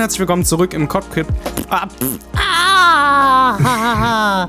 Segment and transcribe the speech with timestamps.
[0.00, 1.26] Und herzlich willkommen zurück im Cockpit.
[1.68, 1.86] Ah,
[2.32, 4.48] Ah,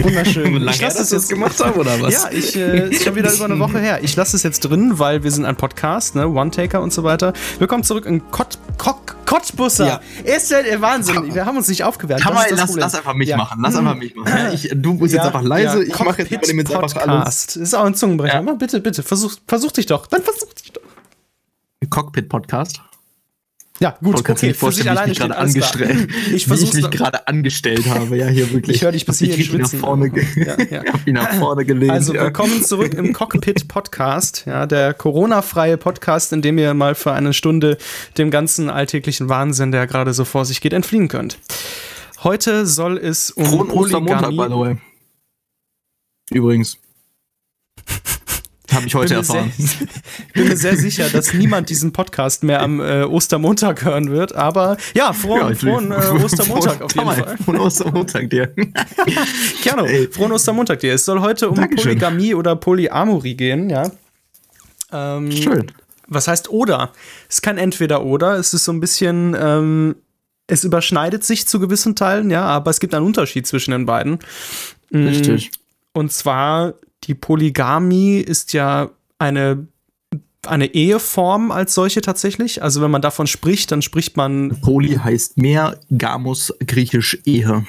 [0.00, 0.54] wunderschön.
[0.54, 2.14] Lange Ich lasse das jetzt gemacht haben, oder was?
[2.14, 4.02] Ja, ich äh, ist schon wieder über eine Woche her.
[4.02, 7.34] Ich lasse es jetzt drin, weil wir sind ein Podcast, ne, One-Taker und so weiter.
[7.58, 8.96] Willkommen zurück in Kott, Kott,
[9.26, 9.86] Kottbusser.
[9.86, 10.00] Ja.
[10.24, 11.34] Ist ja der Wahnsinn.
[11.34, 12.22] Wir haben uns nicht aufgewärmt.
[12.22, 13.36] Kann Das man, ist das lass, lass einfach mich Ja.
[13.36, 13.60] machen.
[13.62, 14.54] Lass einfach mich machen.
[14.54, 15.84] Ich, du bist jetzt Ja, einfach leise.
[15.84, 16.94] ja, ich mache jetzt, jetzt einfach alles.
[16.94, 17.56] Podcast.
[17.58, 18.36] Ist auch ein Zungenbrecher.
[18.36, 18.40] Ja.
[18.42, 20.06] Mal bitte, bitte, versuch, versuch dich doch.
[20.06, 20.80] Dann versuch dich doch.
[21.90, 22.80] Cockpit-Podcast.
[23.80, 26.74] Ja, gut, kannst du okay, dir vorstellen, wie ich mich gerade angestellt Ich wie ich
[26.74, 28.16] mich gerade angestellt habe.
[28.16, 28.76] Ja, hier wirklich.
[28.76, 29.78] Ich höre dich bis Ich hierhin mich nach schwitzen.
[29.78, 30.82] vorne, Ja, ja.
[30.84, 31.92] Ich hab mich nach vorne gelehnt.
[31.92, 37.12] Also willkommen zurück im Cockpit Podcast, ja, der Corona-freie Podcast, in dem ihr mal für
[37.12, 37.78] eine Stunde
[38.16, 41.38] dem ganzen alltäglichen Wahnsinn, der gerade so vor sich geht, entfliehen könnt.
[42.24, 44.76] Heute soll es um Frohen Ostermontag, by the way.
[46.32, 46.78] Übrigens.
[48.72, 49.52] Habe ich heute bin sehr, erfahren.
[50.34, 54.76] bin mir sehr sicher, dass niemand diesen Podcast mehr am äh, Ostermontag hören wird, aber
[54.94, 57.36] ja, frohen, frohen äh, Ostermontag auf jeden Fall.
[57.44, 58.48] Frohen Ostermontag dir.
[59.62, 60.08] Keanu, Ey.
[60.08, 60.92] frohen Ostermontag dir.
[60.92, 61.98] Es soll heute um Dankeschön.
[61.98, 63.90] Polygamie oder Polyamorie gehen, ja.
[64.92, 65.72] Ähm, Schön.
[66.06, 66.92] Was heißt oder?
[67.28, 69.96] Es ist kein Entweder-Oder, es ist so ein bisschen, ähm,
[70.46, 74.18] es überschneidet sich zu gewissen Teilen, ja, aber es gibt einen Unterschied zwischen den beiden.
[74.90, 75.50] Mm, Richtig.
[75.92, 76.74] Und zwar,
[77.08, 79.66] die Polygamie ist ja eine,
[80.46, 82.62] eine Eheform als solche tatsächlich.
[82.62, 87.66] Also wenn man davon spricht, dann spricht man Poly heißt mehr, Gamos griechisch Ehe.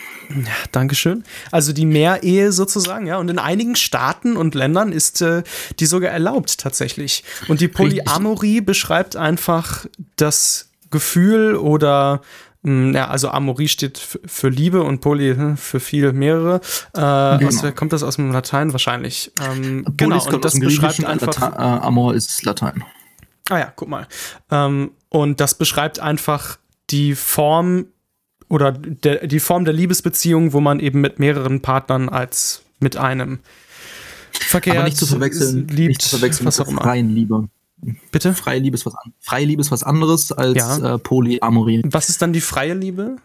[0.73, 1.23] Dankeschön.
[1.51, 3.17] Also die Mehrehe sozusagen, ja.
[3.17, 5.43] Und in einigen Staaten und Ländern ist äh,
[5.79, 7.23] die sogar erlaubt tatsächlich.
[7.47, 9.85] Und die Polyamorie beschreibt einfach
[10.17, 12.21] das Gefühl oder
[12.63, 16.59] ja, also Amorie steht für Liebe und Poly hm, für viel mehrere.
[16.93, 16.99] Äh,
[17.45, 19.31] aus, kommt das aus dem Latein wahrscheinlich?
[19.41, 21.39] Ähm, genau, Polis kommt und das aus dem beschreibt einfach.
[21.39, 22.83] Lata äh, Amor ist Latein.
[23.49, 24.07] Ah ja, guck mal.
[24.51, 26.57] Ähm, und das beschreibt einfach
[26.89, 27.85] die Form
[28.49, 33.39] oder der, die Form der Liebesbeziehung, wo man eben mit mehreren Partnern als mit einem
[34.31, 36.81] verkehrt Aber nicht zu verwechseln, liebt, nicht zu verwechseln was mit auch immer.
[36.81, 37.47] freien Liebe.
[38.11, 38.33] Bitte?
[38.33, 40.95] Freie Liebe ist was, an freie Liebe ist was anderes als Ja.
[40.95, 41.81] äh, Polyamorie.
[41.85, 43.17] Was ist dann die freie Liebe?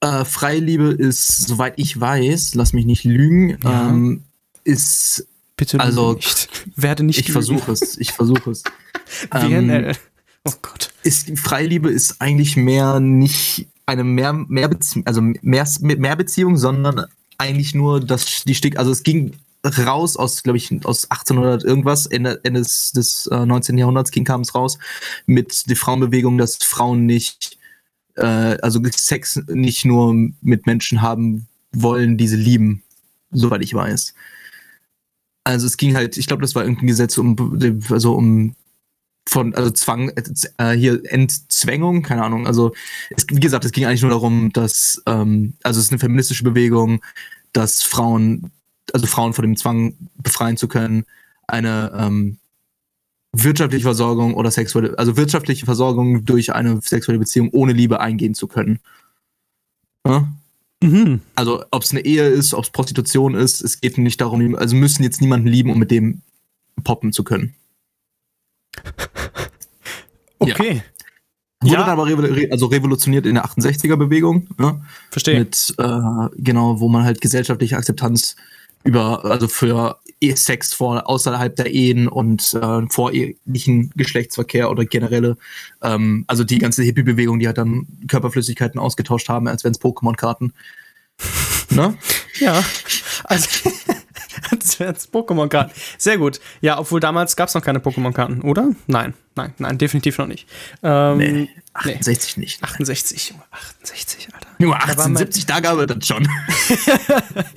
[0.00, 3.88] Äh, freie Liebe ist, soweit ich weiß, lass mich nicht lügen, Ja.
[3.88, 4.22] ähm,
[4.64, 5.26] ist,
[5.56, 6.48] Bitte Also, nicht.
[6.76, 8.62] Werde nicht ich versuche es, ich versuche es.
[9.30, 9.94] WNL.
[10.44, 10.90] Oh Gott.
[11.02, 17.04] ist Freiliebe ist eigentlich mehr nicht eine mehr mehr Beziehung, also mehr mehr Beziehung, sondern
[17.36, 19.32] eigentlich nur das die Stick, also es ging
[19.64, 23.78] raus aus glaube ich aus 1800 irgendwas Ende, Ende des, des äh, 19.
[23.78, 24.78] Jahrhunderts ging kam es raus
[25.26, 27.58] mit der Frauenbewegung, dass Frauen nicht
[28.16, 32.82] äh, also Sex nicht nur mit Menschen haben wollen, die sie lieben,
[33.30, 34.14] soweit ich weiß.
[35.44, 37.58] Also es ging halt, ich glaube, das war irgendein Gesetz um
[37.90, 38.54] also um
[39.28, 40.10] von, also Zwang,
[40.58, 42.46] äh, hier Entzwängung, keine Ahnung.
[42.46, 42.72] Also,
[43.10, 46.42] es, wie gesagt, es ging eigentlich nur darum, dass, ähm, also es ist eine feministische
[46.42, 47.00] Bewegung,
[47.52, 48.50] dass Frauen,
[48.94, 51.04] also Frauen von dem Zwang befreien zu können,
[51.46, 52.38] eine ähm,
[53.32, 58.46] wirtschaftliche Versorgung oder sexuelle, also wirtschaftliche Versorgung durch eine sexuelle Beziehung ohne Liebe eingehen zu
[58.48, 58.80] können.
[60.06, 60.28] Ja?
[60.82, 61.20] Mhm.
[61.34, 64.74] Also, ob es eine Ehe ist, ob es Prostitution ist, es geht nicht darum, also
[64.76, 66.22] müssen jetzt niemanden lieben, um mit dem
[66.84, 67.54] poppen zu können.
[70.42, 70.82] Okay.
[71.60, 71.80] Wurde Ja.
[71.80, 74.80] dann aber revo- also revolutioniert in der 68er-Bewegung, ne?
[75.10, 75.40] Verstehe.
[75.40, 78.36] mit, äh, genau, wo man halt gesellschaftliche Akzeptanz
[78.84, 79.98] über, also für
[80.34, 85.36] Sex vor, außerhalb der Ehen und äh, vorehelichen Geschlechtsverkehr oder generelle,
[85.82, 90.52] ähm, also die ganze Hippie-Bewegung, die halt dann Körperflüssigkeiten ausgetauscht haben, als wären es Pokémon-Karten.
[91.70, 91.96] ne?
[92.38, 92.62] Ja.
[93.24, 93.48] Also.
[94.58, 95.72] Das wären jetzt Pokémon-Karten.
[95.98, 96.40] Sehr gut.
[96.60, 98.70] Ja, obwohl damals gab es noch keine Pokémon-Karten, oder?
[98.86, 100.48] Nein, nein, nein, definitiv noch nicht.
[100.82, 101.48] Ähm, Nee,
[101.84, 101.94] nee.
[101.94, 102.62] 68 nicht.
[102.62, 104.48] 68, Junge, 68, Alter.
[104.58, 106.28] Mein- 1870, da gab es das schon.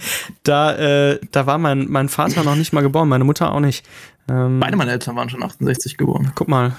[0.44, 3.86] Da, äh, da war mein, mein Vater noch nicht mal geboren, meine Mutter auch nicht.
[4.30, 6.32] Ähm, Beide meine Eltern waren schon 68 geboren.
[6.36, 6.76] guck mal,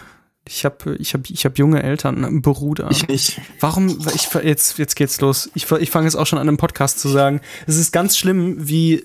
[0.46, 2.88] ich habe ich hab, ich hab junge Eltern, einen Bruder.
[2.90, 3.40] Ich nicht.
[3.60, 5.50] Warum, ich, jetzt, jetzt geht's los.
[5.54, 7.40] Ich, ich fange jetzt auch schon an, im Podcast zu sagen.
[7.66, 9.04] Es ist ganz schlimm, wie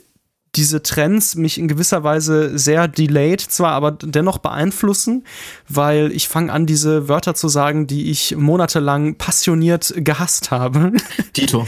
[0.55, 5.23] diese Trends mich in gewisser Weise sehr delayed zwar, aber dennoch beeinflussen,
[5.67, 10.93] weil ich fange an, diese Wörter zu sagen, die ich monatelang passioniert gehasst habe.
[11.33, 11.67] Tito.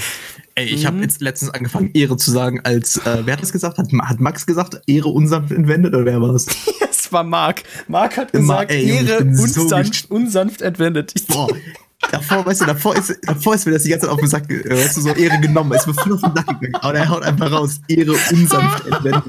[0.56, 0.88] Ey, ich Mhm.
[0.88, 3.78] habe jetzt letztens angefangen, Ehre zu sagen, als, äh, wer hat das gesagt?
[3.78, 6.48] Hat, Ma- hat Max gesagt, Ehre unsanft entwendet oder wer war es?
[6.90, 7.64] Es war Marc.
[7.88, 11.14] Marc hat gesagt, ey, Junge, ich Ehre bin so unsanft, unsanft entwendet.
[11.28, 11.48] Boah,
[12.12, 14.50] davor, weißt du, davor ist, davor ist mir das die ganze Zeit auf den Sack,
[14.50, 16.76] äh, weißt du, so Ehre genommen, ist mir voll auf den Sack gegangen.
[16.76, 19.24] Aber er haut einfach raus, Ehre unsanft entwendet.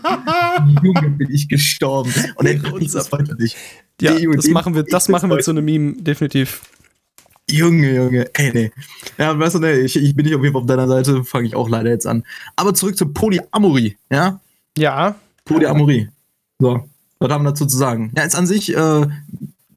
[0.82, 2.12] Junge, bin ich gestorben.
[2.36, 3.38] Und er unsanft.
[3.38, 3.56] nicht.
[4.00, 6.62] ja, Junge, das machen wir, das machen wir zu einem Meme, definitiv.
[7.50, 8.72] Junge, Junge, ey, nee.
[9.18, 11.46] Ja, weißt du, nee, ich, ich bin nicht auf jeden Fall auf deiner Seite, fange
[11.46, 12.24] ich auch leider jetzt an.
[12.56, 14.40] Aber zurück zur Polyamorie, ja?
[14.78, 15.16] Ja.
[15.44, 16.08] Polyamorie.
[16.58, 16.88] So,
[17.18, 18.12] was haben wir dazu zu sagen?
[18.16, 19.06] Ja, ist an sich äh,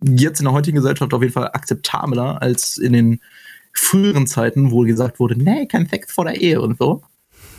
[0.05, 3.21] jetzt in der heutigen Gesellschaft auf jeden Fall akzeptabler als in den
[3.73, 7.03] früheren Zeiten, wo gesagt wurde, nee, kein Sex vor der Ehe und so.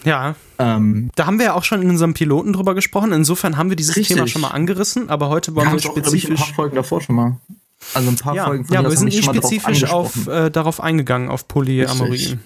[0.04, 0.36] Ja.
[0.58, 3.12] Ähm, da haben wir ja auch schon in unserem Piloten drüber gesprochen.
[3.12, 4.16] Insofern haben wir dieses richtig.
[4.16, 6.24] Thema schon mal angerissen, aber heute wollen wir, wir spezifisch.
[6.24, 7.36] Auch, ich, ein paar Folgen davor schon mal.
[7.92, 11.28] Also ein paar ja, Folgen von Ja, wir sind nicht spezifisch auf, äh, darauf eingegangen,
[11.28, 12.12] auf Polyamorie.
[12.12, 12.38] Richtig.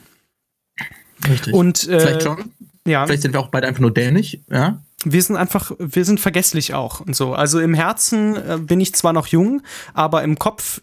[1.29, 1.55] Richtig.
[1.55, 2.51] Und, äh, Vielleicht schon.
[2.87, 3.07] Ja.
[3.07, 4.83] Vielleicht sind wir auch beide einfach nur dänisch, ja?
[5.05, 7.33] Wir sind einfach, wir sind vergesslich auch und so.
[7.35, 9.63] Also im Herzen äh, bin ich zwar noch jung,
[9.95, 10.83] aber im Kopf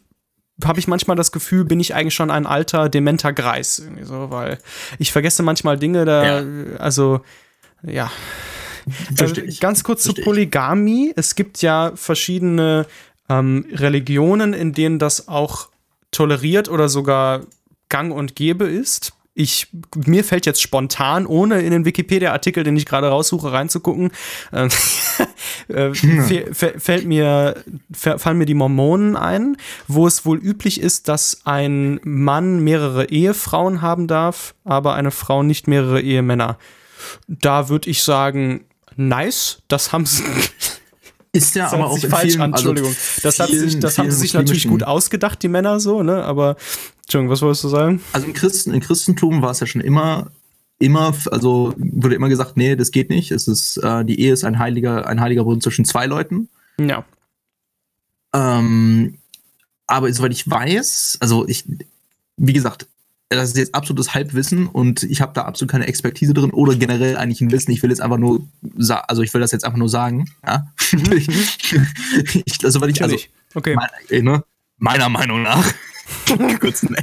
[0.63, 3.79] habe ich manchmal das Gefühl, bin ich eigentlich schon ein alter, dementer Greis.
[3.79, 4.57] Irgendwie so, weil
[4.97, 6.77] ich vergesse manchmal Dinge da, ja.
[6.79, 7.21] also,
[7.83, 8.11] ja.
[9.19, 11.13] Also, ganz kurz zu Polygamie.
[11.15, 12.85] Es gibt ja verschiedene
[13.29, 15.69] ähm, Religionen, in denen das auch
[16.11, 17.41] toleriert oder sogar
[17.89, 19.13] gang und gäbe ist.
[19.39, 24.11] Ich, mir fällt jetzt spontan, ohne in den Wikipedia-Artikel, den ich gerade raussuche, reinzugucken,
[24.51, 24.67] äh,
[25.67, 27.63] äh, fällt mir,
[27.93, 29.57] fallen mir die Mormonen ein,
[29.87, 35.43] wo es wohl üblich ist, dass ein Mann mehrere Ehefrauen haben darf, aber eine Frau
[35.43, 36.57] nicht mehrere Ehemänner.
[37.27, 40.23] Da würde ich sagen, nice, das haben sie.
[41.31, 42.89] Ist ja aber auch falsch vielen, an, also Entschuldigung.
[42.89, 46.23] Also das, hat sich, das haben sie sich natürlich gut ausgedacht, die Männer so, ne?
[46.23, 46.55] Aber
[47.03, 48.01] Entschuldigung, was wolltest du sagen?
[48.13, 50.31] Also im, Christen, im Christentum war es ja schon immer,
[50.79, 53.31] immer, also wurde immer gesagt, nee, das geht nicht.
[53.31, 56.49] Es ist, äh, die Ehe ist ein heiliger, ein heiliger Bund zwischen zwei Leuten.
[56.79, 57.05] Ja.
[58.33, 59.17] Ähm,
[59.85, 61.65] aber soweit ich weiß, also ich,
[62.37, 62.87] wie gesagt,
[63.29, 67.17] das ist jetzt absolutes Halbwissen und ich habe da absolut keine Expertise drin oder generell
[67.17, 67.71] eigentlich ein Wissen.
[67.71, 68.47] Ich will jetzt einfach nur,
[69.07, 70.31] also ich will das jetzt einfach nur sagen.
[70.45, 70.67] Ja?
[70.93, 71.11] Mhm.
[72.45, 73.17] ich, also, weil ich, also,
[73.53, 73.75] okay.
[73.75, 74.43] Mein, ne,
[74.77, 75.73] meiner Meinung nach,
[76.61, 76.95] kurzen,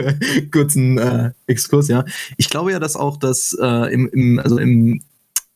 [0.52, 2.04] kurzen äh, Exkurs, ja.
[2.36, 5.02] Ich glaube ja, dass auch das äh, im, im, also im,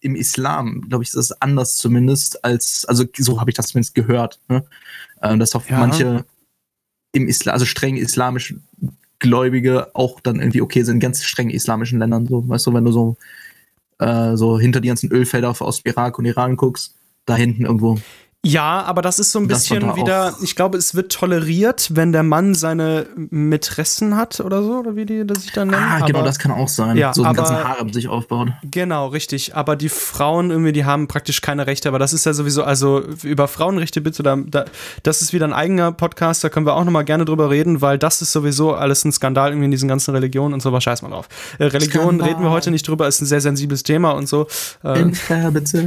[0.00, 3.94] im Islam, glaube ich, ist das anders zumindest als, also so habe ich das zumindest
[3.94, 4.65] gehört, ne?
[5.20, 5.79] äh, dass auch ja.
[5.79, 6.25] manche
[7.12, 8.55] im Islam, also streng islamisch
[9.19, 12.26] Gläubige auch dann irgendwie okay sind, in ganz strengen islamischen Ländern.
[12.26, 13.17] So, weißt du, wenn du so,
[13.99, 16.94] äh, so hinter die ganzen Ölfelder aus Irak und Iran guckst,
[17.26, 17.99] da hinten irgendwo.
[18.46, 22.23] Ja, aber das ist so ein bisschen wieder, ich glaube, es wird toleriert, wenn der
[22.23, 25.82] Mann seine Mätressen hat oder so, oder wie die das sich dann nennen.
[25.82, 26.96] Ah, genau, aber, das kann auch sein.
[26.96, 28.55] Ja, so einen ganzen Harem sich aufbauen.
[28.62, 29.56] Genau, richtig.
[29.56, 33.02] Aber die Frauen irgendwie, die haben praktisch keine Rechte, aber das ist ja sowieso, also
[33.25, 34.67] über Frauenrechte bitte, da, da,
[35.02, 37.99] das ist wieder ein eigener Podcast, da können wir auch nochmal gerne drüber reden, weil
[37.99, 41.02] das ist sowieso alles ein Skandal irgendwie in diesen ganzen Religionen und so, aber scheiß
[41.02, 41.29] mal drauf.
[41.58, 42.29] Äh, Religion Skandal.
[42.29, 44.46] reden wir heute nicht drüber, ist ein sehr sensibles Thema und so.
[44.84, 45.11] Äh,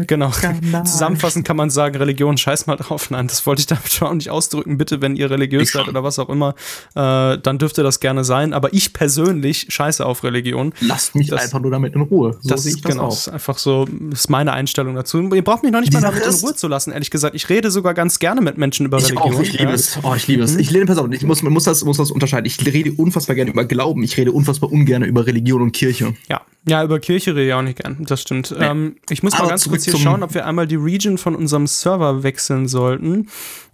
[0.06, 0.32] genau.
[0.32, 0.84] Skandal.
[0.86, 3.10] Zusammenfassend kann man sagen, Religion, scheiß mal drauf.
[3.10, 4.78] Nein, das wollte ich damit schon auch nicht ausdrücken.
[4.78, 6.56] Bitte, wenn ihr religiös seid oder was auch immer,
[6.96, 8.54] äh, dann dürfte das gerne sein.
[8.54, 10.74] Aber ich persönlich scheiße auf Religion.
[10.82, 12.38] Lasst mich das, einfach nur damit in Ruhe.
[12.42, 13.14] So das, ich das genau, auch.
[13.14, 15.20] ist einfach so, ist meine Einstellung dazu.
[15.22, 17.36] Ihr braucht mich noch nicht mal damit in Ruhe zu lassen, ehrlich gesagt.
[17.36, 19.36] Ich rede sogar ganz gerne mit Menschen über ich Religion.
[19.36, 19.72] Auch, ich liebe ja.
[19.72, 20.00] es.
[20.04, 20.54] Oh, ich liebe es.
[20.54, 20.60] Mhm.
[20.60, 22.46] Ich lehne, pass auf, ich muss, muss, das, muss das unterscheiden.
[22.46, 24.04] Ich rede unfassbar gerne über Glauben.
[24.04, 26.14] Ich rede unfassbar ungern über Religion und Kirche.
[26.28, 27.98] Ja, ja, über Kirche rede ich auch nicht gern.
[28.02, 28.54] Das stimmt.
[28.58, 28.66] Nee.
[28.66, 31.66] Ähm, ich muss mal ganz kurz hier schauen, ob wir einmal die Region von unserem
[31.66, 33.28] Server wechseln sollten.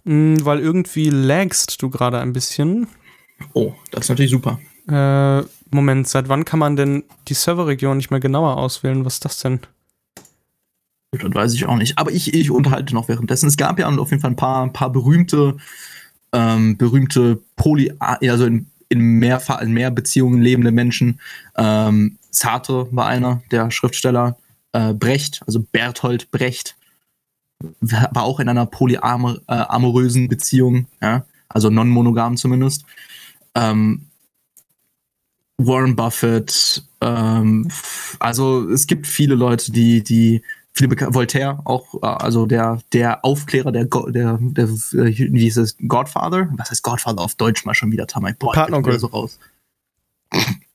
[0.04, 2.88] Mh, weil irgendwie lagst du gerade ein bisschen.
[3.52, 4.58] Oh, das ist natürlich super.
[4.88, 9.04] Äh, Moment, seit wann kann man denn die Serverregion nicht mehr genauer auswählen?
[9.04, 9.60] Was ist das denn?
[11.12, 11.98] Das weiß ich auch nicht.
[11.98, 13.46] Aber ich, ich unterhalte noch währenddessen.
[13.48, 15.56] Es gab ja auf jeden Fall ein paar, ein paar berühmte,
[16.32, 21.20] ähm, berühmte Poly, also in, in, mehr, in mehr Beziehungen lebende Menschen.
[21.56, 24.36] Ähm, Sartre war einer der Schriftsteller.
[24.72, 26.76] Äh, Brecht, also Berthold Brecht,
[27.80, 32.84] war auch in einer polyamorösen äh, Beziehung, ja, also non-monogam zumindest.
[33.54, 34.06] Ähm,
[35.60, 37.68] Warren Buffett, ähm,
[38.20, 43.72] also es gibt viele Leute, die, die viele Voltaire auch, äh, also der, der Aufklärer,
[43.72, 46.48] der, der, der, äh, wie hieß es, Godfather?
[46.56, 48.34] Was heißt Godfather auf Deutsch mal schon wieder, Tamay?
[48.38, 49.00] Boah, Partneronkel.
[49.00, 49.38] so raus.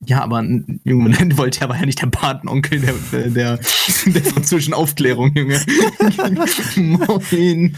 [0.06, 0.44] Ja, aber
[0.84, 3.60] Junge, Voltaire war ja nicht der Patenonkel der, der, der,
[4.06, 5.62] der zwischen Aufklärung, Junge.
[6.76, 7.76] Moin.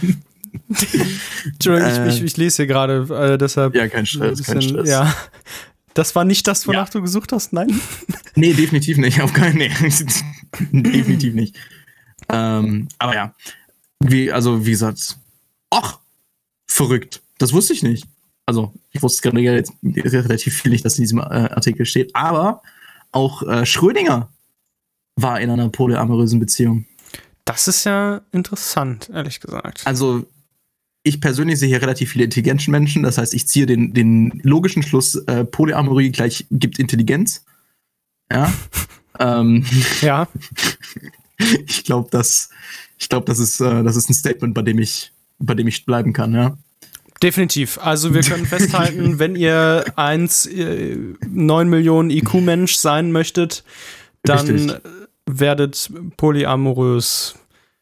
[1.46, 3.76] Entschuldigung, äh, ich, ich, ich, lese hier gerade, äh, deshalb.
[3.76, 4.90] Ja, kein Stress, bisschen, kein Stress.
[4.90, 5.16] Ja.
[5.94, 6.92] Das war nicht das, wonach ja.
[6.92, 7.80] du gesucht hast, nein?
[8.38, 9.22] Nee, definitiv nicht.
[9.22, 9.72] Auf keinen nee.
[10.72, 11.56] definitiv nicht.
[12.28, 13.34] Ähm, aber ja.
[14.02, 15.18] Wie, also, wie gesagt,
[15.70, 16.00] ach,
[16.68, 17.22] verrückt.
[17.38, 18.06] Das wusste ich nicht
[18.46, 22.62] also ich wusste gerade jetzt relativ viel nicht, dass in diesem äh, Artikel steht, aber
[23.12, 24.30] auch äh, Schrödinger
[25.16, 26.86] war in einer polyamorösen Beziehung.
[27.46, 29.86] Das ist ja interessant, ehrlich gesagt.
[29.86, 30.26] Also
[31.04, 33.04] ich persönlich sehe hier relativ viele intelligente Menschen.
[33.04, 37.46] Das heißt, ich ziehe den, den logischen Schluss, äh, Polyamorie gleich gibt Intelligenz.
[38.32, 38.52] Ja.
[39.20, 39.64] ähm,
[40.02, 40.28] ja.
[41.68, 42.50] ich glaube, das,
[42.98, 45.86] ich glaube, das ist, äh, das ist ein Statement, bei dem ich, bei dem ich
[45.86, 46.58] bleiben kann, ja.
[47.26, 47.80] Definitiv.
[47.82, 50.96] Also wir können festhalten, wenn ihr 1, äh,
[51.28, 53.64] 9 Millionen IQ-Mensch sein möchtet,
[54.22, 54.76] dann Richtig.
[55.26, 57.34] werdet polyamorös.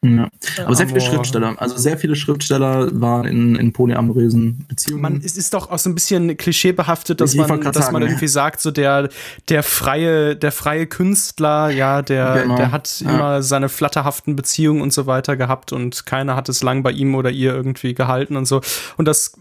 [0.04, 0.28] Ja.
[0.64, 5.02] Aber sehr viele Schriftsteller, also sehr viele Schriftsteller waren in, in polyamorösen Beziehungen.
[5.02, 8.26] Man, es ist doch auch so ein bisschen klischeebehaftet, dass man, dass sagen, man irgendwie
[8.26, 8.30] ja.
[8.30, 9.08] sagt, so der,
[9.48, 12.56] der freie, der freie Künstler, ja, der, genau.
[12.56, 13.10] der hat ja.
[13.10, 17.14] immer seine flatterhaften Beziehungen und so weiter gehabt und keiner hat es lang bei ihm
[17.14, 18.60] oder ihr irgendwie gehalten und so.
[18.96, 19.32] Und das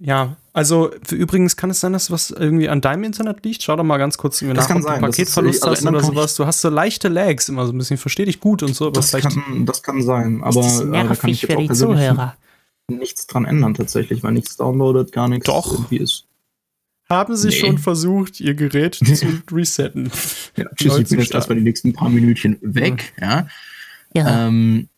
[0.00, 3.62] ja, also übrigens kann es sein, dass was irgendwie an deinem Internet liegt.
[3.62, 6.34] Schau doch mal ganz kurz mir nach, ob du Paketverlust also hast oder sowas.
[6.36, 7.96] Du hast so leichte Lags immer so ein bisschen.
[7.96, 8.90] Verstehe dich gut und so.
[8.90, 12.36] das, kann, das kann sein, aber äh, da kann ich jetzt auch Zuhörer.
[12.88, 15.72] nichts dran ändern tatsächlich, weil nichts downloadet, gar nichts Doch.
[15.72, 16.26] irgendwie ist.
[17.08, 17.54] Haben Sie nee.
[17.54, 19.04] schon versucht, Ihr Gerät zu
[19.52, 20.10] resetten?
[20.56, 23.48] Ja, tschüss, ich bin jetzt erstmal die nächsten paar Minütchen weg, ja.
[24.14, 24.46] Ja.
[24.46, 24.88] Ähm,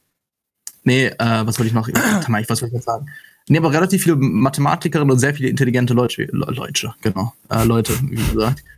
[0.82, 1.88] nee, äh, was wollte ich noch?
[1.92, 3.06] was wollte ich jetzt sagen?
[3.48, 8.16] Nee, aber relativ viele Mathematikerinnen und sehr viele intelligente Leute, Leute, genau, äh, Leute, wie
[8.16, 8.64] gesagt.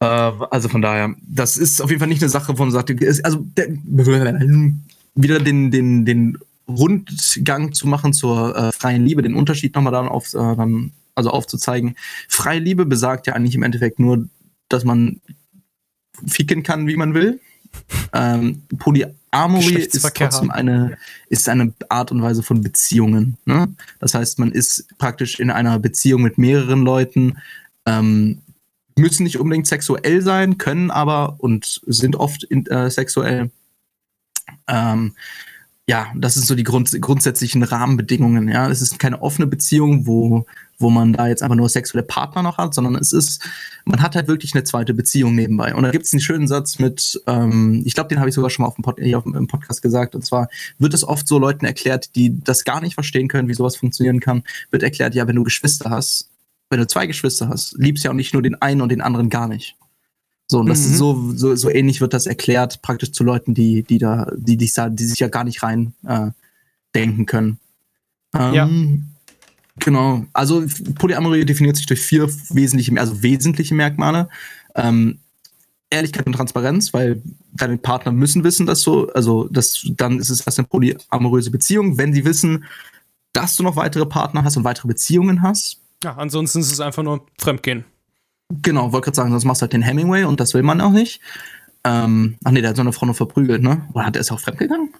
[0.00, 2.90] Äh, also von daher, das ist auf jeden Fall nicht eine Sache, wo man sagt,
[3.24, 3.66] also der,
[5.16, 6.38] wieder den, den, den
[6.68, 11.30] Rundgang zu machen zur äh, freien Liebe, den Unterschied nochmal dann auf, äh, dann, also
[11.30, 11.96] aufzuzeigen.
[12.28, 14.28] Freie Liebe besagt ja eigentlich im Endeffekt nur,
[14.68, 15.20] dass man
[16.26, 17.40] ficken kann, wie man will.
[18.12, 18.62] Ähm,
[19.30, 20.96] Polyamorie ist trotzdem eine,
[21.28, 23.36] ist eine Art und Weise von Beziehungen.
[23.44, 23.68] Ne?
[24.00, 27.38] Das heißt, man ist praktisch in einer Beziehung mit mehreren Leuten,
[27.86, 28.38] ähm,
[28.96, 33.50] müssen nicht unbedingt sexuell sein, können aber und sind oft in, äh, sexuell.
[34.66, 35.14] Ähm,
[35.88, 38.48] ja, das sind so die Grund, grundsätzlichen Rahmenbedingungen.
[38.48, 40.46] Ja, es ist keine offene Beziehung, wo
[40.78, 43.44] wo man da jetzt einfach nur sexuelle Partner noch hat, sondern es ist,
[43.84, 45.74] man hat halt wirklich eine zweite Beziehung nebenbei.
[45.74, 48.50] Und da gibt es einen schönen Satz mit, ähm, ich glaube, den habe ich sogar
[48.50, 51.38] schon mal auf dem, Pod auf dem Podcast gesagt, und zwar wird es oft so
[51.38, 55.26] Leuten erklärt, die das gar nicht verstehen können, wie sowas funktionieren kann, wird erklärt, ja,
[55.26, 56.30] wenn du Geschwister hast,
[56.70, 59.30] wenn du zwei Geschwister hast, liebst ja auch nicht nur den einen und den anderen
[59.30, 59.76] gar nicht.
[60.50, 60.86] So, und das mhm.
[60.86, 64.56] ist so, so, so ähnlich wird das erklärt, praktisch zu Leuten, die, die da, die,
[64.56, 66.30] die, die sich ja gar nicht rein äh,
[66.94, 67.58] denken können.
[68.34, 68.68] Ähm, ja.
[69.80, 70.24] Genau.
[70.32, 70.64] Also
[70.96, 74.28] Polyamorie definiert sich durch vier wesentliche, also wesentliche Merkmale.
[74.74, 75.18] Ähm,
[75.90, 80.40] Ehrlichkeit und Transparenz, weil deine Partner müssen wissen, dass so, also das, dann ist es
[80.40, 82.64] erst eine polyamoröse Beziehung, wenn sie wissen,
[83.32, 85.80] dass du noch weitere Partner hast und weitere Beziehungen hast.
[86.04, 87.84] Ja, ansonsten ist es einfach nur Fremdgehen.
[88.50, 90.92] Genau, wollte gerade sagen, sonst machst du halt den Hemingway und das will man auch
[90.92, 91.20] nicht.
[91.84, 93.86] Ähm, ach nee, der hat so eine Frau nur verprügelt, ne?
[93.92, 94.90] Oder hat er es auch fremdgegangen?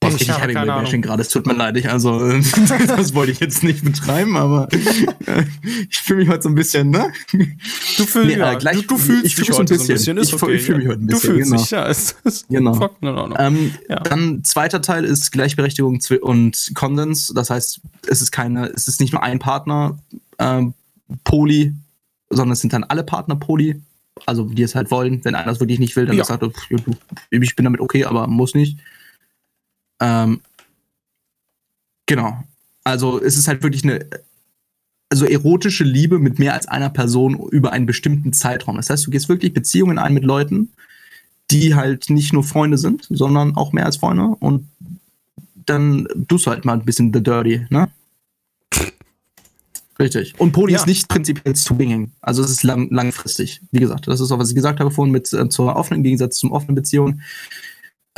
[0.00, 1.22] Boah, ich richtig Hemingway-Bashing gerade.
[1.22, 1.76] Es tut mir leid.
[1.76, 2.20] Ich, also,
[2.86, 4.68] das wollte ich jetzt nicht betreiben, aber
[5.90, 7.12] ich fühle mich heute so ein bisschen, ne?
[7.96, 10.18] Du, fühl, nee, ja, gleich, du, du fühlst ich mich heute so ein bisschen.
[10.18, 11.30] ich, okay, ich fühle mich heute ein bisschen.
[11.30, 11.62] Du fühlst genau.
[11.62, 11.88] dich, ja.
[11.88, 12.90] Es ist genau.
[13.38, 13.96] Ähm, ja.
[14.00, 17.32] Dann zweiter Teil ist Gleichberechtigung und Konsens.
[17.34, 19.98] Das heißt, es ist keine, es ist nicht nur ein Partner
[20.38, 20.74] ähm,
[21.24, 21.74] Poly,
[22.30, 23.80] sondern es sind dann alle Partner Poly.
[24.26, 25.24] Also die es halt wollen.
[25.24, 26.24] Wenn einer es wirklich nicht will, dann ja.
[26.24, 26.50] sagt er,
[27.30, 28.78] ich bin damit okay, aber muss nicht.
[30.00, 30.40] Ähm,
[32.06, 32.42] genau.
[32.82, 34.06] Also es ist halt wirklich eine
[35.10, 38.76] also erotische Liebe mit mehr als einer Person über einen bestimmten Zeitraum.
[38.76, 40.72] Das heißt, du gehst wirklich Beziehungen ein mit Leuten,
[41.50, 44.68] die halt nicht nur Freunde sind, sondern auch mehr als Freunde und
[45.54, 47.88] dann tust du halt mal ein bisschen the dirty, ne?
[50.00, 50.34] Richtig.
[50.38, 50.78] Und Poli ja.
[50.78, 52.12] ist nicht prinzipiell swinging.
[52.20, 53.60] Also es ist lang, langfristig.
[53.72, 56.04] Wie gesagt, das ist auch, was ich gesagt habe vorhin mit äh, zur offenen, im
[56.04, 57.20] Gegensatz zum offenen Beziehung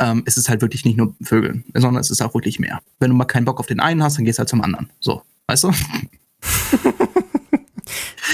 [0.01, 2.81] ähm, ist es halt wirklich nicht nur Vögeln, sondern es ist auch wirklich mehr.
[2.99, 4.89] Wenn du mal keinen Bock auf den einen hast, dann gehst du halt zum anderen.
[4.99, 5.71] So, weißt du?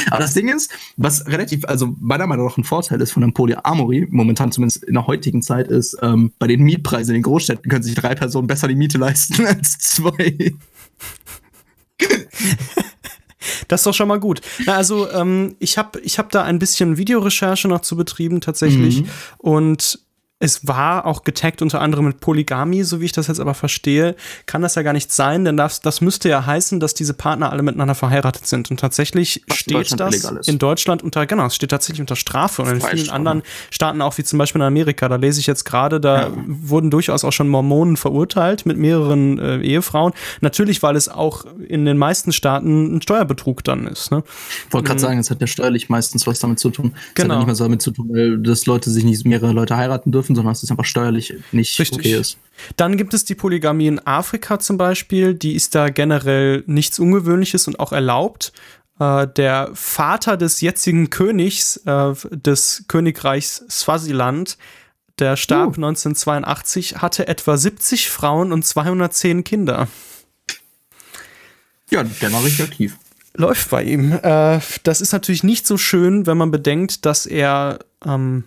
[0.09, 3.33] Aber das Ding ist, was relativ, also meiner Meinung nach ein Vorteil ist von einem
[3.33, 7.69] Polyamory, momentan zumindest in der heutigen Zeit, ist, ähm, bei den Mietpreisen in den Großstädten
[7.69, 10.53] können sich drei Personen besser die Miete leisten als zwei.
[13.67, 14.41] Das ist doch schon mal gut.
[14.65, 19.01] Na, also ähm, ich habe ich hab da ein bisschen Videorecherche noch zu betrieben tatsächlich.
[19.01, 19.09] Mhm.
[19.38, 20.00] Und
[20.39, 24.15] es war auch getaggt unter anderem mit Polygamie, so wie ich das jetzt aber verstehe,
[24.46, 27.51] kann das ja gar nicht sein, denn das, das müsste ja heißen, dass diese Partner
[27.51, 28.70] alle miteinander verheiratet sind.
[28.70, 32.62] Und tatsächlich Was steht in das in Deutschland unter, genau, es steht tatsächlich unter Strafe
[32.62, 33.41] und in vielen anderen
[33.72, 36.34] Staaten auch, wie zum Beispiel in Amerika, da lese ich jetzt gerade, da ja.
[36.46, 40.13] wurden durchaus auch schon Mormonen verurteilt mit mehreren äh, Ehefrauen.
[40.41, 44.12] Natürlich, weil es auch in den meisten Staaten ein Steuerbetrug dann ist.
[44.12, 44.22] Ne?
[44.67, 45.03] Ich wollte gerade mhm.
[45.03, 46.94] sagen, es hat ja steuerlich meistens was damit zu tun.
[46.96, 47.29] Es genau.
[47.29, 50.12] hat ja nicht mehr so damit zu tun, dass Leute sich nicht mehrere Leute heiraten
[50.12, 52.00] dürfen dürfen, sondern dass es einfach steuerlich nicht Richtig.
[52.00, 52.38] okay ist.
[52.75, 57.67] Dann gibt es die Polygamie in Afrika zum Beispiel, die ist da generell nichts Ungewöhnliches
[57.67, 58.51] und auch erlaubt.
[59.00, 64.57] Äh, der Vater des jetzigen Königs äh, des Königreichs Swaziland,
[65.19, 65.81] der starb uh.
[65.81, 69.88] 1982, hatte etwa 70 Frauen und 210 Kinder.
[71.89, 72.98] Ja, der war richtig aktiv.
[73.34, 74.12] Läuft bei ihm.
[74.12, 78.46] Äh, das ist natürlich nicht so schön, wenn man bedenkt, dass er ähm,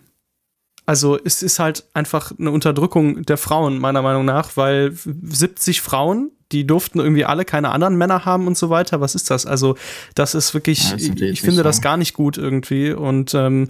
[0.86, 6.30] also es ist halt einfach eine Unterdrückung der Frauen, meiner Meinung nach, weil 70 Frauen,
[6.52, 9.00] die durften irgendwie alle keine anderen Männer haben und so weiter.
[9.00, 9.46] Was ist das?
[9.46, 9.76] Also,
[10.14, 11.62] das ist wirklich, ja, das ich, ich finde so.
[11.62, 12.92] das gar nicht gut irgendwie.
[12.92, 13.68] Und ähm,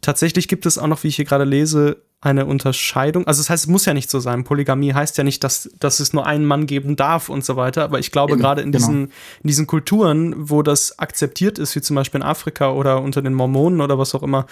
[0.00, 3.26] tatsächlich gibt es auch noch, wie ich hier gerade lese, eine Unterscheidung.
[3.26, 4.44] Also das heißt, es muss ja nicht so sein.
[4.44, 7.84] Polygamie heißt ja nicht, dass, dass es nur einen Mann geben darf und so weiter.
[7.84, 8.86] Aber ich glaube, gerade in, genau.
[8.86, 13.20] diesen, in diesen Kulturen, wo das akzeptiert ist, wie zum Beispiel in Afrika oder unter
[13.20, 14.46] den Mormonen oder was auch immer,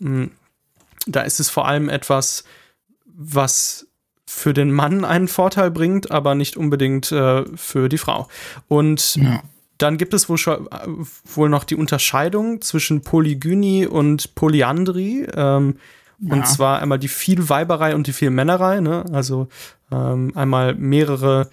[0.00, 0.30] hm,
[1.08, 2.44] da ist es vor allem etwas,
[3.04, 3.86] was
[4.26, 8.28] für den Mann einen Vorteil bringt, aber nicht unbedingt äh, für die Frau.
[8.68, 9.42] Und ja.
[9.78, 10.86] dann gibt es wohl, schon, äh,
[11.34, 15.26] wohl noch die Unterscheidung zwischen Polygynie und Polyandrie.
[15.34, 15.78] Ähm,
[16.20, 16.34] ja.
[16.34, 18.80] Und zwar einmal die Vielweiberei und die Vielmännerei.
[18.80, 19.06] Ne?
[19.12, 19.48] Also
[19.90, 21.48] ähm, einmal mehrere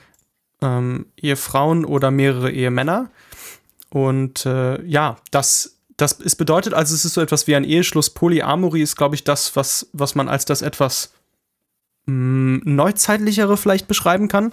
[0.61, 3.09] ähm, Ehefrauen oder mehrere Ehemänner.
[3.89, 8.09] Und äh, ja, das das ist bedeutet also, es ist so etwas wie ein Eheschluss.
[8.09, 11.13] Polyamorie ist, glaube ich, das, was, was man als das etwas
[12.05, 14.51] mh, mm, neuzeitlichere vielleicht beschreiben kann,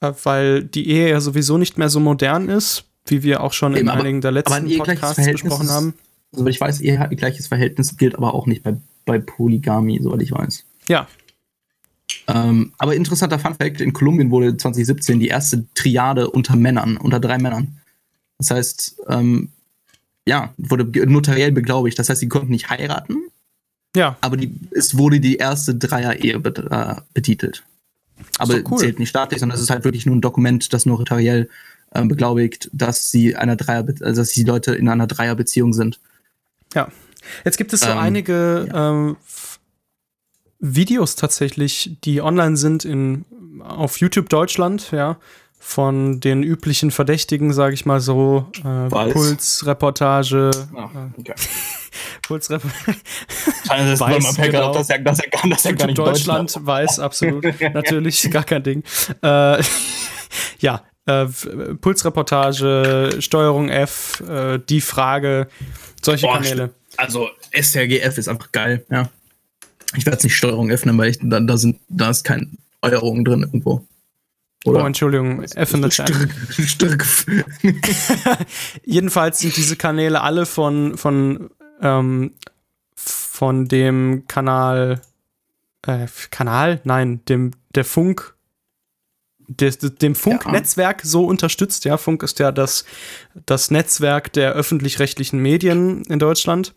[0.00, 3.72] äh, weil die Ehe ja sowieso nicht mehr so modern ist, wie wir auch schon
[3.72, 5.94] Eben, in aber, einigen der letzten Podcasts besprochen haben.
[6.32, 8.76] Soweit ich weiß, Ehe hat ein gleiches Verhältnis, gilt aber auch nicht bei,
[9.06, 10.64] bei Polygamie, soweit ich weiß.
[10.88, 11.06] Ja.
[12.26, 17.38] Ähm, aber interessanter Funfact: In Kolumbien wurde 2017 die erste Triade unter Männern, unter drei
[17.38, 17.78] Männern.
[18.38, 19.50] Das heißt, ähm,
[20.26, 21.98] ja, wurde notariell beglaubigt.
[21.98, 23.16] Das heißt, sie konnten nicht heiraten.
[23.96, 24.16] Ja.
[24.20, 27.64] Aber die, es wurde die erste Dreier-Ehe äh, betitelt.
[28.38, 28.78] Aber cool.
[28.78, 31.48] zählt nicht staatlich, sondern es ist halt wirklich nur ein Dokument, das notariell
[31.90, 36.00] äh, beglaubigt, dass sie einer Dreier, also dass die Leute in einer Dreierbeziehung sind.
[36.74, 36.88] Ja.
[37.44, 38.90] Jetzt gibt es so ähm, einige ja.
[38.90, 39.16] ähm,
[40.58, 43.24] Videos tatsächlich, die online sind in,
[43.60, 45.18] auf YouTube Deutschland, ja,
[45.66, 50.50] von den üblichen Verdächtigen, sage ich mal so, äh, Pulsreportage.
[50.76, 51.32] Ah, okay.
[52.22, 52.98] Pulsreportage.
[53.98, 54.74] weiß, genau.
[54.74, 57.44] dass er, dass er, gar, dass er gar nicht Deutschland, Deutschland weiß, absolut.
[57.72, 58.82] Natürlich, gar kein Ding.
[59.22, 59.62] Äh,
[60.58, 61.26] ja, äh,
[61.80, 65.48] Pulsreportage, Steuerung F, äh, die Frage,
[66.02, 66.74] solche Boah, Kanäle.
[66.98, 69.08] Also SRGF ist einfach geil, ja.
[69.96, 72.48] Ich werde es nicht Steuerung F nennen, weil ich, da, da, sind, da ist keine
[72.82, 73.82] Euerung drin irgendwo.
[74.64, 74.82] Oder?
[74.82, 76.10] Oh, Entschuldigung, F in the chat.
[78.84, 81.50] Jedenfalls sind diese Kanäle alle von, von,
[81.82, 82.32] ähm,
[82.96, 85.02] von dem Kanal,
[85.86, 86.80] äh, Kanal?
[86.84, 88.34] Nein, dem, der Funk,
[89.48, 91.10] des, dem Funknetzwerk ja.
[91.10, 91.84] so unterstützt.
[91.84, 92.86] Ja, Funk ist ja das,
[93.44, 96.74] das Netzwerk der öffentlich-rechtlichen Medien in Deutschland.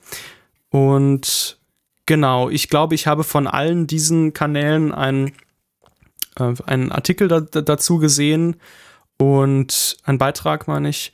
[0.69, 1.57] Und
[2.05, 5.31] genau, ich glaube, ich habe von allen diesen Kanälen ein
[6.39, 8.57] äh, einen Artikel da, dazu gesehen
[9.17, 11.13] und einen Beitrag, meine ich.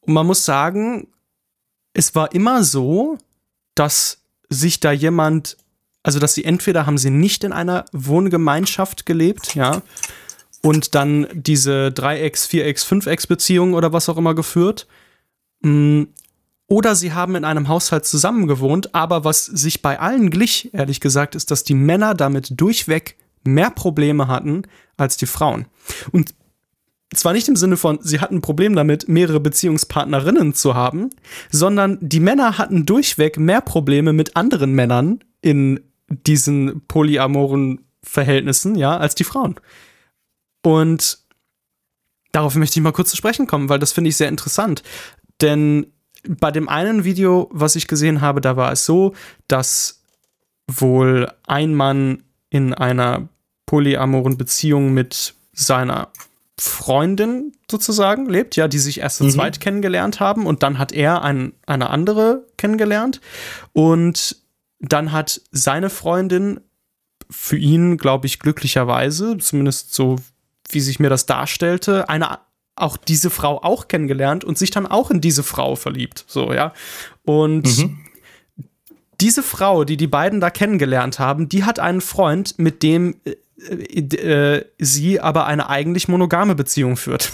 [0.00, 1.08] Und man muss sagen,
[1.92, 3.18] es war immer so,
[3.74, 5.56] dass sich da jemand,
[6.02, 9.82] also dass sie entweder haben sie nicht in einer Wohngemeinschaft gelebt, ja,
[10.62, 14.86] und dann diese 3x, 4x, 5x Beziehung oder was auch immer geführt.
[15.60, 16.04] Mm,
[16.66, 21.34] oder sie haben in einem Haushalt zusammengewohnt, aber was sich bei allen glich, ehrlich gesagt,
[21.34, 23.16] ist, dass die Männer damit durchweg
[23.46, 24.62] mehr Probleme hatten
[24.96, 25.66] als die Frauen.
[26.12, 26.34] Und
[27.14, 31.10] zwar nicht im Sinne von, sie hatten ein Problem damit, mehrere Beziehungspartnerinnen zu haben,
[31.50, 38.96] sondern die Männer hatten durchweg mehr Probleme mit anderen Männern in diesen polyamoren Verhältnissen, ja,
[38.96, 39.56] als die Frauen.
[40.62, 41.18] Und
[42.32, 44.82] darauf möchte ich mal kurz zu sprechen kommen, weil das finde ich sehr interessant.
[45.40, 45.86] Denn
[46.28, 49.14] bei dem einen Video, was ich gesehen habe, da war es so,
[49.48, 50.02] dass
[50.66, 53.28] wohl ein Mann in einer
[53.66, 56.10] polyamoren Beziehung mit seiner
[56.58, 59.30] Freundin sozusagen lebt, ja, die sich erst zu mhm.
[59.30, 63.20] zweit kennengelernt haben und dann hat er ein, eine andere kennengelernt
[63.72, 64.36] und
[64.78, 66.60] dann hat seine Freundin
[67.30, 70.16] für ihn, glaube ich, glücklicherweise, zumindest so
[70.70, 72.38] wie sich mir das darstellte, eine
[72.76, 76.72] auch diese Frau auch kennengelernt und sich dann auch in diese Frau verliebt, so, ja.
[77.24, 78.00] Und mhm.
[79.20, 83.16] diese Frau, die die beiden da kennengelernt haben, die hat einen Freund, mit dem
[83.68, 87.32] äh, äh, sie aber eine eigentlich monogame Beziehung führt.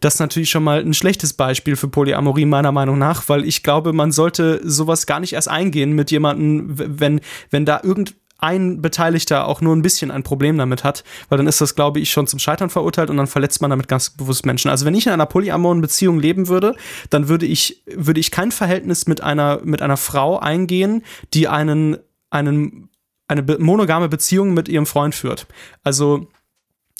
[0.00, 3.62] Das ist natürlich schon mal ein schlechtes Beispiel für Polyamorie meiner Meinung nach, weil ich
[3.62, 8.80] glaube, man sollte sowas gar nicht erst eingehen mit jemandem, wenn, wenn da irgend ein
[8.80, 12.10] Beteiligter auch nur ein bisschen ein Problem damit hat, weil dann ist das, glaube ich,
[12.10, 14.70] schon zum Scheitern verurteilt und dann verletzt man damit ganz bewusst Menschen.
[14.70, 16.76] Also wenn ich in einer polyamoren Beziehung leben würde,
[17.10, 21.02] dann würde ich, würde ich kein Verhältnis mit einer, mit einer Frau eingehen,
[21.34, 21.98] die einen,
[22.30, 22.87] einen,
[23.28, 25.46] eine monogame Beziehung mit ihrem Freund führt.
[25.84, 26.28] Also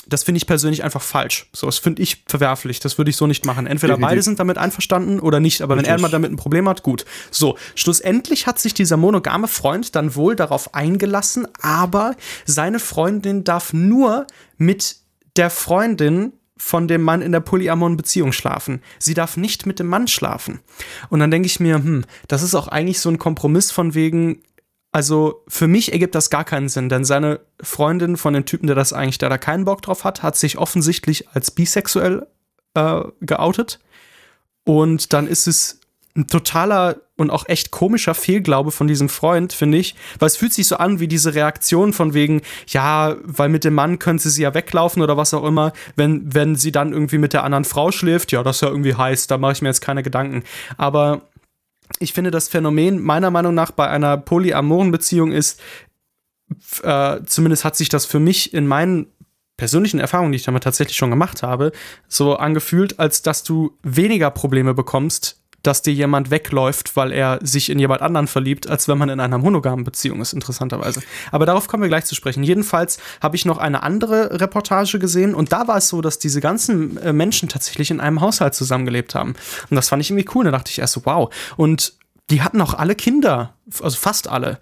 [0.08, 1.48] das finde ich persönlich einfach falsch.
[1.52, 2.80] So, das finde ich verwerflich.
[2.80, 3.66] Das würde ich so nicht machen.
[3.66, 4.10] Entweder Definitiv.
[4.10, 5.60] beide sind damit einverstanden oder nicht.
[5.60, 5.90] Aber Richtig.
[5.90, 7.04] wenn er mal damit ein Problem hat, gut.
[7.30, 13.74] So, schlussendlich hat sich dieser monogame Freund dann wohl darauf eingelassen, aber seine Freundin darf
[13.74, 14.96] nur mit
[15.36, 18.82] der Freundin von dem Mann in der polyamoren Beziehung schlafen.
[18.98, 20.60] Sie darf nicht mit dem Mann schlafen.
[21.08, 24.42] Und dann denke ich mir, hm, das ist auch eigentlich so ein Kompromiss von wegen,
[24.92, 28.76] also für mich ergibt das gar keinen Sinn, denn seine Freundin von dem Typen, der
[28.76, 32.26] das eigentlich, der da keinen Bock drauf hat, hat sich offensichtlich als bisexuell
[32.74, 33.80] äh, geoutet.
[34.64, 35.80] Und dann ist es
[36.16, 40.52] ein totaler und auch echt komischer Fehlglaube von diesem Freund, finde ich, weil es fühlt
[40.52, 44.42] sich so an wie diese Reaktion von wegen, ja, weil mit dem Mann könnte sie
[44.42, 47.92] ja weglaufen oder was auch immer, wenn, wenn sie dann irgendwie mit der anderen Frau
[47.92, 50.44] schläft, ja, das ist ja irgendwie heiß, da mache ich mir jetzt keine Gedanken.
[50.76, 51.22] Aber
[51.98, 55.60] ich finde, das Phänomen meiner Meinung nach bei einer polyamoren Beziehung ist,
[56.82, 59.06] äh, zumindest hat sich das für mich in meinen
[59.56, 61.72] persönlichen Erfahrungen, die ich damit tatsächlich schon gemacht habe,
[62.06, 67.70] so angefühlt, als dass du weniger Probleme bekommst, dass dir jemand wegläuft, weil er sich
[67.70, 71.02] in jemand anderen verliebt, als wenn man in einer monogamen Beziehung ist, interessanterweise.
[71.32, 72.42] Aber darauf kommen wir gleich zu sprechen.
[72.42, 76.40] Jedenfalls habe ich noch eine andere Reportage gesehen und da war es so, dass diese
[76.40, 79.34] ganzen äh, Menschen tatsächlich in einem Haushalt zusammengelebt haben.
[79.70, 80.44] Und das fand ich irgendwie cool.
[80.44, 81.32] Da dachte ich erst so, wow.
[81.56, 81.94] Und
[82.30, 84.58] die hatten auch alle Kinder, also fast alle.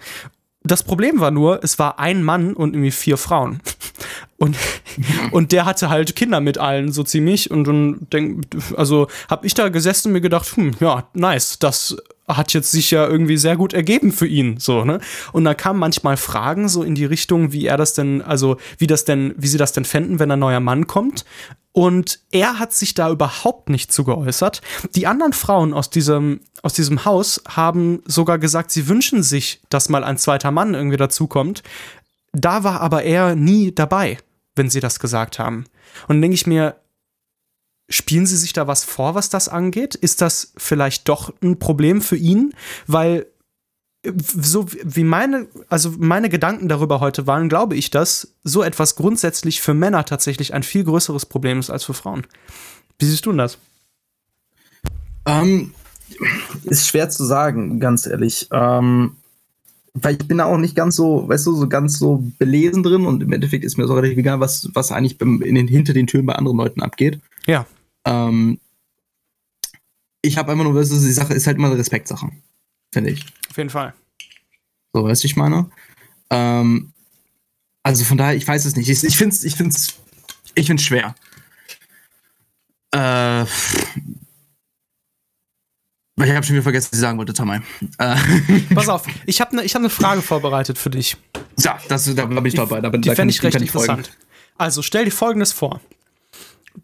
[0.67, 3.61] Das Problem war nur, es war ein Mann und irgendwie vier Frauen.
[4.39, 4.55] Und,
[5.31, 7.51] und der hatte halt Kinder mit allen so ziemlich.
[7.51, 8.45] Und dann denk,
[8.77, 11.97] also habe ich da gesessen und mir gedacht, hm, ja, nice, das
[12.29, 15.01] hat jetzt sich ja irgendwie sehr gut ergeben für ihn, so, ne?
[15.33, 18.87] Und da kamen manchmal Fragen so in die Richtung, wie er das denn, also wie
[18.87, 21.25] das denn, wie sie das denn fänden, wenn ein neuer Mann kommt.
[21.73, 24.63] Und er hat sich da überhaupt nicht zu geäußert.
[24.95, 29.91] Die anderen Frauen aus diesem, aus diesem Haus haben sogar gesagt, sie wünschen sich, dass
[29.91, 31.63] mal ein zweiter Mann irgendwie dazukommt.
[32.33, 34.19] Da war aber er nie dabei,
[34.55, 35.67] wenn sie das gesagt haben.
[36.09, 36.77] Und denke ich mir,
[37.89, 39.95] Spielen Sie sich da was vor, was das angeht?
[39.95, 42.53] Ist das vielleicht doch ein Problem für ihn?
[42.87, 43.27] Weil
[44.03, 48.97] äh, so wie meine, also meine Gedanken darüber heute waren, glaube ich, dass so etwas
[48.97, 52.27] grundsätzlich für Männer tatsächlich ein viel größeres Problem ist als für Frauen.
[52.99, 53.59] Wie siehst du denn das?
[55.27, 55.73] Ähm,
[56.65, 58.49] ist schwer zu sagen, ganz ehrlich.
[58.51, 59.17] Ähm,
[59.95, 63.07] weil ich bin da auch nicht ganz so, weißt du, so ganz so belesen drin
[63.07, 66.07] und im Endeffekt ist mir so relativ egal, was, was eigentlich in den, hinter den
[66.07, 67.21] Türen bei anderen Leuten abgeht.
[67.47, 67.67] Ja.
[68.07, 68.61] Ähm,
[70.23, 72.31] ich habe einfach nur, weißt du, die Sache ist halt immer eine Respektsache,
[72.93, 73.27] finde ich.
[73.51, 73.95] Auf jeden Fall.
[74.93, 75.71] So, weißt du, ich meine?
[76.31, 76.93] Ähm,
[77.83, 78.89] also von daher, ich weiß es nicht.
[78.89, 79.95] Ich, ich finde es ich find's,
[80.55, 81.15] ich find's schwer.
[82.95, 83.43] Äh,
[86.25, 87.61] ich habe schon wieder vergessen, was ich sagen wollte, Tamay.
[87.99, 88.17] Äh.
[88.75, 91.17] Pass auf, ich habe eine hab ne Frage vorbereitet für dich.
[91.59, 92.81] Ja, das, da bin ich dabei.
[92.81, 94.07] Da bin, die fände ich recht interessant.
[94.07, 94.23] Folgen.
[94.57, 95.81] Also stell dir folgendes vor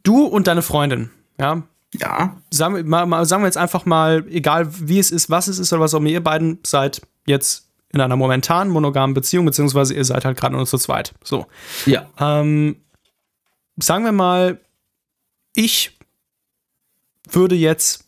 [0.02, 1.62] du und deine Freundin, ja.
[1.94, 2.40] Ja.
[2.50, 5.82] Sagen, mal, sagen wir jetzt einfach mal, egal wie es ist, was es ist oder
[5.82, 10.24] was auch immer, ihr beiden seid jetzt in einer momentanen monogamen Beziehung, beziehungsweise ihr seid
[10.24, 11.12] halt gerade nur zu zweit.
[11.22, 11.46] So.
[11.84, 12.06] Ja.
[12.18, 12.76] Ähm,
[13.76, 14.58] sagen wir mal,
[15.54, 15.98] ich
[17.30, 18.04] würde jetzt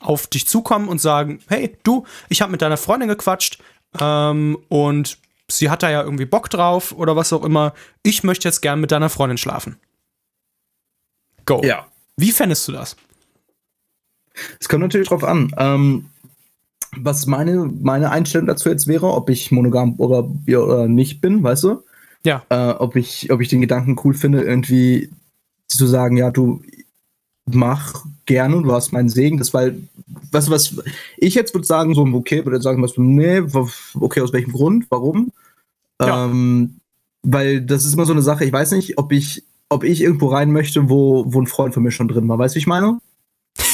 [0.00, 3.62] auf dich zukommen und sagen, hey, du, ich habe mit deiner Freundin gequatscht
[4.00, 7.74] ähm, und sie hat da ja irgendwie Bock drauf oder was auch immer.
[8.02, 9.78] Ich möchte jetzt gern mit deiner Freundin schlafen.
[11.50, 11.60] Go.
[11.64, 11.86] Ja.
[12.16, 12.96] Wie fändest du das?
[14.60, 15.52] Es kommt natürlich drauf an.
[15.58, 16.06] Ähm,
[16.96, 21.64] was meine, meine Einstellung dazu jetzt wäre, ob ich monogam oder, oder nicht bin, weißt
[21.64, 21.82] du?
[22.24, 22.44] Ja.
[22.50, 25.10] Äh, ob, ich, ob ich den Gedanken cool finde, irgendwie
[25.66, 26.62] zu sagen, ja, du
[27.46, 29.38] mach gerne, du hast meinen Segen.
[29.38, 29.82] Das weil,
[30.30, 30.76] weißt du, was
[31.16, 33.42] ich jetzt würde sagen, so, okay, würde sagen, was du, nee,
[33.94, 35.32] okay, aus welchem Grund, warum?
[36.00, 36.26] Ja.
[36.26, 36.76] Ähm,
[37.22, 40.26] weil das ist immer so eine Sache, ich weiß nicht, ob ich ob ich irgendwo
[40.26, 42.38] rein möchte, wo, wo ein Freund von mir schon drin war.
[42.38, 42.98] Weißt du, wie ich meine?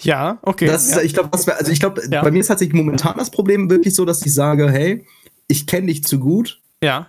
[0.00, 0.66] Ja, okay.
[0.66, 1.00] Das, ja.
[1.00, 2.22] Ich glaube, also ich glaube, ja.
[2.22, 5.06] bei mir ist tatsächlich momentan das Problem wirklich so, dass ich sage, hey,
[5.48, 6.60] ich kenne dich zu gut.
[6.82, 7.06] Ja.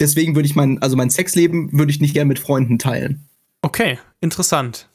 [0.00, 3.28] Deswegen würde ich mein, also mein Sexleben würde ich nicht gerne mit Freunden teilen.
[3.62, 4.89] Okay, interessant.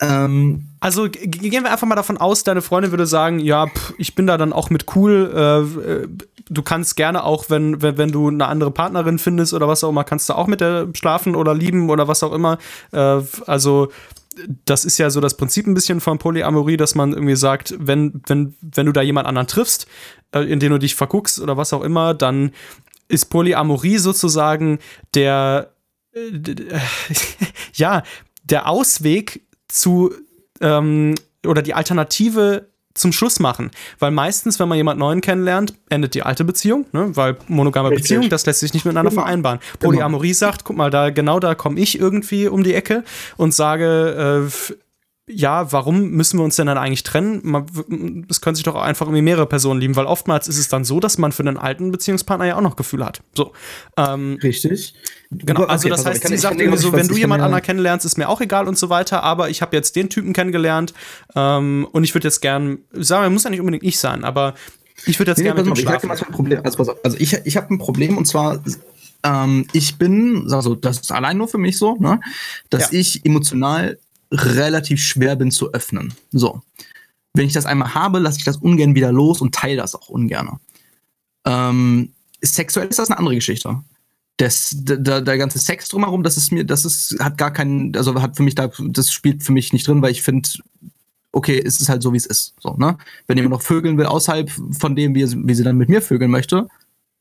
[0.00, 4.14] Ähm, also gehen wir einfach mal davon aus, deine Freundin würde sagen, ja, pff, ich
[4.14, 5.32] bin da dann auch mit cool.
[5.34, 6.08] Äh, äh,
[6.48, 9.88] du kannst gerne auch, wenn, wenn, wenn du eine andere Partnerin findest oder was auch
[9.88, 12.58] immer, kannst du auch mit der schlafen oder lieben oder was auch immer.
[12.92, 13.88] Äh, also
[14.64, 18.20] das ist ja so das Prinzip ein bisschen von Polyamorie, dass man irgendwie sagt, wenn,
[18.26, 19.86] wenn, wenn du da jemand anderen triffst,
[20.32, 22.52] äh, in den du dich verguckst oder was auch immer, dann
[23.08, 24.78] ist Polyamorie sozusagen
[25.14, 25.72] der,
[26.12, 26.30] äh,
[27.74, 28.02] ja,
[28.44, 30.12] der Ausweg zu
[30.60, 33.70] ähm, oder die Alternative zum Schluss machen.
[33.98, 37.14] Weil meistens, wenn man jemand Neuen kennenlernt, endet die alte Beziehung, ne?
[37.14, 38.04] weil monogame Richtig.
[38.04, 39.22] Beziehung, das lässt sich nicht miteinander genau.
[39.22, 39.60] vereinbaren.
[39.78, 39.90] Genau.
[39.90, 40.38] Polyamorie genau.
[40.38, 43.04] sagt, guck mal, da genau da komme ich irgendwie um die Ecke
[43.36, 44.74] und sage, äh,
[45.28, 48.24] ja, warum müssen wir uns denn dann eigentlich trennen?
[48.30, 50.84] Es können sich doch auch einfach irgendwie mehrere Personen lieben, weil oftmals ist es dann
[50.84, 53.22] so, dass man für einen alten Beziehungspartner ja auch noch Gefühle hat.
[53.34, 53.52] So.
[53.96, 54.94] Ähm, Richtig.
[55.30, 58.18] Genau, also okay, das heißt, sie sagt irgendwie so, wenn du jemand anderen kennenlernst, ist
[58.18, 60.94] mir auch egal und so weiter, aber ich habe jetzt den Typen kennengelernt
[61.34, 64.54] ähm, und ich würde jetzt gern, sagen wir, muss ja nicht unbedingt ich sein, aber
[65.06, 66.08] ich würde jetzt nee, gerne mit ihm schlafen.
[66.14, 66.60] Ich Problem.
[66.62, 68.62] Also, pass auf, also ich, ich habe ein Problem und zwar
[69.24, 72.20] ähm, ich bin, also das ist allein nur für mich so, ne,
[72.70, 73.00] dass ja.
[73.00, 73.98] ich emotional
[74.30, 76.12] relativ schwer bin zu öffnen.
[76.32, 76.62] So.
[77.34, 80.08] Wenn ich das einmal habe, lasse ich das ungern wieder los und teile das auch
[80.08, 80.58] ungern.
[81.44, 82.12] Ähm,
[82.42, 83.82] sexuell ist das eine andere Geschichte.
[84.38, 88.20] Das, der, der ganze Sex drumherum, das ist mir, das ist, hat gar keinen, also
[88.20, 90.48] hat für mich da, das spielt für mich nicht drin, weil ich finde,
[91.32, 92.54] okay, es ist halt so, wie es ist.
[92.60, 92.98] So, ne?
[93.26, 96.30] Wenn jemand noch vögeln will, außerhalb von dem, wie, wie sie dann mit mir vögeln
[96.30, 96.68] möchte,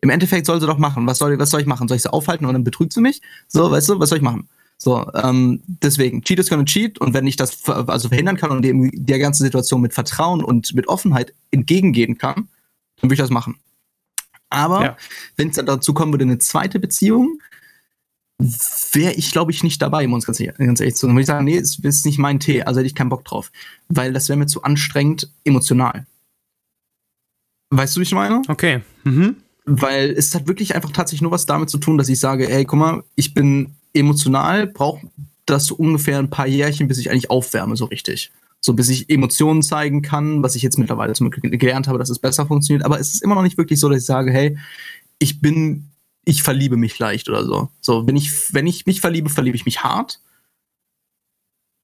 [0.02, 1.08] im Endeffekt soll sie doch machen.
[1.08, 1.88] Was soll, was soll ich machen?
[1.88, 3.22] Soll ich sie aufhalten und dann betrügt sie mich?
[3.48, 4.48] So, weißt du, was soll ich machen?
[4.78, 8.62] So, ähm, deswegen, Cheat is gonna cheat und wenn ich das also verhindern kann und
[8.62, 12.50] dem, der ganzen Situation mit Vertrauen und mit Offenheit entgegengehen kann,
[12.98, 13.58] dann würde ich das machen.
[14.50, 14.98] Aber ja.
[15.38, 17.40] wenn es dann dazu kommen würde, eine zweite Beziehung,
[18.92, 21.14] wäre ich, glaube ich, nicht dabei, muss ganz, ganz ehrlich zu sagen.
[21.14, 23.52] Würde ich sagen, nee, es ist nicht mein Tee, also hätte ich keinen Bock drauf.
[23.88, 26.06] Weil das wäre mir zu anstrengend emotional.
[27.70, 28.42] Weißt du, wie ich meine?
[28.48, 28.82] Okay.
[29.04, 29.38] Mhm.
[29.66, 32.66] Weil es hat wirklich einfach tatsächlich nur was damit zu tun, dass ich sage, ey,
[32.66, 35.06] guck mal, ich bin emotional braucht
[35.46, 38.32] das so ungefähr ein paar Jährchen, bis ich eigentlich aufwärme, so richtig.
[38.62, 42.10] So bis ich Emotionen zeigen kann, was ich jetzt mittlerweile zum Glück gelernt habe, dass
[42.10, 42.84] es besser funktioniert.
[42.84, 44.58] Aber es ist immer noch nicht wirklich so, dass ich sage, hey,
[45.20, 45.92] ich bin,
[46.26, 47.70] ich verliebe mich leicht oder so.
[47.80, 50.20] So, wenn ich, wenn ich mich verliebe, verliebe ich mich hart.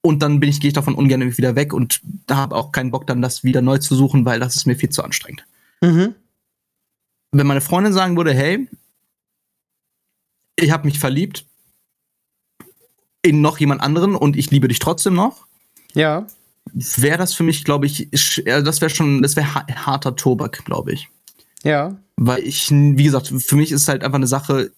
[0.03, 2.89] Und dann bin ich, gehe ich davon ungern wieder weg und da habe auch keinen
[2.89, 5.45] Bock, dann das wieder neu zu suchen, weil das ist mir viel zu anstrengend.
[5.81, 6.15] Mhm.
[7.31, 8.67] Wenn meine Freundin sagen würde, hey,
[10.55, 11.45] ich habe mich verliebt,
[13.21, 15.45] in noch jemand anderen und ich liebe dich trotzdem noch.
[15.93, 16.27] Ja.
[16.73, 21.09] Wäre das für mich, glaube ich, das wäre schon, das wäre harter Tobak, glaube ich.
[21.63, 21.97] Ja.
[22.17, 24.71] Weil ich, wie gesagt, für mich ist halt einfach eine Sache,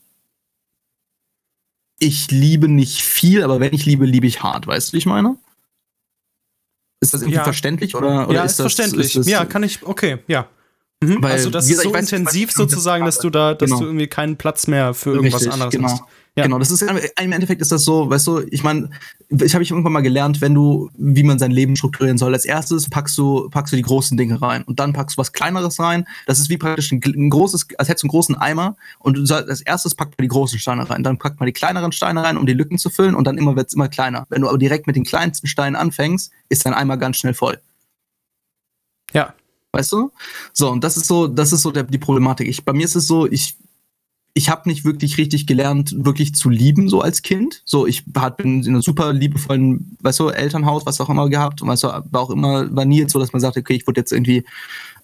[1.99, 5.05] ich liebe nicht viel, aber wenn ich liebe, liebe ich hart, weißt du, wie ich
[5.05, 5.37] meine?
[6.99, 7.43] Ist das irgendwie ja.
[7.43, 9.07] verständlich oder, oder ja, ist, ist das, verständlich.
[9.07, 10.47] Ist das, ja, kann ich, okay, ja.
[11.03, 11.21] Mhm.
[11.21, 13.81] Weil, also das gesagt, ist so weiß, intensiv sozusagen, dass du da, dass genau.
[13.81, 15.89] du irgendwie keinen Platz mehr für irgendwas Richtig, anderes genau.
[15.89, 16.03] hast.
[16.35, 16.45] Ja.
[16.45, 18.89] Genau, das ist im Endeffekt ist das so, weißt du, ich meine,
[19.29, 22.33] ich habe ich irgendwann mal gelernt, wenn du, wie man sein Leben strukturieren soll.
[22.33, 25.31] Als erstes packst du, packst du die großen Dinge rein und dann packst du was
[25.31, 26.07] Kleineres rein.
[26.25, 29.25] Das ist wie praktisch ein, ein großes, als hättest du einen großen Eimer und du
[29.27, 32.23] soll, als erstes packt man die großen Steine rein, dann packt man die kleineren Steine
[32.23, 34.25] rein, um die Lücken zu füllen und dann immer wird's immer kleiner.
[34.29, 37.59] Wenn du aber direkt mit den kleinsten Steinen anfängst, ist dein Eimer ganz schnell voll.
[39.13, 39.35] Ja.
[39.71, 40.11] Weißt du?
[40.51, 42.47] So, und das ist so, das ist so der, die Problematik.
[42.47, 43.55] Ich, bei mir ist es so, ich
[44.35, 47.61] ich habe nicht wirklich richtig gelernt, wirklich zu lieben, so als Kind.
[47.65, 51.61] So, ich hat, bin in einem super liebevollen, weißt du, Elternhaus, was auch immer gehabt.
[51.61, 53.85] Und weißt du, war auch immer, war nie jetzt so, dass man sagte, okay, ich
[53.85, 54.43] wurde jetzt irgendwie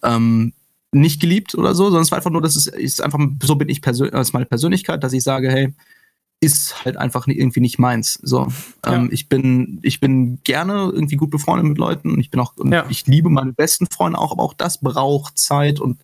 [0.04, 0.54] ähm,
[0.92, 3.70] nicht geliebt oder so, sondern es war einfach nur, dass es ist einfach, so bin
[3.70, 5.74] ich persönlich, als meine Persönlichkeit, dass ich sage, hey,
[6.42, 8.18] ist halt einfach irgendwie nicht meins.
[8.24, 8.48] So,
[8.86, 8.94] ja.
[8.96, 12.20] ähm, ich bin, ich bin gerne irgendwie gut befreundet mit Leuten.
[12.20, 12.86] Ich bin auch, ja.
[12.90, 16.00] ich liebe meine besten Freunde auch, aber auch das braucht Zeit und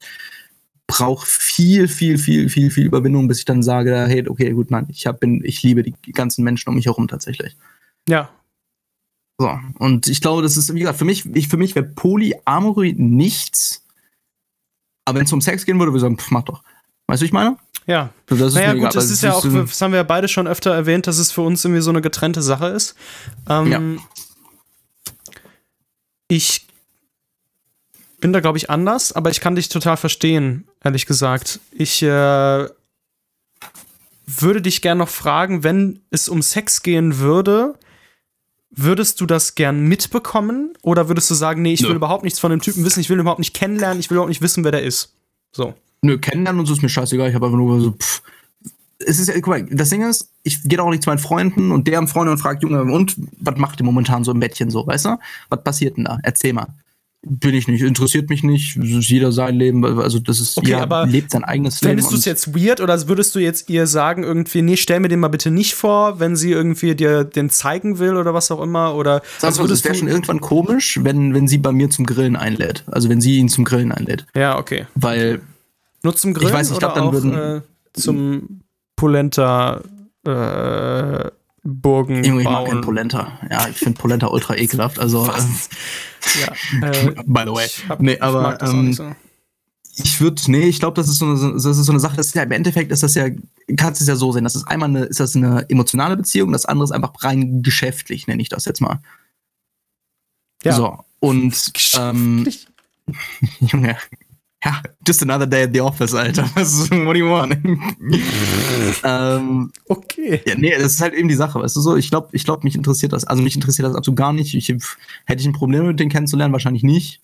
[0.87, 4.87] brauche viel, viel, viel, viel, viel Überwindung, bis ich dann sage, hey, okay, gut, nein,
[4.89, 7.55] ich hab, bin, ich liebe die ganzen Menschen um mich herum tatsächlich.
[8.07, 8.29] Ja.
[9.37, 12.95] So, und ich glaube, das ist, wie gesagt, für mich, ich, für mich wäre Polyamory
[12.97, 13.83] nichts.
[15.05, 16.63] Aber wenn es um Sex gehen würde, würde ich sagen, pff, mach doch.
[17.07, 17.57] Weißt du, ich meine?
[17.85, 18.11] Ja.
[18.27, 20.73] Das ist naja, gut, das ist ja auch, das haben wir ja beide schon öfter
[20.73, 22.95] erwähnt, dass es für uns irgendwie so eine getrennte Sache ist.
[23.49, 23.81] Ähm, ja.
[26.27, 26.65] Ich
[28.19, 31.59] bin da, glaube ich, anders, aber ich kann dich total verstehen, ehrlich gesagt.
[31.71, 32.67] Ich äh,
[34.27, 37.77] würde dich gerne noch fragen, wenn es um Sex gehen würde,
[38.69, 40.73] würdest du das gern mitbekommen?
[40.81, 41.89] Oder würdest du sagen, nee, ich Nö.
[41.89, 44.15] will überhaupt nichts von dem Typen wissen, ich will ihn überhaupt nicht kennenlernen, ich will
[44.15, 45.13] überhaupt nicht wissen, wer der ist?
[45.51, 45.73] So.
[46.01, 47.29] Nö, kennenlernen und so ist mir scheißegal.
[47.29, 48.21] Ich habe einfach nur so, pff.
[48.99, 51.71] Es ist ja, guck mal, das Ding ist, ich gehe auch nicht zu meinen Freunden
[51.71, 54.87] und deren Freunde und frage, Junge, und was macht ihr momentan so im Bettchen so,
[54.87, 55.19] weißt du?
[55.49, 56.17] Was passiert denn da?
[56.23, 56.67] Erzähl mal.
[57.27, 58.77] Bin ich nicht, interessiert mich nicht.
[58.77, 61.89] Jeder sein Leben, also das ist, okay, aber lebt sein eigenes Leben.
[61.89, 65.07] Fändest du es jetzt weird oder würdest du jetzt ihr sagen, irgendwie, nee, stell mir
[65.07, 68.61] den mal bitte nicht vor, wenn sie irgendwie dir den zeigen will oder was auch
[68.61, 68.93] immer?
[68.93, 72.35] Oder Sagst also, es wäre schon irgendwann komisch, wenn, wenn sie bei mir zum Grillen
[72.35, 72.83] einlädt.
[72.85, 74.27] Also wenn sie ihn zum Grillen einlädt.
[74.35, 74.85] Ja, okay.
[74.93, 75.41] Weil.
[76.03, 76.49] Nur zum Grillen?
[76.49, 77.33] Ich weiß ich glaube, dann auch, würden.
[77.33, 77.61] Äh,
[77.93, 78.61] zum
[78.95, 79.81] Polenta
[80.25, 81.31] äh,
[81.67, 83.39] Burgen Junge, ich mag keinen Polenta.
[83.49, 84.99] Ja, ich finde Polenta ultra ekelhaft.
[84.99, 85.59] Also, ähm,
[86.39, 87.65] ja, äh, by the way.
[87.65, 89.15] ich hab, Nee, ich aber, auch ähm, so.
[89.97, 92.27] Ich würde, nee, ich glaube, das ist so eine, das ist so eine Sache, das
[92.27, 93.29] ist ja im Endeffekt ist das ja,
[93.77, 96.65] kannst es ja so sehen, das ist einmal eine, ist das eine emotionale Beziehung, das
[96.65, 98.99] andere ist einfach rein geschäftlich, nenne ich das jetzt mal.
[100.63, 100.73] Ja.
[100.73, 102.47] So, und ähm?
[103.61, 103.97] Junge,
[104.65, 106.49] ja, just another day at the office, Alter.
[106.55, 107.55] Was what do you want?
[109.03, 110.41] ähm, Okay.
[110.45, 112.63] ja, nee, das ist halt eben die Sache, weißt du so, ich glaube, ich glaube,
[112.63, 114.53] mich interessiert das, also mich interessiert das absolut gar nicht.
[114.55, 117.21] Ich, hätte ich ein Problem mit denen kennenzulernen, wahrscheinlich nicht.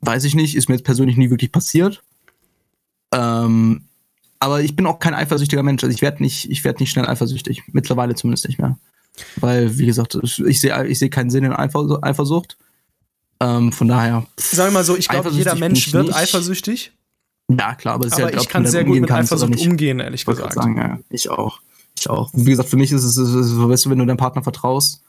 [0.00, 2.02] Weiß ich nicht, ist mir jetzt persönlich nie wirklich passiert.
[3.12, 3.82] Ähm,
[4.38, 5.82] aber ich bin auch kein eifersüchtiger Mensch.
[5.82, 7.62] Also ich werde nicht, ich werde nicht schnell eifersüchtig.
[7.72, 8.78] Mittlerweile zumindest nicht mehr.
[9.36, 12.56] Weil, wie gesagt, ich sehe ich sehe keinen Sinn in Eifer- Eifersucht.
[13.40, 16.16] Ähm, von daher, Sagen wir mal so, ich glaube, jeder Mensch wird nicht.
[16.16, 16.92] eifersüchtig,
[17.50, 20.24] ja klar, aber es ist aber halt, ich kann sehr gut mit Eifersucht umgehen, ehrlich
[20.24, 20.54] gesagt.
[20.54, 21.60] sagen, ja, ich auch.
[21.98, 22.30] Ich auch.
[22.32, 25.02] Wie gesagt, für mich ist es, ist weißt du, wenn du deinem Partner vertraust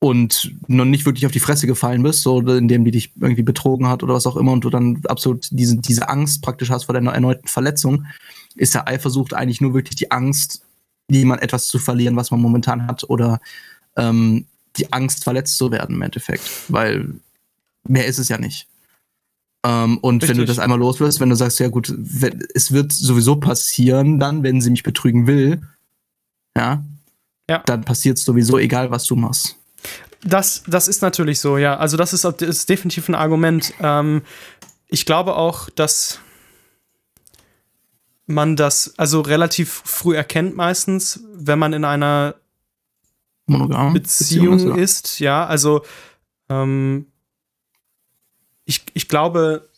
[0.00, 3.88] und noch nicht wirklich auf die Fresse gefallen bist, so indem die dich irgendwie betrogen
[3.88, 6.94] hat oder was auch immer und du dann absolut diese, diese Angst praktisch hast vor
[6.94, 8.06] deiner erneuten Verletzung,
[8.56, 10.62] ist der Eifersucht eigentlich nur wirklich die Angst,
[11.10, 13.40] jemand etwas zu verlieren, was man momentan hat oder
[13.96, 14.46] ähm,
[14.76, 16.44] die Angst, verletzt zu werden im Endeffekt.
[16.68, 17.14] Weil
[17.86, 18.66] mehr ist es ja nicht.
[19.64, 20.56] Ähm, und wenn du Richtig.
[20.56, 24.42] das einmal los wirst, wenn du sagst, ja gut, wenn, es wird sowieso passieren dann,
[24.42, 25.60] wenn sie mich betrügen will,
[26.56, 26.82] ja,
[27.48, 27.62] Ja.
[27.66, 29.56] dann passiert es sowieso, egal was du machst.
[30.22, 31.76] Das, das ist natürlich so, ja.
[31.76, 33.72] Also das ist, das ist definitiv ein Argument.
[33.80, 34.22] Ähm,
[34.88, 36.20] ich glaube auch, dass
[38.26, 42.34] man das also relativ früh erkennt meistens, wenn man in einer
[43.50, 43.92] Monogam.
[43.92, 45.46] Beziehung ist, ist, ja.
[45.46, 45.82] Also
[46.48, 47.06] ähm,
[48.64, 49.68] ich, ich glaube,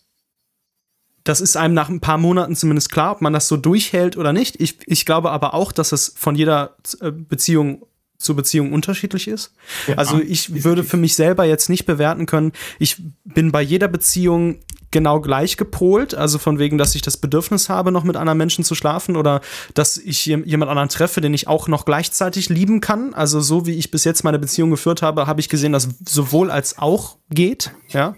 [1.24, 4.32] das ist einem nach ein paar Monaten zumindest klar, ob man das so durchhält oder
[4.32, 4.60] nicht.
[4.60, 7.86] Ich, ich glaube aber auch, dass es von jeder äh, Beziehung
[8.18, 9.52] zu Beziehung unterschiedlich ist.
[9.88, 9.96] ja.
[9.96, 14.60] Also ich würde für mich selber jetzt nicht bewerten können, ich bin bei jeder Beziehung
[14.92, 18.62] genau gleich gepolt, also von wegen, dass ich das Bedürfnis habe, noch mit anderen Menschen
[18.64, 19.40] zu schlafen oder
[19.74, 23.12] dass ich jem- jemand anderen treffe, den ich auch noch gleichzeitig lieben kann.
[23.14, 26.50] Also so wie ich bis jetzt meine Beziehung geführt habe, habe ich gesehen, dass sowohl
[26.50, 28.14] als auch geht, ja.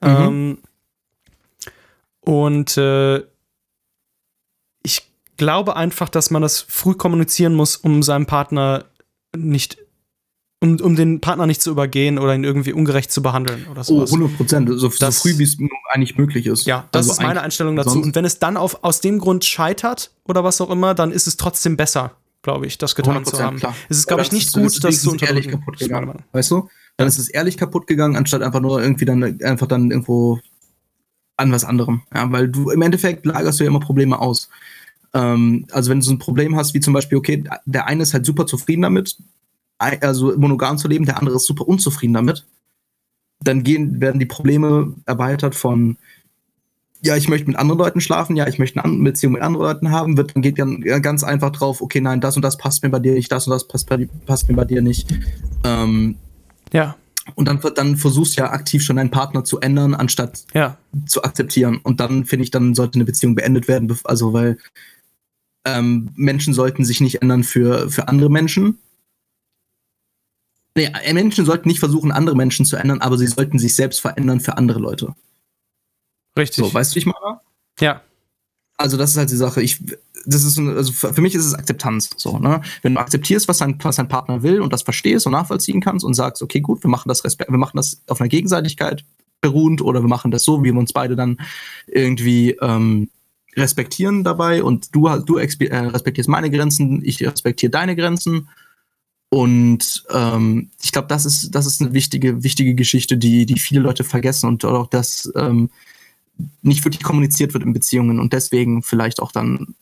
[0.00, 0.58] Ähm,
[2.20, 3.22] und äh,
[4.82, 8.84] ich glaube einfach, dass man das früh kommunizieren muss, um seinem Partner
[9.36, 9.78] nicht,
[10.64, 13.84] um, um den Partner nicht zu übergehen oder ihn irgendwie ungerecht zu behandeln oder Oh,
[13.84, 14.10] sowas.
[14.12, 14.68] 100 Prozent.
[14.70, 15.56] So, so Das- früh, wie es
[15.92, 16.66] eigentlich möglich ist.
[16.66, 18.00] Ja, das Also ist meine Einstellung dazu.
[18.00, 21.26] Und wenn es dann auf, aus dem Grund scheitert oder was auch immer, dann ist
[21.26, 23.56] es trotzdem besser, glaube ich, das getan zu 100%, haben.
[23.58, 23.74] klar.
[23.88, 25.50] Es ist, glaube ich, nicht ist- gut, das es zu unterdrücken.
[25.52, 26.24] kaputt Das gegangen.
[26.32, 26.68] Weißt du?
[26.96, 30.38] Dann ist es ehrlich kaputt gegangen, anstatt einfach nur irgendwie dann einfach dann irgendwo
[31.36, 32.02] an was anderem.
[32.14, 34.48] Ja, weil du im Endeffekt lagerst du ja immer Probleme aus.
[35.12, 38.14] Ähm, also wenn du so ein Problem hast, wie zum Beispiel, okay, der eine ist
[38.14, 39.16] halt super zufrieden damit,
[39.78, 42.46] also monogam zu leben, der andere ist super unzufrieden damit,
[43.40, 45.96] dann gehen, werden die Probleme erweitert von
[47.02, 49.90] ja, ich möchte mit anderen Leuten schlafen, ja, ich möchte eine Beziehung mit anderen Leuten
[49.90, 52.88] haben, wird, dann geht dann ganz einfach drauf, okay, nein, das und das passt mir
[52.88, 53.90] bei dir nicht, das und das passt,
[54.24, 55.12] passt mir bei dir nicht.
[55.64, 56.16] Ähm,
[56.72, 56.96] Ja,
[57.34, 61.22] und dann, dann versuchst du ja aktiv schon deinen Partner zu ändern, anstatt ja, zu
[61.22, 61.78] akzeptieren.
[61.82, 64.58] Und dann finde ich, dann sollte eine Beziehung beendet werden, also weil
[65.64, 68.78] ähm, Menschen sollten sich nicht ändern für, für andere Menschen.
[70.76, 74.40] Nee, Menschen sollten nicht versuchen, andere Menschen zu ändern, aber sie sollten sich selbst verändern
[74.40, 75.14] für andere Leute.
[76.36, 76.64] richtig.
[76.64, 77.40] So, weißt du, ich meine?
[77.80, 78.02] ja,
[78.76, 79.62] Also das ist halt die Sache.
[79.62, 79.80] Ich,
[80.26, 82.10] das ist also für mich ist es Akzeptanz.
[82.16, 82.60] So, ne?
[82.82, 86.04] Wenn du akzeptierst, was dein, was dein Partner will und das verstehst und nachvollziehen kannst
[86.04, 89.04] und sagst, okay, gut, wir machen das Respekt, wir machen das auf einer Gegenseitigkeit
[89.40, 91.36] beruhend oder wir machen das so, wie wir uns beide dann
[91.86, 93.10] irgendwie ähm,
[93.56, 98.48] respektieren dabei und du hast- du äh, respektierst meine Grenzen, ich respektiere deine Grenzen.
[99.34, 103.80] Und ähm, ich glaube, das ist, das ist eine wichtige, wichtige Geschichte, die, die viele
[103.80, 105.70] Leute vergessen und auch das ähm,
[106.62, 109.74] nicht wirklich kommuniziert wird in Beziehungen und deswegen vielleicht auch dann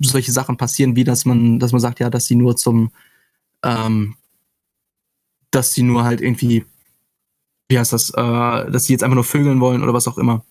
[0.00, 2.90] solche Sachen passieren, wie dass man, dass man sagt, ja, dass sie nur zum,
[3.62, 4.16] ähm,
[5.52, 6.64] dass sie nur halt irgendwie,
[7.68, 8.20] wie heißt das, äh,
[8.72, 10.44] dass sie jetzt einfach nur vögeln wollen oder was auch immer.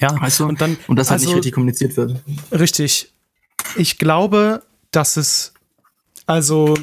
[0.00, 0.20] ja.
[0.20, 0.44] Weißt du?
[0.44, 2.22] Und dann, Und das halt also- nicht richtig kommuniziert wird.
[2.52, 3.10] Richtig.
[3.78, 5.54] Ich glaube, dass es,
[6.26, 6.74] also,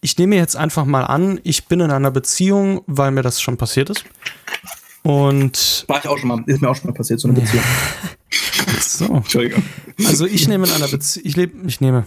[0.00, 3.56] ich nehme jetzt einfach mal an, ich bin in einer Beziehung, weil mir das schon
[3.56, 4.04] passiert ist.
[5.02, 7.64] Und War ich auch schon mal, ist mir auch schon mal passiert, so eine Beziehung.
[8.80, 9.06] so.
[9.06, 9.62] Entschuldigung.
[10.04, 12.06] Also ich nehme in einer Beziehung, ich lebe, ich nehme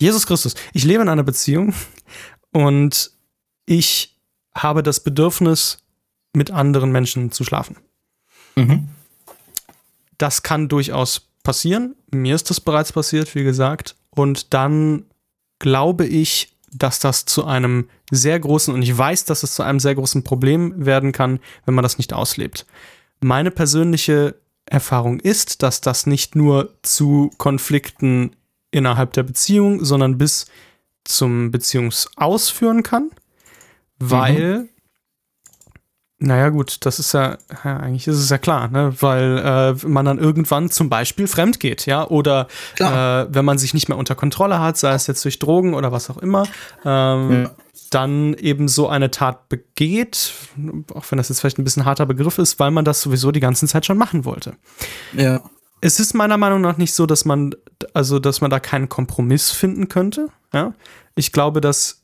[0.00, 1.74] Jesus Christus, ich lebe in einer Beziehung
[2.52, 3.12] und
[3.66, 4.18] ich
[4.54, 5.78] habe das Bedürfnis,
[6.32, 7.76] mit anderen Menschen zu schlafen.
[8.56, 8.88] Mhm.
[10.18, 11.96] Das kann durchaus passieren.
[12.12, 13.96] Mir ist das bereits passiert, wie gesagt.
[14.10, 15.06] Und dann
[15.58, 19.80] glaube ich, dass das zu einem sehr großen, und ich weiß, dass es zu einem
[19.80, 22.66] sehr großen Problem werden kann, wenn man das nicht auslebt.
[23.20, 28.36] Meine persönliche Erfahrung ist, dass das nicht nur zu Konflikten
[28.70, 30.46] innerhalb der Beziehung, sondern bis
[31.04, 33.10] zum Beziehungsaus führen kann,
[33.98, 34.68] weil, mhm.
[36.20, 38.94] Naja gut, das ist ja, ja, eigentlich ist es ja klar, ne?
[39.00, 42.46] weil äh, man dann irgendwann zum Beispiel fremd geht, ja, oder
[42.78, 45.92] äh, wenn man sich nicht mehr unter Kontrolle hat, sei es jetzt durch Drogen oder
[45.92, 46.46] was auch immer,
[46.84, 47.50] ähm, ja.
[47.90, 50.34] dann eben so eine Tat begeht,
[50.94, 53.40] auch wenn das jetzt vielleicht ein bisschen harter Begriff ist, weil man das sowieso die
[53.40, 54.54] ganze Zeit schon machen wollte.
[55.14, 55.40] Ja
[55.80, 57.54] es ist meiner Meinung nach nicht so, dass man,
[57.94, 60.28] also, dass man da keinen Kompromiss finden könnte.
[60.52, 60.74] Ja?
[61.14, 62.02] Ich glaube, dass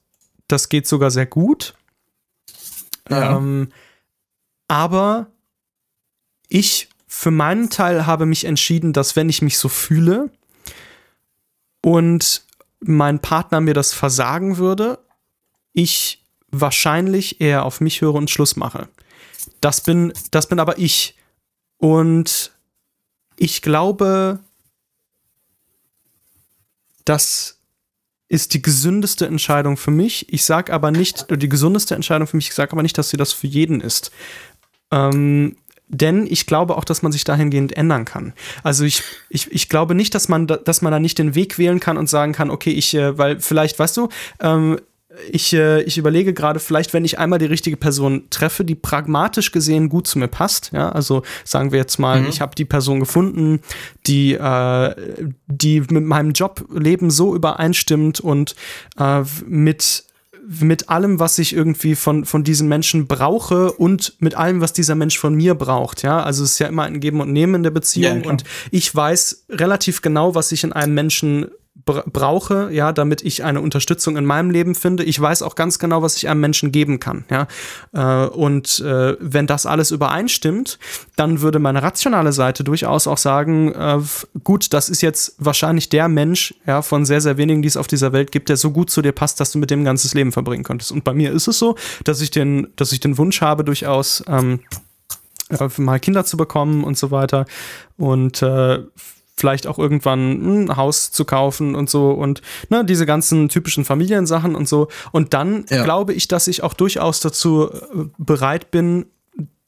[0.49, 1.75] das geht sogar sehr gut.
[3.11, 3.37] Ja.
[3.37, 3.69] Ähm,
[4.69, 5.29] aber
[6.49, 10.31] ich für meinen Teil habe mich entschieden, dass wenn ich mich so fühle
[11.83, 12.45] und
[12.81, 14.99] mein Partner mir das versagen würde,
[15.73, 18.89] ich wahrscheinlich eher auf mich höre und Schluss mache.
[19.61, 21.17] Das bin, das bin aber ich.
[21.79, 22.53] Und
[23.37, 24.41] ich glaube,
[27.05, 27.59] das
[28.29, 30.33] ist die gesündeste Entscheidung für mich.
[30.33, 33.17] Ich sage aber nicht, die gesundeste Entscheidung für mich, ich sage aber nicht, dass sie
[33.17, 34.11] das für jeden ist.
[34.91, 35.57] Ähm,
[35.89, 38.33] denn ich glaube auch, dass man sich dahingehend ändern kann.
[38.65, 41.79] Also ich, ich, ich glaube nicht, dass man, dass man da nicht den Weg wählen
[41.79, 44.09] kann und sagen kann, okay, ich, äh, weil vielleicht, weißt du,
[44.41, 44.79] ähm,
[45.31, 49.53] ich, äh, ich überlege gerade, vielleicht, wenn ich einmal die richtige Person treffe, die pragmatisch
[49.53, 52.29] gesehen gut zu mir passt, ja, also sagen wir jetzt mal, mhm.
[52.29, 53.61] ich habe die Person gefunden,
[54.07, 54.95] die, äh,
[55.47, 58.57] die mit meinem Jobleben so übereinstimmt und
[58.99, 60.06] äh, mit
[60.49, 64.95] mit allem, was ich irgendwie von, von diesem Menschen brauche und mit allem, was dieser
[64.95, 66.03] Mensch von mir braucht.
[66.03, 68.45] Ja, also es ist ja immer ein Geben und Nehmen in der Beziehung ja, und
[68.71, 71.49] ich weiß relativ genau, was ich in einem Menschen
[71.87, 75.05] brauche, ja, damit ich eine Unterstützung in meinem Leben finde.
[75.05, 77.47] Ich weiß auch ganz genau, was ich einem Menschen geben kann, ja.
[77.93, 80.81] Äh, und äh, wenn das alles übereinstimmt,
[81.15, 84.01] dann würde meine rationale Seite durchaus auch sagen, äh,
[84.43, 87.87] gut, das ist jetzt wahrscheinlich der Mensch, ja, von sehr, sehr wenigen, die es auf
[87.87, 90.13] dieser Welt gibt, der so gut zu dir passt, dass du mit dem ein ganzes
[90.13, 90.91] Leben verbringen könntest.
[90.91, 94.25] Und bei mir ist es so, dass ich den, dass ich den Wunsch habe, durchaus
[94.27, 94.61] ähm,
[95.77, 97.47] mal Kinder zu bekommen und so weiter.
[97.97, 98.81] Und äh,
[99.39, 104.55] vielleicht auch irgendwann ein Haus zu kaufen und so und ne, diese ganzen typischen Familiensachen
[104.55, 104.89] und so.
[105.13, 105.85] Und dann ja.
[105.85, 109.07] glaube ich, dass ich auch durchaus dazu äh, bereit bin,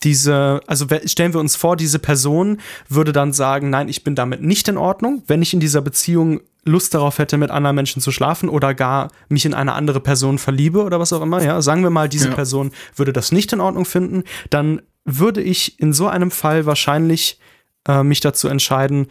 [0.05, 4.43] diese, also stellen wir uns vor, diese Person würde dann sagen, nein, ich bin damit
[4.43, 8.13] nicht in Ordnung, wenn ich in dieser Beziehung Lust darauf hätte, mit anderen Menschen zu
[8.13, 11.83] schlafen oder gar mich in eine andere Person verliebe oder was auch immer, ja, sagen
[11.83, 12.35] wir mal, diese ja.
[12.35, 17.41] Person würde das nicht in Ordnung finden, dann würde ich in so einem Fall wahrscheinlich
[17.89, 19.09] äh, mich dazu entscheiden,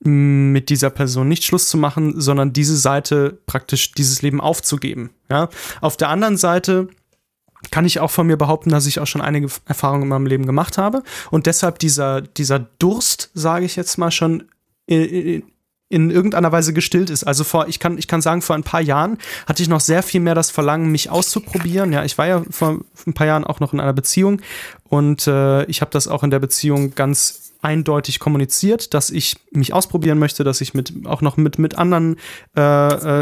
[0.00, 5.10] mit dieser Person nicht Schluss zu machen, sondern diese Seite praktisch dieses Leben aufzugeben.
[5.30, 5.48] Ja?
[5.80, 6.88] Auf der anderen Seite
[7.70, 10.46] kann ich auch von mir behaupten, dass ich auch schon einige Erfahrungen in meinem Leben
[10.46, 14.44] gemacht habe und deshalb dieser, dieser Durst, sage ich jetzt mal schon,
[14.86, 15.42] in,
[15.88, 17.24] in irgendeiner Weise gestillt ist.
[17.24, 20.02] Also vor, ich kann, ich kann sagen, vor ein paar Jahren hatte ich noch sehr
[20.02, 21.92] viel mehr das Verlangen, mich auszuprobieren.
[21.92, 24.40] Ja, ich war ja vor ein paar Jahren auch noch in einer Beziehung
[24.84, 29.74] und äh, ich habe das auch in der Beziehung ganz eindeutig kommuniziert, dass ich mich
[29.74, 32.16] ausprobieren möchte, dass ich mit auch noch mit, mit anderen
[32.56, 32.62] äh,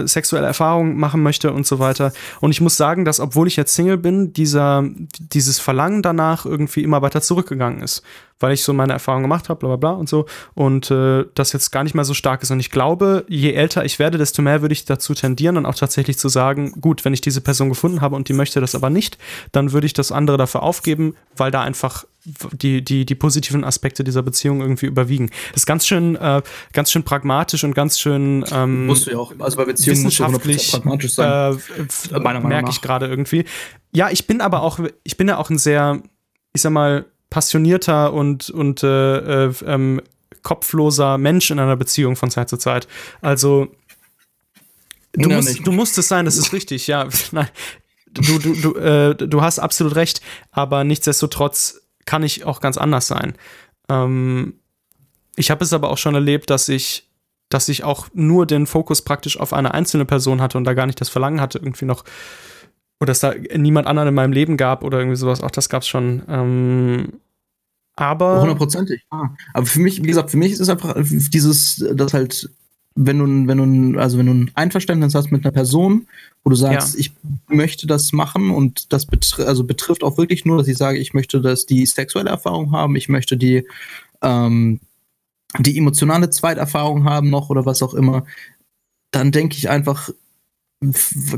[0.03, 2.13] äh, sexuelle Erfahrungen machen möchte und so weiter.
[2.43, 4.85] Und ich muss sagen, dass obwohl ich jetzt Single bin, dieser,
[5.19, 8.03] dieses Verlangen danach irgendwie immer weiter zurückgegangen ist
[8.41, 10.27] weil ich so meine Erfahrungen gemacht habe, bla bla bla und so.
[10.55, 12.51] Und äh, das jetzt gar nicht mehr so stark ist.
[12.51, 15.75] Und ich glaube, je älter ich werde, desto mehr würde ich dazu tendieren, dann auch
[15.75, 18.91] tatsächlich zu sagen, gut, wenn ich diese Person gefunden habe und die möchte das aber
[18.91, 19.19] nicht,
[19.53, 24.03] dann würde ich das andere dafür aufgeben, weil da einfach die, die, die positiven Aspekte
[24.03, 25.31] dieser Beziehung irgendwie überwiegen.
[25.53, 29.19] Das ist ganz schön, äh, ganz schön pragmatisch und ganz schön ähm, musst du ja
[29.19, 31.59] auch, also bei Beziehungen wissenschaftlich pragmatisch sein.
[32.13, 33.45] Äh, merke ich gerade irgendwie.
[33.93, 36.01] Ja, ich bin aber auch, ich bin ja auch ein sehr,
[36.53, 40.01] ich sag mal, passionierter und, und äh, äh, ähm,
[40.43, 42.89] kopfloser Mensch in einer Beziehung von Zeit zu Zeit.
[43.21, 43.69] Also
[45.13, 47.09] du, ja, musst, du musst es sein, das ist richtig, ja.
[47.33, 47.49] Nein,
[48.13, 50.21] du, du, du, äh, du hast absolut recht,
[50.53, 53.35] aber nichtsdestotrotz kann ich auch ganz anders sein.
[53.89, 54.55] Ähm,
[55.37, 57.09] ich habe es aber auch schon erlebt, dass ich,
[57.49, 60.87] dass ich auch nur den Fokus praktisch auf eine einzelne Person hatte und da gar
[60.87, 62.05] nicht das Verlangen hatte, irgendwie noch
[63.01, 65.43] oder dass da niemand anderen in meinem Leben gab oder irgendwie sowas.
[65.43, 66.23] Auch das gab es schon.
[66.29, 67.21] Ähm,
[67.97, 68.41] aber.
[68.41, 69.05] Hundertprozentig.
[69.11, 69.29] Ah.
[69.53, 72.51] Aber für mich, wie gesagt, für mich ist es einfach dieses, das halt,
[72.95, 76.07] wenn du, wenn du, also wenn du ein Einverständnis hast mit einer Person,
[76.45, 77.01] wo du sagst, ja.
[77.01, 77.13] ich
[77.49, 81.13] möchte das machen und das betri also betrifft auch wirklich nur, dass ich sage, ich
[81.13, 83.67] möchte, dass die sexuelle Erfahrung haben, ich möchte die,
[84.23, 84.81] ähm,
[85.59, 88.27] die emotionale Zweiterfahrung haben noch oder was auch immer,
[89.11, 90.11] dann denke ich einfach,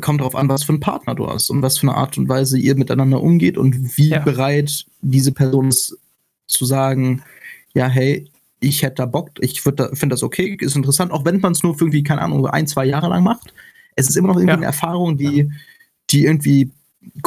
[0.01, 2.29] kommt darauf an, was für einen Partner du hast und was für eine Art und
[2.29, 4.19] Weise ihr miteinander umgeht und wie ja.
[4.19, 5.97] bereit diese Person ist
[6.49, 7.23] zu sagen,
[7.75, 8.31] ja, hey,
[8.67, 11.77] ich hätte da Bock, ich finde das okay, ist interessant, auch wenn man es nur
[11.77, 13.55] für irgendwie, keine Ahnung, ein, zwei Jahre lang macht.
[13.95, 14.57] Es ist immer noch irgendwie ja.
[14.57, 15.51] eine Erfahrung, die,
[16.11, 16.71] die irgendwie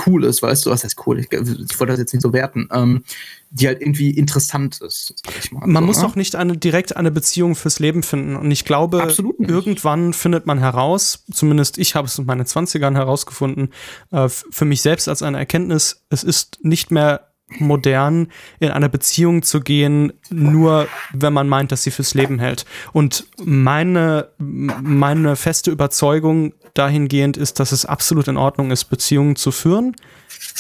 [0.06, 1.20] cool ist, weißt du, was heißt cool?
[1.20, 3.04] Ich, ich wollte das jetzt nicht so werten, ähm,
[3.50, 5.16] die halt irgendwie interessant ist.
[5.52, 6.06] Man so, muss ne?
[6.06, 8.36] auch nicht eine, direkt eine Beziehung fürs Leben finden.
[8.36, 9.08] Und ich glaube,
[9.40, 13.70] irgendwann findet man heraus, zumindest ich habe es in meinen 20ern herausgefunden,
[14.12, 18.28] äh, für mich selbst als eine Erkenntnis, es ist nicht mehr modern,
[18.60, 22.66] in eine Beziehung zu gehen, nur wenn man meint, dass sie fürs Leben hält.
[22.94, 29.52] Und meine, meine feste Überzeugung dahingehend ist, dass es absolut in Ordnung ist, Beziehungen zu
[29.52, 29.96] führen,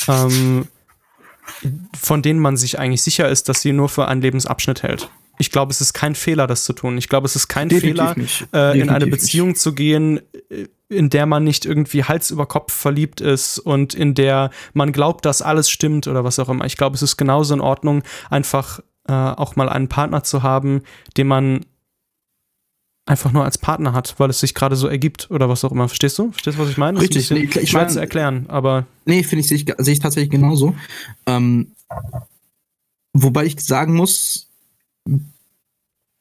[0.07, 0.67] ähm,
[1.99, 5.09] von denen man sich eigentlich sicher ist, dass sie nur für einen Lebensabschnitt hält.
[5.37, 6.97] Ich glaube, es ist kein Fehler, das zu tun.
[6.97, 9.61] Ich glaube, es ist kein Definitiv Fehler, äh, in eine Beziehung nicht.
[9.61, 10.19] zu gehen,
[10.89, 15.23] in der man nicht irgendwie Hals über Kopf verliebt ist und in der man glaubt,
[15.23, 16.65] dass alles stimmt oder was auch immer.
[16.65, 20.81] Ich glaube, es ist genauso in Ordnung, einfach äh, auch mal einen Partner zu haben,
[21.15, 21.65] den man
[23.05, 25.87] einfach nur als Partner hat, weil es sich gerade so ergibt oder was auch immer.
[25.87, 26.31] Verstehst du?
[26.31, 26.99] Verstehst du, was ich meine?
[26.99, 28.85] Richtig, nee, ich schwer zu erklären, aber.
[29.05, 30.75] Nee, finde ich, sehe ich, seh ich tatsächlich genauso.
[31.25, 31.71] Ähm,
[33.13, 34.47] wobei ich sagen muss,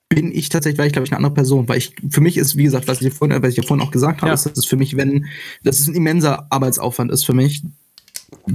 [0.08, 2.56] bin ich tatsächlich, weil ich glaube ich eine andere Person, weil ich für mich ist,
[2.56, 4.34] wie gesagt, was ich vorhin, was ich ja vorhin auch gesagt habe, ja.
[4.34, 5.26] ist, dass es für mich, wenn,
[5.64, 7.62] dass es ein immenser Arbeitsaufwand ist für mich,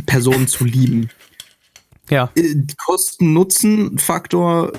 [0.06, 1.10] Personen zu lieben.
[2.10, 2.32] Ja.
[2.36, 4.74] Äh, Kosten-Nutzen-Faktor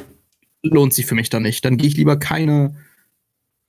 [0.62, 1.64] lohnt sich für mich dann nicht.
[1.64, 2.74] Dann gehe ich lieber keine,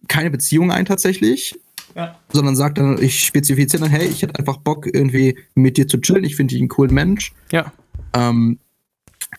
[0.08, 1.60] keine Beziehung ein tatsächlich,
[1.96, 2.18] ja.
[2.32, 6.00] sondern sage dann, ich spezifiziere dann, hey, ich hätte einfach Bock, irgendwie mit dir zu
[6.00, 6.24] chillen.
[6.24, 7.34] Ich finde dich einen coolen Mensch.
[7.52, 7.72] Ja.
[8.14, 8.60] Ähm,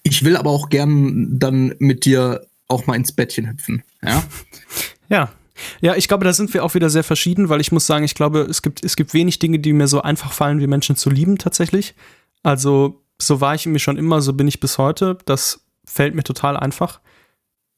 [0.02, 3.82] ich will aber auch gern dann mit dir auch mal ins Bettchen hüpfen.
[4.02, 4.24] Ja.
[5.08, 5.32] ja.
[5.80, 8.14] Ja, ich glaube, da sind wir auch wieder sehr verschieden, weil ich muss sagen, ich
[8.14, 11.08] glaube, es gibt, es gibt wenig Dinge, die mir so einfach fallen, wie Menschen zu
[11.08, 11.94] lieben tatsächlich.
[12.42, 15.16] Also, so war ich mir schon immer, so bin ich bis heute.
[15.24, 17.00] Das fällt mir total einfach.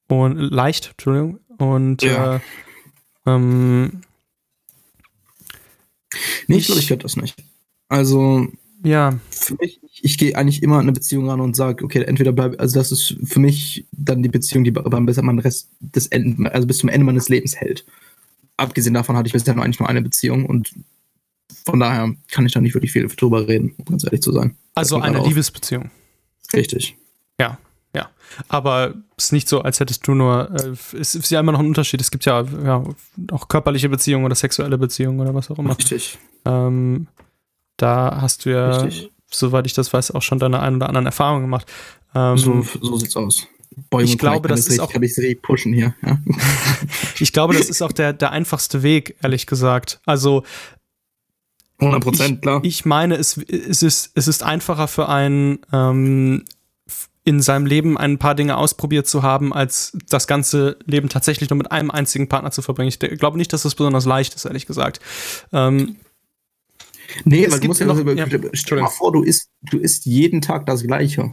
[0.08, 1.38] Und leicht, Entschuldigung.
[1.58, 2.36] Und ja.
[2.36, 2.40] äh,
[3.26, 4.00] ähm,
[6.48, 7.36] nee, ich glaube, ich könnte das nicht.
[7.88, 8.48] Also,
[8.82, 9.18] ja.
[9.30, 12.32] Für mich, ich, ich gehe eigentlich immer in eine Beziehung ran und sage, okay, entweder
[12.32, 16.06] bleib, also das ist für mich dann die Beziehung, die beim besser man Rest des
[16.08, 17.84] Ende, also bis zum Ende meines Lebens hält.
[18.56, 20.72] Abgesehen davon hatte ich bisher nur eigentlich nur eine Beziehung und
[21.64, 24.56] von daher kann ich da nicht wirklich viel drüber reden, um ganz ehrlich zu sein.
[24.74, 25.90] Also eine Liebesbeziehung.
[26.52, 26.96] Richtig.
[27.38, 27.58] Ja,
[27.94, 28.08] ja.
[28.48, 30.50] Aber es ist nicht so, als hättest du nur.
[30.50, 32.00] Äh, es ist ja immer noch ein Unterschied.
[32.00, 32.84] Es gibt ja, ja
[33.32, 35.76] auch körperliche Beziehungen oder sexuelle Beziehungen oder was auch immer.
[35.76, 36.18] Richtig.
[36.44, 37.06] Ähm,
[37.78, 39.10] da hast du ja, Richtig.
[39.30, 41.66] soweit ich das weiß, auch schon deine ein oder anderen Erfahrungen gemacht.
[42.14, 43.46] Ähm, so, so sieht's aus.
[43.90, 44.92] Boy, ich glaube, das ist auch.
[44.92, 45.94] Kann ich pushen hier.
[46.04, 46.18] Ja?
[47.20, 50.00] ich glaube, das ist auch der, der einfachste Weg, ehrlich gesagt.
[50.04, 50.42] Also
[51.78, 52.60] 100 Prozent, klar.
[52.64, 56.44] Ich meine, es, es, ist, es ist einfacher für einen, ähm,
[57.24, 61.58] in seinem Leben ein paar Dinge ausprobiert zu haben, als das ganze Leben tatsächlich nur
[61.58, 62.88] mit einem einzigen Partner zu verbringen.
[62.88, 65.00] Ich glaube nicht, dass das besonders leicht ist, ehrlich gesagt.
[65.52, 65.96] Ähm,
[67.24, 69.78] Nee, es weil du musst ja noch, ja, stell dir mal vor, du isst, du
[69.78, 71.32] isst jeden Tag das Gleiche.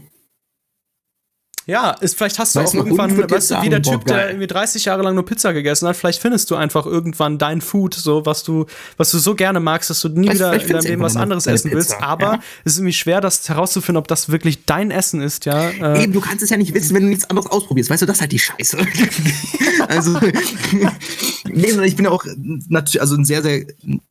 [1.68, 4.46] Ja, ist, vielleicht hast du weißt auch irgendwann, weißt du, wie der Typ, der irgendwie
[4.46, 8.24] 30 Jahre lang nur Pizza gegessen hat, vielleicht findest du einfach irgendwann dein Food, so
[8.24, 10.86] was du, was du so gerne magst, dass du nie vielleicht, wieder vielleicht in deinem
[10.86, 12.04] Leben was anderes essen Pizza, willst.
[12.04, 12.40] Aber ja.
[12.66, 15.70] es ist irgendwie schwer, das herauszufinden, ob das wirklich dein Essen ist, ja.
[15.70, 17.90] Äh Eben, du kannst es ja nicht wissen, wenn du nichts anderes ausprobierst.
[17.90, 18.78] Weißt du, das ist halt die Scheiße.
[19.88, 20.20] also,
[21.46, 22.26] nee, ich bin ja auch
[23.00, 23.66] also ein sehr, sehr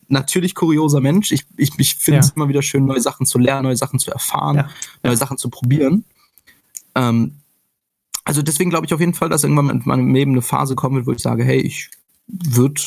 [0.09, 1.31] natürlich kurioser Mensch.
[1.31, 2.33] Ich, ich, ich finde es ja.
[2.35, 4.69] immer wieder schön, neue Sachen zu lernen, neue Sachen zu erfahren,
[5.05, 6.05] neue Sachen zu probieren.
[6.97, 7.37] Ähm,
[8.25, 10.97] also deswegen glaube ich auf jeden Fall, dass irgendwann in meinem Leben eine Phase kommen
[10.97, 11.91] wird, wo ich sage, hey, ich
[12.27, 12.81] würde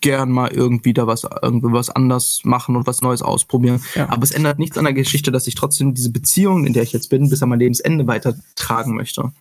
[0.00, 3.82] gern mal irgendwie da was, irgendwie was anders machen und was Neues ausprobieren.
[3.94, 4.08] Ja.
[4.08, 6.92] Aber es ändert nichts an der Geschichte, dass ich trotzdem diese Beziehung, in der ich
[6.92, 9.32] jetzt bin, bis an mein Lebensende weitertragen möchte.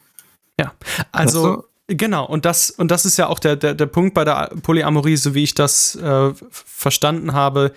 [0.59, 0.73] Ja,
[1.11, 1.63] also weißt du?
[1.87, 5.17] Genau, und das, und das ist ja auch der, der, der Punkt bei der Polyamorie,
[5.17, 7.73] so wie ich das äh, verstanden habe.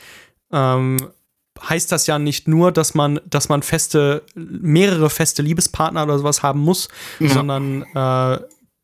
[0.50, 0.96] Ähm,
[1.66, 6.42] heißt das ja nicht nur, dass man, dass man feste, mehrere feste Liebespartner oder sowas
[6.42, 6.88] haben muss,
[7.18, 7.28] ja.
[7.28, 8.38] sondern äh,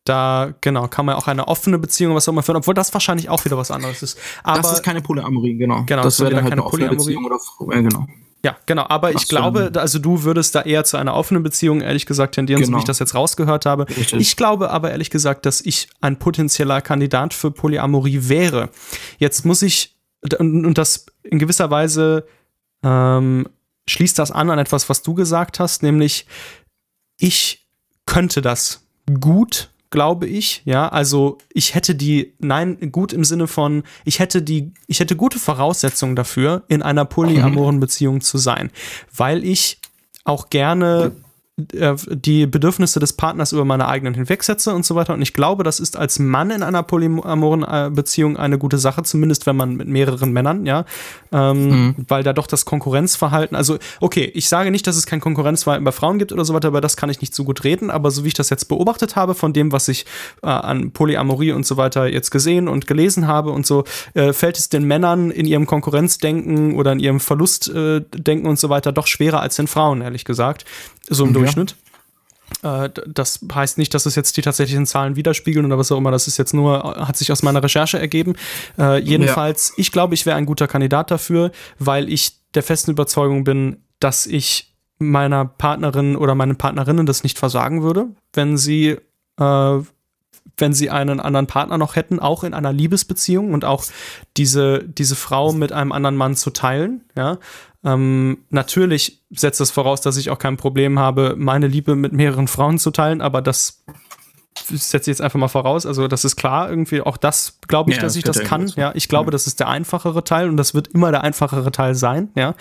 [0.05, 3.31] da, genau, kann man auch eine offene Beziehung, was auch immer führen, obwohl das wahrscheinlich
[3.31, 4.19] auch wieder was anderes ist.
[4.43, 5.85] Aber, das ist keine Polyamorie, genau.
[5.87, 7.17] Genau, das, das wäre halt keine Polyamorie.
[7.17, 7.39] Oder,
[7.75, 8.07] ja, genau.
[8.45, 8.85] Ja, genau.
[8.89, 12.61] Aber ich glaube, also du würdest da eher zu einer offenen Beziehung, ehrlich gesagt, tendieren,
[12.61, 12.67] genau.
[12.67, 12.91] so wie ich genau.
[12.91, 13.89] das jetzt rausgehört habe.
[13.89, 14.21] Richtig.
[14.21, 18.69] Ich glaube aber ehrlich gesagt, dass ich ein potenzieller Kandidat für Polyamorie wäre.
[19.17, 19.97] Jetzt muss ich,
[20.39, 22.27] und das in gewisser Weise
[22.85, 23.49] ähm,
[23.89, 26.27] schließt das an an etwas, was du gesagt hast, nämlich
[27.19, 27.67] ich
[28.07, 28.87] könnte das
[29.21, 34.43] gut glaube ich, ja, also ich hätte die, nein, gut im Sinne von, ich hätte
[34.43, 38.73] die, ich hätte gute Voraussetzungen dafür, in einer polyamoren Beziehung zu sein,
[39.17, 39.79] weil ich
[40.25, 41.13] auch gerne
[41.57, 45.15] die Bedürfnisse des Partners über meine eigenen hinwegsetze und so weiter.
[45.15, 49.05] Und ich glaube, das ist als Mann in einer polyamoren äh, Beziehung eine gute Sache,
[49.05, 50.85] zumindest wenn man mit mehreren Männern, ja,
[51.31, 51.95] ähm, mhm.
[52.09, 55.93] weil da doch das Konkurrenzverhalten, also okay, ich sage nicht, dass es kein Konkurrenzverhalten bei
[55.93, 58.25] Frauen gibt oder so weiter, aber das kann ich nicht so gut reden, aber so
[58.25, 60.07] wie ich das jetzt beobachtet habe, von dem, was ich
[60.43, 63.85] äh, an Polyamorie und so weiter jetzt gesehen und gelesen habe und so,
[64.15, 68.91] äh, fällt es den Männern in ihrem Konkurrenzdenken oder in ihrem Verlustdenken und so weiter
[68.91, 70.65] doch schwerer als den Frauen, ehrlich gesagt
[71.09, 71.44] so im ja.
[71.45, 71.77] Durchschnitt.
[72.63, 76.11] Äh, das heißt nicht, dass es jetzt die tatsächlichen Zahlen widerspiegeln oder was auch immer.
[76.11, 78.35] Das ist jetzt nur, hat sich aus meiner Recherche ergeben.
[78.79, 79.75] Äh, jedenfalls, ja.
[79.79, 84.27] ich glaube, ich wäre ein guter Kandidat dafür, weil ich der festen Überzeugung bin, dass
[84.27, 88.97] ich meiner Partnerin oder meinen Partnerinnen das nicht versagen würde, wenn sie,
[89.39, 89.79] äh,
[90.57, 93.85] wenn sie einen anderen Partner noch hätten, auch in einer Liebesbeziehung und auch
[94.37, 97.39] diese, diese Frau mit einem anderen Mann zu teilen, ja.
[97.87, 102.49] Ähm, natürlich setzt das voraus, dass ich auch kein Problem habe, meine Liebe mit mehreren
[102.49, 103.85] Frauen zu teilen, aber das
[104.57, 105.85] setze ich jetzt einfach mal voraus.
[105.85, 108.69] Also, das ist klar, irgendwie auch das glaube ich, ja, dass das ich das kann.
[108.77, 109.31] Ja, ich glaube, ja.
[109.33, 112.31] das ist der einfachere Teil und das wird immer der einfachere Teil sein.
[112.37, 112.55] Ja,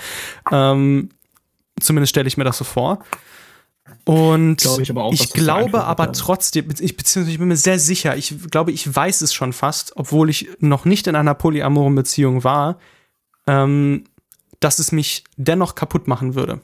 [0.52, 1.10] ähm,
[1.80, 3.00] zumindest stelle ich mir das so vor.
[4.06, 8.18] Und glaube ich, auch, ich glaube aber trotzdem, ich, beziehungsweise ich bin mir sehr sicher,
[8.18, 12.43] ich glaube, ich weiß es schon fast, obwohl ich noch nicht in einer polyamoren Beziehung
[12.43, 12.80] war,
[13.47, 14.04] ähm,
[14.60, 16.60] dass es mich dennoch kaputt machen würde.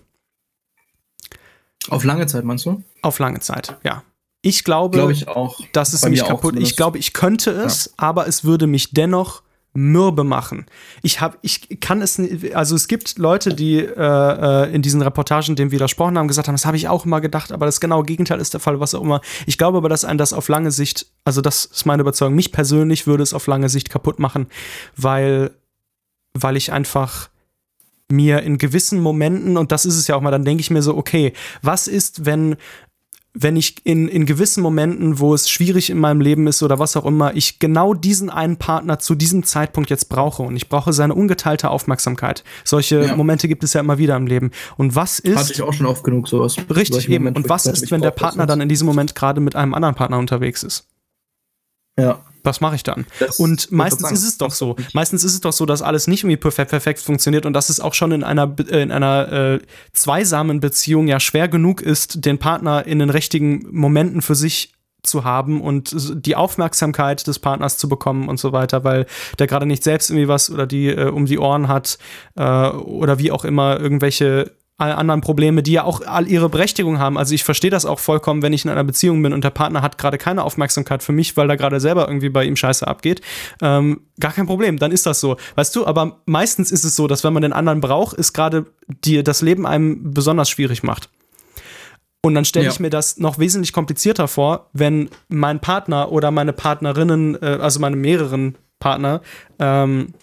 [1.88, 2.84] Auf lange Zeit, meinst du?
[3.02, 4.04] Auf lange Zeit, ja.
[4.42, 6.56] Ich glaube, glaube ich auch, dass es mich kaputt.
[6.58, 7.92] Ich glaube, ich könnte es, ja.
[7.98, 9.44] aber es würde mich dennoch
[9.74, 10.66] mürbe machen.
[11.04, 12.20] Ich habe, ich kann es,
[12.54, 16.56] also es gibt Leute, die äh, äh, in diesen Reportagen dem widersprochen haben, gesagt haben,
[16.56, 19.02] das habe ich auch immer gedacht, aber das genaue Gegenteil ist der Fall, was auch
[19.02, 19.22] immer.
[19.46, 22.52] Ich glaube aber, dass ein das auf lange Sicht, also das ist meine Überzeugung, mich
[22.52, 24.48] persönlich würde es auf lange Sicht kaputt machen,
[24.96, 25.52] weil,
[26.34, 27.30] weil ich einfach
[28.12, 30.82] mir in gewissen Momenten, und das ist es ja auch mal, dann denke ich mir
[30.82, 32.56] so, okay, was ist, wenn
[33.34, 36.98] wenn ich in, in gewissen Momenten, wo es schwierig in meinem Leben ist oder was
[36.98, 40.94] auch immer, ich genau diesen einen Partner zu diesem Zeitpunkt jetzt brauche und ich brauche
[40.94, 42.44] seine ungeteilte Aufmerksamkeit.
[42.64, 43.16] Solche ja.
[43.16, 44.52] Momente gibt es ja immer wieder im Leben.
[44.78, 45.38] Und was ist.
[45.38, 46.58] Hatte ich auch schon oft genug sowas.
[46.76, 47.28] Richtig, eben.
[47.28, 50.18] Und was ist, wenn der Partner dann in diesem Moment gerade mit einem anderen Partner
[50.18, 50.88] unterwegs ist?
[52.00, 53.06] Ja was mache ich dann?
[53.20, 54.76] Das und meistens ist es doch so.
[54.94, 57.80] Meistens ist es doch so, dass alles nicht irgendwie perfekt, perfekt funktioniert und dass es
[57.80, 59.60] auch schon in einer, äh, in einer äh,
[59.94, 64.74] zweisamen Beziehung ja schwer genug ist, den Partner in den richtigen Momenten für sich
[65.04, 69.06] zu haben und die Aufmerksamkeit des Partners zu bekommen und so weiter, weil
[69.38, 71.98] der gerade nicht selbst irgendwie was oder die äh, um die Ohren hat
[72.36, 77.18] äh, oder wie auch immer irgendwelche anderen Probleme, die ja auch all ihre Berechtigung haben.
[77.18, 79.82] Also ich verstehe das auch vollkommen, wenn ich in einer Beziehung bin und der Partner
[79.82, 83.22] hat gerade keine Aufmerksamkeit für mich, weil da gerade selber irgendwie bei ihm Scheiße abgeht.
[83.62, 85.38] Ähm, gar kein Problem, dann ist das so.
[85.56, 88.66] Weißt du, aber meistens ist es so, dass wenn man den anderen braucht, ist gerade
[88.88, 91.10] dir das Leben einem besonders schwierig macht.
[92.22, 92.72] Und dann stelle ja.
[92.72, 97.80] ich mir das noch wesentlich komplizierter vor, wenn mein Partner oder meine Partnerinnen, äh, also
[97.80, 99.22] meine mehreren Partner,
[99.58, 100.14] ähm,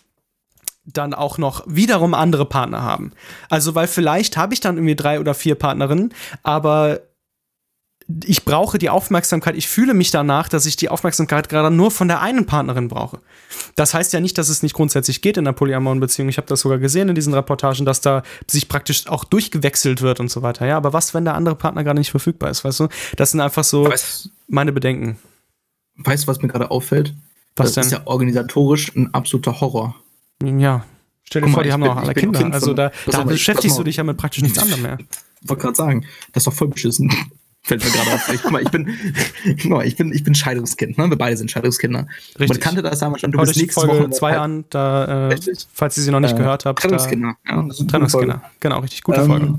[0.87, 3.12] dann auch noch wiederum andere Partner haben.
[3.51, 7.01] Also, weil vielleicht habe ich dann irgendwie drei oder vier Partnerinnen, aber
[8.24, 12.07] ich brauche die Aufmerksamkeit, ich fühle mich danach, dass ich die Aufmerksamkeit gerade nur von
[12.07, 13.18] der einen Partnerin brauche.
[13.74, 16.28] Das heißt ja nicht, dass es nicht grundsätzlich geht in einer polyamoren Beziehung.
[16.28, 20.20] Ich habe das sogar gesehen in diesen Reportagen, dass da sich praktisch auch durchgewechselt wird
[20.20, 20.66] und so weiter.
[20.66, 22.89] Ja, aber was, wenn der andere Partner gerade nicht verfügbar ist, weißt du?
[23.16, 25.18] Das sind einfach so weißt, meine Bedenken.
[25.97, 27.12] Weißt du, was mir gerade auffällt?
[27.57, 27.84] Was das denn?
[27.84, 29.97] ist ja organisatorisch ein absoluter Horror.
[30.43, 30.84] Ja.
[31.24, 32.39] Stell dir mal, vor, die haben bin, noch alle Kinder.
[32.39, 34.99] Kind also da, da mal, beschäftigst du dich ja mit praktisch nichts anderem mehr.
[35.43, 37.12] Ich wollte gerade sagen, das ist doch voll beschissen.
[37.62, 38.32] Fällt mir gerade auf.
[38.32, 38.89] Ich, guck mal, ich bin,
[39.84, 40.99] ich bin, ich bin Scheidungskind.
[40.99, 41.11] Ne?
[41.11, 42.07] Wir beide sind Scheidungskinder.
[42.39, 42.49] Richtig.
[42.49, 43.32] Man kannte das damals schon.
[43.32, 45.37] Du Hört bist nächste Folge Woche zwei an, da, äh,
[45.72, 46.80] falls ihr sie noch nicht äh, gehört habt.
[46.80, 47.37] Trennungskinder.
[47.45, 48.43] Da, ja, Trennungskinder.
[48.61, 49.55] Genau, richtig gute ähm, Folge.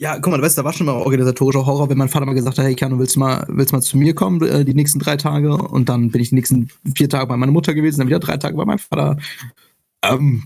[0.00, 2.32] Ja, guck mal, du weißt, da war schon mal organisatorischer Horror, wenn mein Vater mal
[2.32, 4.72] gesagt hat, hey Kano, willst du mal, willst du mal zu mir kommen, äh, die
[4.72, 5.54] nächsten drei Tage?
[5.54, 8.38] Und dann bin ich die nächsten vier Tage bei meiner Mutter gewesen, dann wieder drei
[8.38, 9.18] Tage bei meinem Vater.
[10.02, 10.44] Ähm,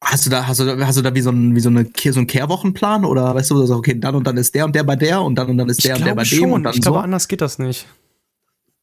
[0.00, 2.20] hast du da, hast du, hast du da wie so ein, wie so eine, so
[2.20, 5.20] ein Kehrwochenplan oder weißt du, okay, dann und dann ist der und der bei der
[5.20, 6.38] und dann und dann ist der und der bei schon.
[6.38, 7.02] dem und dann Ich glaube, so?
[7.02, 7.88] anders geht das nicht.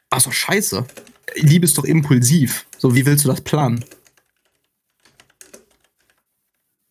[0.09, 0.83] Ach so, scheiße.
[1.37, 2.65] Liebe ist doch impulsiv.
[2.77, 3.85] So, wie willst du das planen?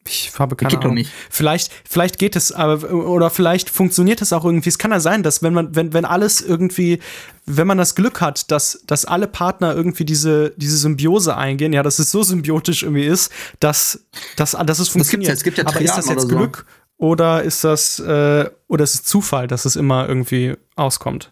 [0.08, 0.94] Ich habe keine geht Ahnung.
[0.94, 1.10] Nicht.
[1.30, 4.68] Vielleicht, vielleicht geht es, aber oder vielleicht funktioniert es auch irgendwie.
[4.68, 7.00] Es kann ja sein, dass wenn man, wenn, wenn alles irgendwie,
[7.46, 11.82] wenn man das Glück hat, dass, dass alle Partner irgendwie diese, diese Symbiose eingehen, ja,
[11.82, 13.30] dass es so symbiotisch irgendwie ist,
[13.60, 14.04] dass,
[14.36, 15.30] dass, dass es funktioniert.
[15.30, 16.28] Das ja, es gibt ja aber ist das jetzt so.
[16.28, 16.66] Glück
[16.98, 21.30] oder ist das, äh, oder ist es Zufall, dass es immer irgendwie auskommt?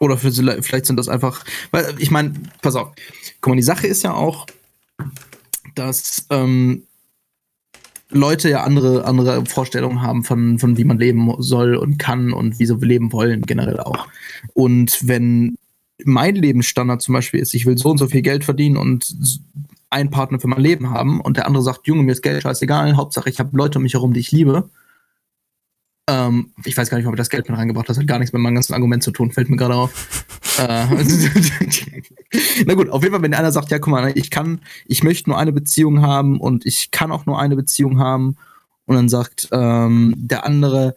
[0.00, 0.32] Oder für,
[0.62, 2.92] vielleicht sind das einfach, weil ich meine, pass auf,
[3.40, 4.46] guck mal, die Sache ist ja auch,
[5.74, 6.84] dass ähm,
[8.14, 12.58] Leute ja andere, andere Vorstellungen haben von, von wie man leben soll und kann und
[12.58, 14.06] wie sie leben wollen, generell auch.
[14.54, 15.56] Und wenn
[16.04, 19.14] mein Lebensstandard zum Beispiel ist, ich will so und so viel Geld verdienen und
[19.90, 22.96] einen Partner für mein Leben haben und der andere sagt, Junge, mir ist Geld scheißegal,
[22.96, 24.70] Hauptsache ich habe Leute um mich herum, die ich liebe,
[26.08, 28.32] ähm, ich weiß gar nicht, ob ich das Geld mit reingebracht Das hat gar nichts
[28.32, 30.24] mit meinem ganzen Argument zu tun, fällt mir gerade auf.
[30.58, 30.86] äh,
[32.66, 35.30] Na gut, auf jeden Fall, wenn einer sagt, ja, guck mal, ich kann, ich möchte
[35.30, 38.36] nur eine Beziehung haben und ich kann auch nur eine Beziehung haben
[38.86, 40.94] und dann sagt ähm, der andere,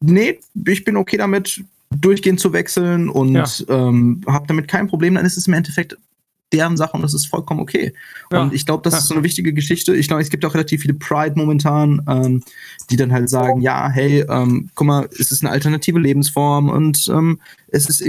[0.00, 3.46] nee, ich bin okay damit, durchgehend zu wechseln und ja.
[3.68, 5.96] ähm, habe damit kein Problem, dann ist es im Endeffekt
[6.52, 7.92] deren Sache und das ist vollkommen okay.
[8.32, 8.42] Ja.
[8.42, 9.94] Und ich glaube, das ist so eine wichtige Geschichte.
[9.94, 12.42] Ich glaube, es gibt auch relativ viele Pride momentan, ähm,
[12.90, 17.08] die dann halt sagen, ja, hey, ähm, guck mal, es ist eine alternative Lebensform und
[17.08, 18.02] ähm, es ist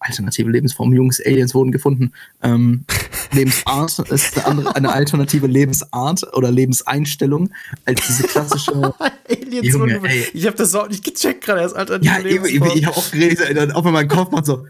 [0.00, 2.12] alternative Lebensform, Jungs, Aliens wurden gefunden.
[2.42, 2.84] Ähm,
[3.32, 7.50] Lebensart ist eine, andere, eine alternative Lebensart oder Lebenseinstellung
[7.84, 8.72] als diese klassische
[9.28, 12.70] Aliens Junge, wurden Ich habe das auch nicht gecheckt gerade als alternative ja, Lebensform.
[12.70, 14.64] Ich, ich habe auch geredet, dann auch in meinem Kopf macht so,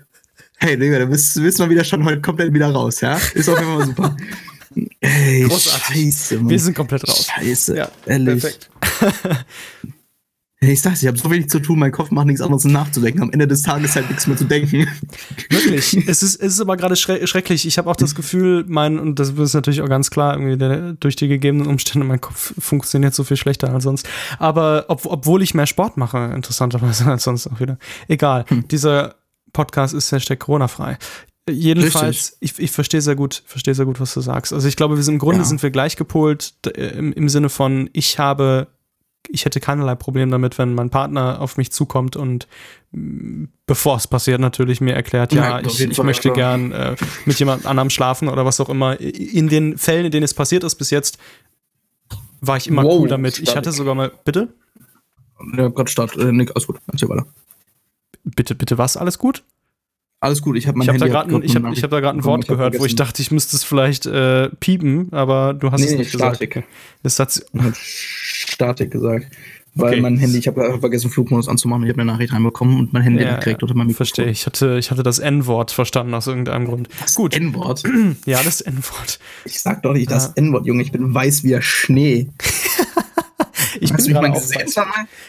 [0.58, 3.18] Hey, Digga, da bist, bist mal wieder schon heute komplett wieder raus, ja?
[3.34, 4.16] Ist auf jeden Fall super.
[5.00, 5.96] Ey, Großartig.
[5.96, 6.50] Scheiße, Mann.
[6.50, 7.26] Wir sind komplett raus.
[7.26, 8.42] Scheiße, ja, ehrlich.
[8.42, 8.70] Perfekt.
[10.58, 13.22] Ich sag's, ich habe so wenig zu tun, mein Kopf macht nichts anderes, nachzudenken.
[13.22, 14.88] Am Ende des Tages halt nichts mehr zu denken.
[15.50, 15.94] Wirklich.
[16.08, 17.66] es ist, es ist aber gerade schrecklich.
[17.66, 20.94] Ich habe auch das Gefühl, mein, und das ist natürlich auch ganz klar, irgendwie der,
[20.94, 24.08] durch die gegebenen Umstände, mein Kopf funktioniert so viel schlechter als sonst.
[24.38, 27.78] Aber ob, obwohl ich mehr Sport mache, interessanterweise als sonst auch wieder.
[28.08, 28.46] Egal.
[28.48, 28.66] Hm.
[28.68, 29.16] Dieser
[29.56, 30.98] Podcast ist Hashtag Corona-frei.
[31.48, 34.52] Jedenfalls, ich, ich verstehe sehr gut, verstehe sehr gut, was du sagst.
[34.52, 35.44] Also ich glaube, wir sind im Grunde ja.
[35.44, 38.66] sind wir gleich gepolt äh, im, im Sinne von, ich habe,
[39.28, 42.46] ich hätte keinerlei Problem damit, wenn mein Partner auf mich zukommt und
[43.66, 47.90] bevor es passiert, natürlich mir erklärt, ja, ich, ich möchte gern äh, mit jemand anderem
[47.90, 49.00] schlafen oder was auch immer.
[49.00, 51.18] In den Fällen, in denen es passiert ist bis jetzt,
[52.40, 53.38] war ich immer wow, cool damit.
[53.38, 54.48] Ich hatte sogar mal, bitte?
[55.56, 57.26] Ja, Gott, Start, äh, Nick, alles gut, erzähl weiter.
[58.34, 58.96] Bitte, bitte, was?
[58.96, 59.44] Alles gut?
[60.20, 61.12] Alles gut, ich habe mein ich hab Handy.
[61.12, 63.56] Da grad, ich habe hab da gerade ein Wort gehört, wo ich dachte, ich müsste
[63.56, 66.36] es vielleicht äh, piepen, aber du hast nee, es nicht nee, gesagt.
[66.36, 66.64] Statik.
[67.02, 67.42] Das hat
[67.74, 69.26] Statik gesagt.
[69.78, 70.00] Weil okay.
[70.00, 71.84] mein Handy, ich habe vergessen, Flugmodus anzumachen.
[71.84, 74.06] Ich habe eine Nachricht reinbekommen und mein Handy ja, gekriegt unter meinem Mikrofon.
[74.06, 76.88] Verstehe, ich hatte, ich hatte das N-Wort verstanden aus irgendeinem Grund.
[76.98, 77.36] Das Gut.
[77.36, 77.82] N-Wort?
[78.24, 79.18] Ja, das N-Wort.
[79.44, 80.82] Ich sag doch nicht das N-Wort, Junge.
[80.82, 82.30] Ich bin weiß wie der Schnee.
[83.80, 84.66] ich Hast bin du mich mal gesehen?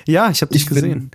[0.05, 1.09] Ja, ich habe dich gesehen.
[1.09, 1.11] Bin,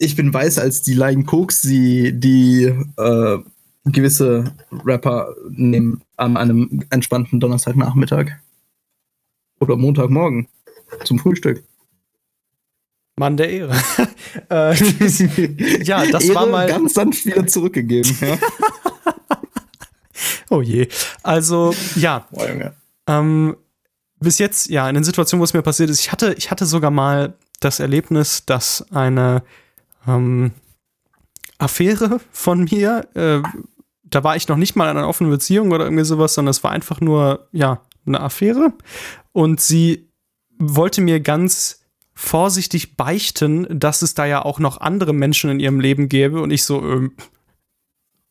[0.00, 3.38] ich bin weißer als die Lion Cokes, die, die äh,
[3.84, 8.32] gewisse Rapper nehmen an einem entspannten Donnerstagnachmittag.
[9.60, 10.48] Oder Montagmorgen
[11.04, 11.64] zum Frühstück.
[13.18, 13.74] Mann der Ehre.
[14.50, 14.74] äh,
[15.84, 16.68] ja, das Ehre war mal.
[16.68, 18.14] ganz sanft wieder zurückgegeben.
[18.20, 18.38] Ja.
[20.50, 20.88] oh je.
[21.22, 22.26] Also, ja.
[22.30, 22.74] Boah, Junge.
[23.06, 23.56] Ähm,
[24.20, 26.66] bis jetzt, ja, in den Situationen, wo es mir passiert ist, ich hatte, ich hatte
[26.66, 29.42] sogar mal das Erlebnis, dass eine
[30.06, 30.52] ähm,
[31.58, 33.08] Affäre von mir.
[33.14, 33.42] Äh,
[34.04, 36.62] da war ich noch nicht mal in einer offenen Beziehung oder irgendwie sowas, sondern es
[36.62, 38.72] war einfach nur, ja, eine Affäre.
[39.32, 40.08] Und sie
[40.58, 41.80] wollte mir ganz
[42.14, 46.40] vorsichtig beichten, dass es da ja auch noch andere Menschen in ihrem Leben gäbe.
[46.40, 47.12] Und ich so, ähm,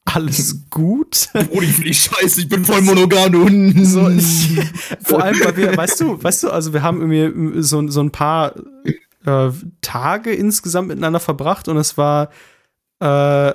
[0.05, 1.29] alles gut?
[1.51, 3.85] Oh, ich scheiße, ich bin voll monogam.
[3.85, 4.59] So, ich,
[5.03, 8.11] vor allem, weil wir, weißt du, weißt du, also wir haben irgendwie so, so ein
[8.11, 8.53] paar
[9.25, 9.51] äh,
[9.81, 12.29] Tage insgesamt miteinander verbracht und es war
[12.99, 13.53] äh,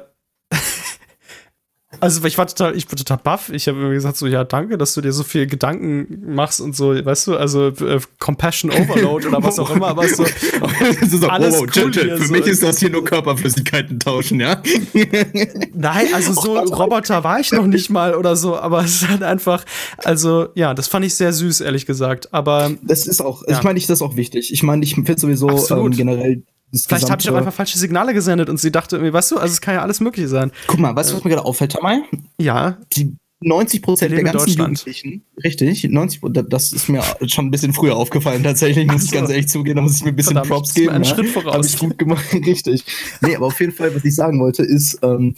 [2.01, 3.51] also ich war total, ich bin total baff.
[3.51, 6.75] Ich habe immer gesagt so, ja, danke, dass du dir so viel Gedanken machst und
[6.75, 11.57] so, weißt du, also äh, Compassion Overload oder was auch immer, aber so, so alles
[11.57, 12.33] oh, oh, cool chill, Für so.
[12.33, 14.63] mich ist das hier nur Körperflüssigkeiten tauschen, ja?
[15.75, 19.23] Nein, also so Roboter war ich noch nicht mal oder so, aber es ist halt
[19.23, 19.65] einfach,
[19.99, 23.59] also ja, das fand ich sehr süß, ehrlich gesagt, aber Das ist auch, ja.
[23.59, 24.53] ich meine, ich das ist auch wichtig.
[24.53, 26.43] Ich meine, ich finde sowieso ähm, generell
[26.73, 29.53] Vielleicht habe ich auch einfach falsche Signale gesendet und sie dachte irgendwie, weißt du, also
[29.53, 30.53] es kann ja alles Mögliche sein.
[30.67, 32.03] Guck mal, weißt du, was mir gerade auffällt, Tamay?
[32.39, 32.79] Ja.
[32.93, 37.97] Die 90 Prozent der ganzen Jugendlichen, richtig, 90% das ist mir schon ein bisschen früher
[37.97, 40.75] aufgefallen, tatsächlich, muss ich ganz ehrlich zugehen, da muss ich mir ein bisschen Verdammt, Props
[40.75, 40.91] geben.
[40.91, 41.15] Einen ja.
[41.15, 41.55] Schritt voraus.
[41.55, 42.85] Habe ich gut gemacht, richtig.
[43.23, 45.35] Nee, aber auf jeden Fall, was ich sagen wollte, ist, ähm,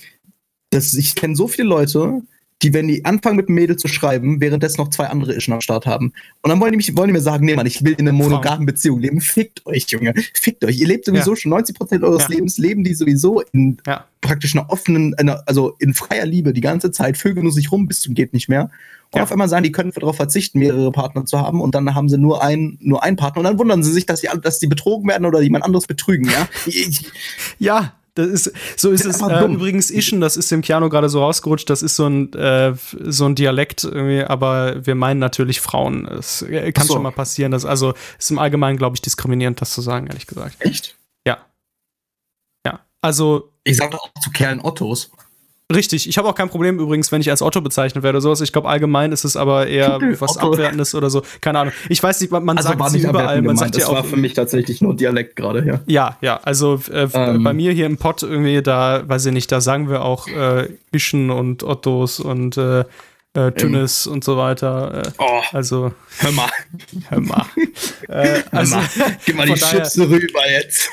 [0.71, 2.23] dass ich kenne so viele Leute,
[2.63, 5.61] die, wenn die anfangen mit einem Mädel zu schreiben, währenddessen noch zwei andere Ischen am
[5.61, 6.13] Start haben.
[6.43, 8.13] Und dann wollen die, mich, wollen die mir sagen, nee, Mann, ich will in einer
[8.13, 9.21] monogamen Beziehung leben.
[9.21, 10.15] Fickt euch, Junge.
[10.35, 10.79] Fickt euch.
[10.79, 11.37] Ihr lebt sowieso ja.
[11.37, 12.29] schon 90 Prozent eures ja.
[12.29, 14.05] Lebens, leben die sowieso in ja.
[14.21, 17.89] praktisch einer offenen, einer, also in freier Liebe die ganze Zeit, vögeln nur sich rum
[17.89, 18.71] bis zum geht nicht mehr.
[19.15, 22.09] Und auf einmal sagen, die können darauf verzichten, mehrere Partner zu haben und dann haben
[22.09, 24.69] sie nur einen, nur einen Partner und dann wundern sie sich, dass sie, dass sie
[24.69, 26.49] betrogen werden oder jemand anderes betrügen, ja?
[27.59, 29.23] ja, das ist, so ist es.
[29.23, 32.75] Äh, übrigens, Ischen, das ist dem Keanu gerade so rausgerutscht, das ist so ein, äh,
[33.05, 36.07] so ein Dialekt irgendwie, aber wir meinen natürlich Frauen.
[36.07, 36.95] Es äh, kann so.
[36.95, 37.53] schon mal passieren.
[37.53, 40.57] Dass, also ist im Allgemeinen, glaube ich, diskriminierend, das zu sagen, ehrlich gesagt.
[40.59, 40.99] Echt?
[41.27, 41.39] Ja.
[42.67, 42.81] Ja.
[43.01, 43.51] Also.
[43.65, 45.11] Ich sage doch auch zu Kerlen Ottos.
[45.75, 48.41] Richtig, ich habe auch kein Problem übrigens, wenn ich als Otto bezeichnet werde oder sowas.
[48.41, 50.53] Ich glaube, allgemein ist es aber eher was Otto.
[50.53, 51.23] Abwertendes oder so.
[51.41, 51.75] Keine Ahnung.
[51.89, 53.43] Ich weiß nicht, man also sagt es überall.
[53.43, 55.81] Man sagt das ja auch, war für mich tatsächlich nur Dialekt gerade, ja.
[55.87, 56.41] Ja, ja.
[56.43, 57.43] Also äh, ähm.
[57.43, 60.69] bei mir hier im Pott irgendwie, da, weiß ich nicht, da sagen wir auch äh,
[60.93, 62.85] Ischen und Ottos und äh,
[63.35, 64.13] äh, Tünnes ähm.
[64.13, 65.05] und so weiter.
[65.07, 65.93] Äh, oh, also.
[66.19, 66.51] Hör mal.
[67.09, 67.47] Hör mal.
[68.09, 69.17] äh, also, hör mal.
[69.25, 70.91] Gib mal die Schütze rüber jetzt.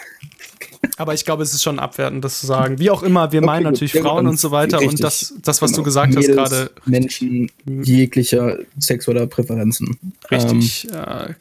[0.97, 2.79] Aber ich glaube, es ist schon abwertend, das zu sagen.
[2.79, 4.79] Wie auch immer, wir okay, meinen natürlich gut, Frauen und so weiter.
[4.79, 4.99] Richtig.
[4.99, 5.77] Und das, das was genau.
[5.77, 6.71] du gesagt hast gerade.
[6.85, 9.97] Menschen jeglicher sexueller Präferenzen.
[10.31, 10.87] Richtig.
[10.91, 11.33] Ähm, äh,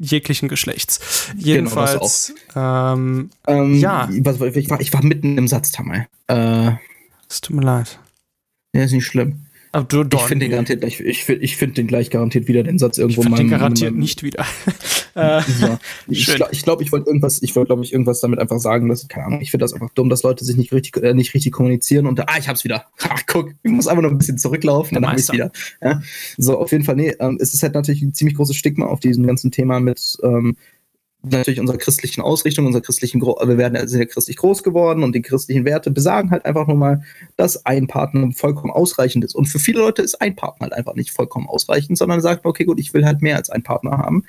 [0.00, 1.30] jeglichen Geschlechts.
[1.36, 2.34] Jedenfalls.
[2.52, 4.08] Genau, ähm, ähm, ja.
[4.10, 4.24] Ich,
[4.70, 6.06] war, ich war mitten im Satz, Tamay.
[6.26, 6.72] Äh,
[7.28, 7.98] es tut mir leid.
[8.72, 9.46] Ja, ist nicht schlimm.
[9.84, 12.98] Du, ich finde den garantiert, ich, ich, ich finde den gleich garantiert wieder den Satz
[12.98, 13.36] irgendwo ich mal.
[13.36, 14.44] Den garantiert mal, nicht wieder.
[15.14, 15.44] ja.
[16.06, 18.88] Ich glaube, ich, glaub, ich wollte irgendwas, ich wollte, glaube ich, irgendwas damit einfach sagen,
[18.88, 21.34] dass, keine Ahnung, ich finde das einfach dumm, dass Leute sich nicht richtig, äh, nicht
[21.34, 22.86] richtig kommunizieren und ah, ich hab's wieder.
[23.08, 25.50] Ach, guck, ich muss einfach noch ein bisschen zurücklaufen, dann habe ich wieder.
[25.82, 26.02] Ja?
[26.36, 29.00] So, auf jeden Fall, nee, ähm, es ist halt natürlich ein ziemlich großes Stigma auf
[29.00, 30.56] diesem ganzen Thema mit, ähm,
[31.22, 35.14] natürlich unserer christlichen Ausrichtung, unserer christlichen, Gro wir werden sind ja christlich groß geworden und
[35.14, 37.02] die christlichen Werte besagen halt einfach nur mal,
[37.36, 39.34] dass ein Partner vollkommen ausreichend ist.
[39.34, 42.64] Und für viele Leute ist ein Partner halt einfach nicht vollkommen ausreichend, sondern sagt, okay,
[42.64, 44.24] gut, ich will halt mehr als einen Partner haben.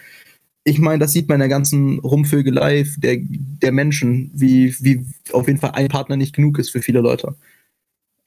[0.63, 5.47] Ich meine, das sieht man in der ganzen Rumvögelei der, der Menschen, wie, wie auf
[5.47, 7.35] jeden Fall ein Partner nicht genug ist für viele Leute.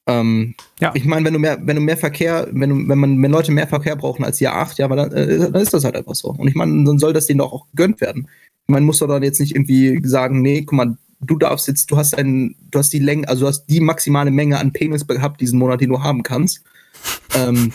[0.06, 0.92] Ähm, ja.
[0.94, 3.52] Ich meine, wenn du mehr, wenn du mehr Verkehr, wenn du, wenn man, wenn Leute
[3.52, 6.14] mehr Verkehr brauchen als Jahr 8, ja, aber dann, äh, dann ist das halt einfach
[6.14, 6.30] so.
[6.30, 8.28] Und ich meine, dann soll das denen doch auch gegönnt werden
[8.66, 11.96] man muss doch dann jetzt nicht irgendwie sagen, nee, guck mal, du darfst jetzt, du
[11.96, 15.40] hast einen, du hast die Länge, also du hast die maximale Menge an Penis gehabt
[15.40, 16.62] diesen Monat, den du haben kannst.
[17.34, 17.72] ähm,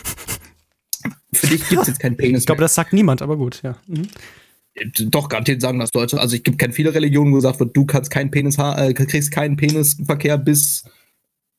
[1.34, 2.42] für dich gibt es jetzt keinen Penis.
[2.42, 3.78] Ich glaube, das sagt niemand, aber gut, ja.
[3.88, 4.08] Mhm.
[5.10, 6.20] Doch, garantiert sagen das Deutsche.
[6.20, 9.58] Also ich keine viele Religionen, wo gesagt wird, du kannst keinen Penis äh, kriegst keinen
[9.58, 10.84] Penisverkehr, bis,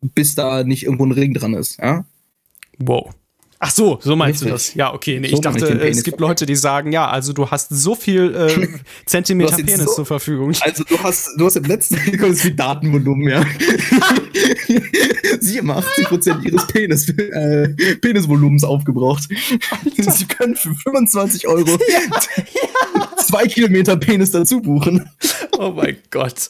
[0.00, 2.04] bis da nicht irgendwo ein Ring dran ist, ja.
[2.78, 3.12] Wow.
[3.60, 4.48] Ach so, so meinst Richtig.
[4.48, 4.74] du das?
[4.74, 5.18] Ja, okay.
[5.18, 7.96] Nee, so ich dachte, ich es gibt Leute, die sagen, ja, also du hast so
[7.96, 8.68] viel äh,
[9.06, 10.54] Zentimeter Penis so, zur Verfügung.
[10.60, 13.44] Also du hast, du hast im letzten Video das wie Datenvolumen, ja.
[15.40, 19.28] Sie haben 80% ihres Penis, äh, Penisvolumens aufgebraucht.
[19.70, 20.10] Alter.
[20.12, 22.00] Sie können für 25 Euro ja,
[22.54, 23.07] ja.
[23.28, 25.08] Zwei Kilometer Penis dazu buchen.
[25.58, 26.48] Oh mein Gott.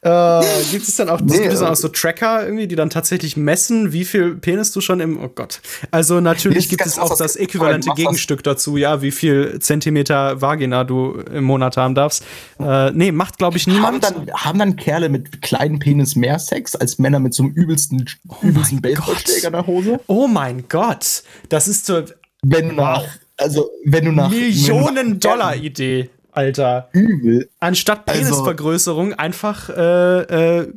[0.00, 2.88] Äh, gibt es dann auch, nee, gibt es dann auch so Tracker irgendwie, die dann
[2.88, 5.20] tatsächlich messen, wie viel Penis du schon im.
[5.20, 5.60] Oh Gott.
[5.90, 11.14] Also natürlich gibt es auch das äquivalente Gegenstück dazu, ja, wie viel Zentimeter Vagina du
[11.34, 12.24] im Monat haben darfst.
[12.60, 14.06] Äh, nee, macht, glaube ich, niemand.
[14.06, 17.52] Haben dann, haben dann Kerle mit kleinen Penis mehr Sex als Männer mit so einem
[17.52, 20.00] übelsten, oh übelsten Baseballschläger in der Hose?
[20.06, 21.24] Oh mein Gott.
[21.48, 22.04] Das ist so.
[22.42, 23.04] Wenn nach.
[23.36, 24.30] Also, wenn du nach.
[24.30, 26.10] Millionen-Dollar-Idee.
[26.38, 26.88] Alter.
[26.92, 27.50] Übel.
[27.58, 30.72] Anstatt also Penisvergrößerung also, einfach äh, äh,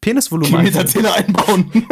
[0.00, 1.70] Penisvolumen Kilometerzähler einbauen.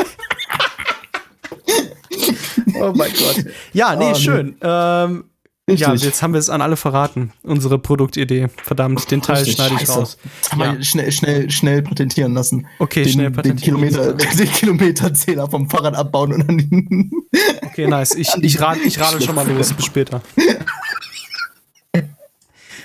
[2.80, 3.44] oh mein Gott.
[3.72, 4.56] Ja, nee, oh, schön.
[4.60, 5.24] Ähm,
[5.68, 7.32] ja, jetzt haben wir es an alle verraten.
[7.44, 8.48] Unsere Produktidee.
[8.64, 9.92] Verdammt, den Teil Richtig, schneide ich Scheiße.
[9.92, 10.18] raus.
[10.58, 10.82] Ja.
[10.82, 12.66] schnell, schnell, schnell patentieren lassen.
[12.80, 13.80] Okay, den, schnell patentieren.
[13.80, 17.10] Den, Kilometer, den Kilometerzähler vom Fahrrad abbauen und dann.
[17.62, 18.16] okay, nice.
[18.16, 19.72] Ich, ich, rad, ich radel schon mal los.
[19.72, 20.20] Bis später.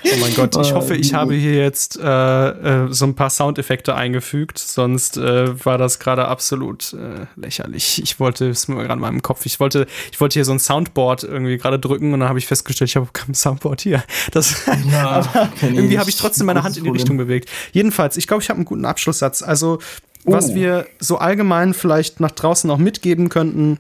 [0.04, 2.50] Oh mein Gott, ich hoffe, ich habe hier jetzt äh,
[2.84, 8.02] äh, so ein paar Soundeffekte eingefügt, sonst äh, war das gerade absolut äh, lächerlich.
[8.02, 10.60] Ich wollte, es mir gerade in meinem Kopf, ich wollte, ich wollte hier so ein
[10.60, 14.04] Soundboard irgendwie gerade drücken und dann habe ich festgestellt, ich habe kein Soundboard hier.
[14.32, 17.50] Das, ja, irgendwie habe ich trotzdem meine Hand in die Richtung bewegt.
[17.72, 19.42] Jedenfalls, ich glaube, ich habe einen guten Abschlusssatz.
[19.42, 19.80] Also,
[20.26, 20.32] oh.
[20.32, 23.80] was wir so allgemein vielleicht nach draußen auch mitgeben könnten,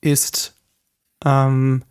[0.00, 0.54] ist,
[1.24, 1.82] ähm,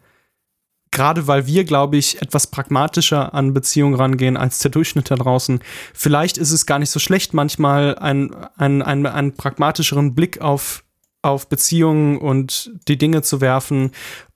[0.94, 5.60] gerade weil wir, glaube ich, etwas pragmatischer an Beziehungen rangehen als der Durchschnitt da draußen.
[5.94, 10.84] Vielleicht ist es gar nicht so schlecht, manchmal einen, einen, einen, einen pragmatischeren Blick auf,
[11.22, 13.92] auf Beziehungen und die Dinge zu werfen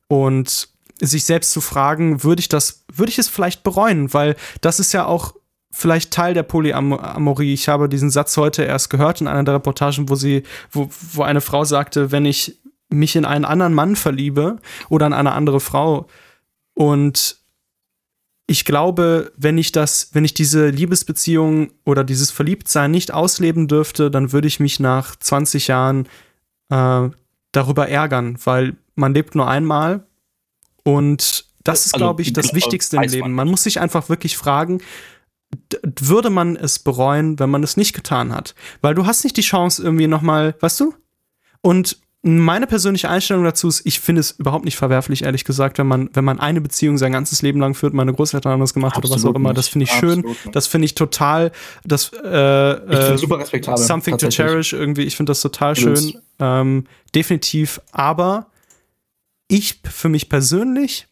[0.07, 4.13] und sich selbst zu fragen, würde ich das, würde ich es vielleicht bereuen?
[4.13, 5.35] Weil das ist ja auch
[5.71, 7.53] vielleicht Teil der Polyamorie.
[7.53, 10.41] Ich habe diesen Satz heute erst gehört in einer der Reportagen, wo sie,
[10.71, 12.57] wo, wo eine Frau sagte, wenn ich
[12.89, 14.57] mich in einen anderen Mann verliebe
[14.89, 16.07] oder in eine andere Frau,
[16.77, 17.37] und
[18.45, 24.11] ich glaube, wenn ich das, wenn ich diese Liebesbeziehung oder dieses Verliebtsein nicht ausleben dürfte,
[24.11, 26.07] dann würde ich mich nach 20 Jahren
[26.69, 27.09] äh,
[27.51, 30.05] darüber ärgern, weil man lebt nur einmal
[30.83, 33.33] und das ist, also, glaube ich, das Wichtigste im Leben.
[33.33, 34.79] Man muss sich einfach wirklich fragen,
[35.99, 38.53] würde man es bereuen, wenn man es nicht getan hat.
[38.81, 40.93] Weil du hast nicht die Chance irgendwie nochmal, weißt du?
[41.61, 41.97] Und
[42.27, 46.09] meine persönliche Einstellung dazu ist, ich finde es überhaupt nicht verwerflich, ehrlich gesagt, wenn man,
[46.13, 49.11] wenn man eine Beziehung sein ganzes Leben lang führt, meine Großeltern haben das gemacht Absolut
[49.11, 49.53] oder was auch immer.
[49.53, 50.25] Das finde ich Absolut schön.
[50.25, 50.55] Nicht.
[50.55, 51.51] Das finde ich total,
[51.85, 53.83] das, äh, ich super respektabel.
[53.83, 55.03] Something to cherish irgendwie.
[55.03, 56.13] Ich finde das total schön.
[56.39, 57.79] Ähm, definitiv.
[57.91, 58.47] Aber
[59.47, 61.07] ich für mich persönlich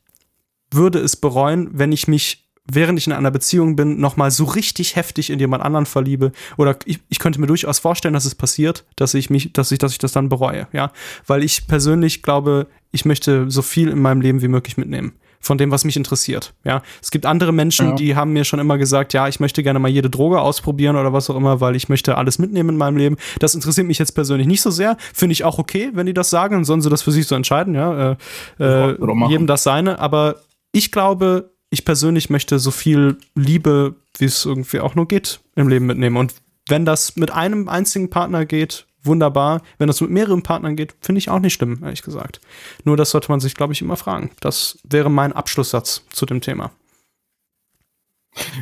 [0.72, 4.95] würde es bereuen, wenn ich mich während ich in einer Beziehung bin, nochmal so richtig
[4.95, 6.32] heftig in jemand anderen verliebe.
[6.57, 9.80] Oder ich, ich könnte mir durchaus vorstellen, dass es passiert, dass ich mich, dass ich,
[9.80, 10.91] dass ich das dann bereue, ja.
[11.28, 15.13] Weil ich persönlich glaube, ich möchte so viel in meinem Leben wie möglich mitnehmen.
[15.41, 16.55] Von dem, was mich interessiert.
[16.63, 17.95] Ja, es gibt andere Menschen, ja.
[17.95, 21.13] die haben mir schon immer gesagt, ja, ich möchte gerne mal jede Droge ausprobieren oder
[21.13, 23.18] was auch immer, weil ich möchte alles mitnehmen in meinem Leben.
[23.38, 24.97] Das interessiert mich jetzt persönlich nicht so sehr.
[25.13, 27.76] Finde ich auch okay, wenn die das sagen, sollen sie das für sich so entscheiden.
[27.76, 28.18] Ja,
[28.59, 28.97] äh, äh,
[29.30, 29.99] jedem das seine.
[29.99, 30.38] Aber
[30.72, 35.67] ich glaube, ich persönlich möchte so viel Liebe, wie es irgendwie auch nur geht, im
[35.67, 36.15] Leben mitnehmen.
[36.15, 36.34] Und
[36.69, 39.61] wenn das mit einem einzigen Partner geht, wunderbar.
[39.78, 42.39] Wenn das mit mehreren Partnern geht, finde ich auch nicht schlimm, ehrlich gesagt.
[42.86, 44.32] Nur das sollte man sich, glaube ich, immer fragen.
[44.39, 46.71] Das wäre mein Abschlusssatz zu dem Thema.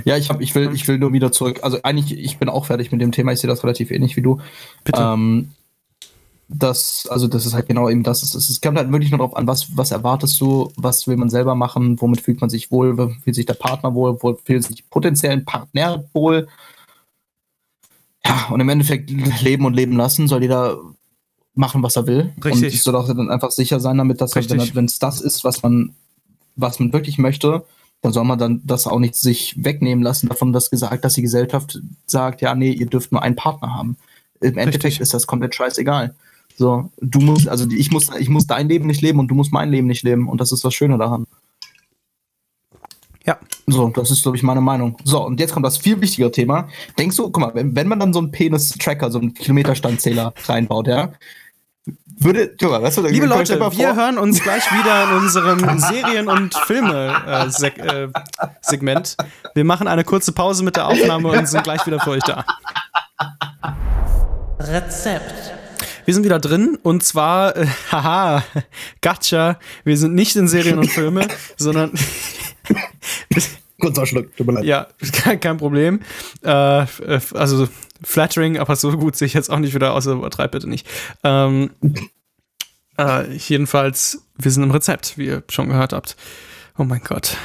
[0.05, 1.59] Ja, ich, hab, ich, will, ich will nur wieder zurück.
[1.61, 3.32] Also eigentlich, ich bin auch fertig mit dem Thema.
[3.32, 4.41] Ich sehe das relativ ähnlich wie du.
[4.84, 5.01] Bitte.
[5.01, 5.51] Ähm,
[6.50, 8.22] das, also das ist halt genau eben das.
[8.24, 11.30] Es, es kommt halt wirklich nur darauf an, was, was erwartest du, was will man
[11.30, 14.64] selber machen, womit fühlt man sich wohl, wo fühlt sich der Partner wohl, wo fühlt
[14.64, 16.48] sich potenziellen Partner wohl.
[18.26, 19.10] Ja, und im Endeffekt
[19.41, 20.78] leben und leben lassen, soll jeder
[21.56, 22.34] machen, was er will.
[22.44, 22.54] Richtig.
[22.54, 25.44] Und ich soll auch dann einfach sicher sein damit, dass er, wenn es das ist,
[25.44, 25.94] was man,
[26.56, 27.66] was man wirklich möchte,
[28.02, 31.22] dann soll man dann das auch nicht sich wegnehmen lassen, davon, dass gesagt, dass die
[31.22, 33.98] Gesellschaft sagt, ja, nee, ihr dürft nur einen Partner haben.
[34.41, 35.02] Im Endeffekt Richtig.
[35.02, 36.14] ist das komplett scheißegal.
[36.58, 39.51] So, du musst, also ich muss, ich muss dein Leben nicht leben und du musst
[39.51, 40.28] mein Leben nicht leben.
[40.28, 41.26] Und das ist das Schöne daran.
[43.26, 43.38] Ja.
[43.68, 44.97] So, das ist, glaube ich, meine Meinung.
[45.04, 46.68] So, und jetzt kommt das viel wichtigere Thema.
[46.97, 50.88] Denkst du, guck mal, wenn, wenn man dann so einen Penis-Tracker, so einen Kilometerstandzähler reinbaut,
[50.88, 51.14] ja,
[52.20, 56.28] würde, guck mal, weißt du, Liebe Leute, wir hören uns gleich wieder in unserem Serien-
[56.28, 59.16] und Filme-Segment.
[59.20, 62.12] Äh, äh, wir machen eine kurze Pause mit der Aufnahme und sind gleich wieder für
[62.12, 62.45] euch da.
[64.60, 65.62] Rezept.
[66.06, 68.43] Wir sind wieder drin und zwar, äh, haha,
[69.01, 71.28] gotcha, wir sind nicht in Serien und Filme,
[71.58, 71.91] sondern.
[73.80, 74.64] Kurzer Schluck, tut mir leid.
[74.64, 76.01] Ja, kein, kein Problem.
[76.41, 76.86] Äh,
[77.34, 77.68] also
[78.01, 80.88] flattering, aber so gut sehe ich jetzt auch nicht wieder aus, übertreib bitte nicht.
[81.24, 81.72] Ähm,
[82.97, 86.16] äh, jedenfalls, wir sind im Rezept, wie ihr schon gehört habt.
[86.78, 87.38] Oh mein Gott.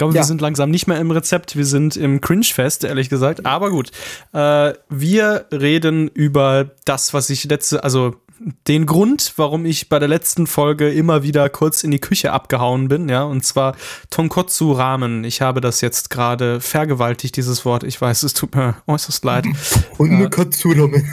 [0.00, 0.22] Ich glaube, ja.
[0.22, 3.44] wir sind langsam nicht mehr im Rezept, wir sind im Cringe-Fest, ehrlich gesagt.
[3.44, 3.90] Aber gut,
[4.32, 8.14] äh, wir reden über das, was ich letzte, also
[8.66, 12.88] den Grund, warum ich bei der letzten Folge immer wieder kurz in die Küche abgehauen
[12.88, 13.76] bin, ja, und zwar
[14.08, 15.22] Tonkotsu Ramen.
[15.24, 17.84] Ich habe das jetzt gerade vergewaltigt, dieses Wort.
[17.84, 19.44] Ich weiß, es tut mir äußerst leid.
[19.98, 21.12] Und eine Katsu Ramen.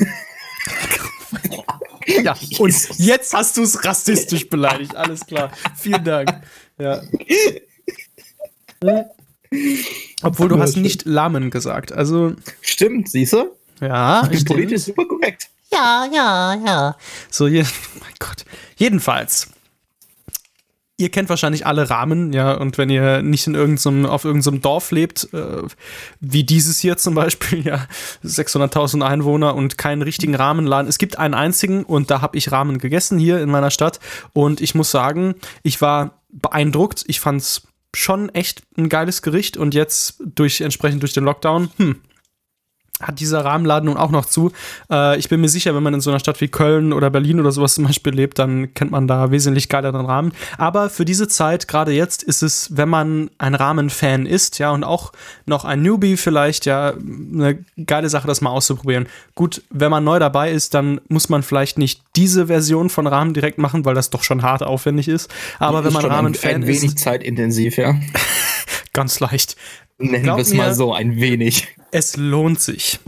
[2.23, 4.95] ja, und jetzt hast du es rassistisch beleidigt.
[4.95, 5.51] Alles klar.
[5.75, 6.29] Vielen Dank.
[6.79, 7.01] Ja.
[10.23, 11.91] Obwohl du hast nicht Lamen gesagt.
[11.91, 12.34] Also.
[12.61, 13.51] Stimmt, siehst du?
[13.82, 14.23] Ja.
[14.32, 15.49] Ich bin politisch super korrekt.
[15.71, 16.95] Ja, ja, ja.
[17.30, 18.45] So, oh mein Gott.
[18.78, 19.49] Jedenfalls.
[20.99, 24.89] Ihr kennt wahrscheinlich alle Rahmen, ja, und wenn ihr nicht in irgendeinem, auf irgendeinem Dorf
[24.89, 25.61] lebt, äh,
[26.19, 27.86] wie dieses hier zum Beispiel, ja,
[28.25, 30.89] 600.000 Einwohner und keinen richtigen Rahmenladen.
[30.89, 33.99] Es gibt einen einzigen und da habe ich Rahmen gegessen hier in meiner Stadt
[34.34, 37.03] und ich muss sagen, ich war beeindruckt.
[37.07, 37.66] Ich fand's
[37.97, 42.01] schon echt ein geiles Gericht und jetzt durch entsprechend durch den Lockdown, hm,
[43.01, 44.51] hat dieser Rahmenladen nun auch noch zu.
[44.91, 47.39] Äh, ich bin mir sicher, wenn man in so einer Stadt wie Köln oder Berlin
[47.39, 50.31] oder sowas zum Beispiel lebt, dann kennt man da wesentlich geileren Rahmen.
[50.57, 54.83] Aber für diese Zeit, gerade jetzt, ist es, wenn man ein Rahmen-Fan ist, ja, und
[54.83, 55.11] auch
[55.45, 59.07] noch ein Newbie vielleicht, ja, eine geile Sache, das mal auszuprobieren.
[59.35, 63.33] Gut, wenn man neu dabei ist, dann muss man vielleicht nicht diese Version von Rahmen
[63.33, 65.31] direkt machen, weil das doch schon hart aufwendig ist.
[65.59, 66.67] Aber wenn man Rahmen-Fan ist.
[66.67, 67.95] Ein wenig zeitintensiv, ja.
[68.93, 69.55] ganz leicht.
[69.97, 71.67] Nennen wir es mal so, ein wenig.
[71.91, 72.99] Es lohnt sich.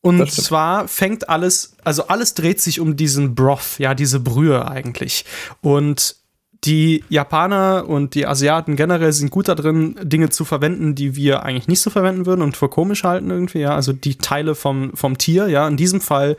[0.00, 5.24] Und zwar fängt alles, also alles dreht sich um diesen Broth, ja, diese Brühe eigentlich.
[5.60, 6.16] Und
[6.64, 11.66] die Japaner und die Asiaten generell sind gut darin, Dinge zu verwenden, die wir eigentlich
[11.66, 13.74] nicht so verwenden würden und für komisch halten irgendwie, ja.
[13.74, 15.66] Also die Teile vom, vom Tier, ja.
[15.66, 16.36] In diesem Fall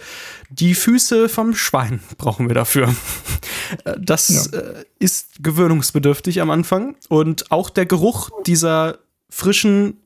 [0.50, 2.94] die Füße vom Schwein brauchen wir dafür.
[4.00, 4.60] Das ja.
[4.60, 6.96] Äh, ist gewöhnungsbedürftig am Anfang.
[7.10, 9.00] Und auch der Geruch dieser
[9.34, 9.98] frischen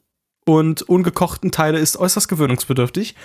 [0.46, 3.16] und ungekochten Teile ist äußerst gewöhnungsbedürftig.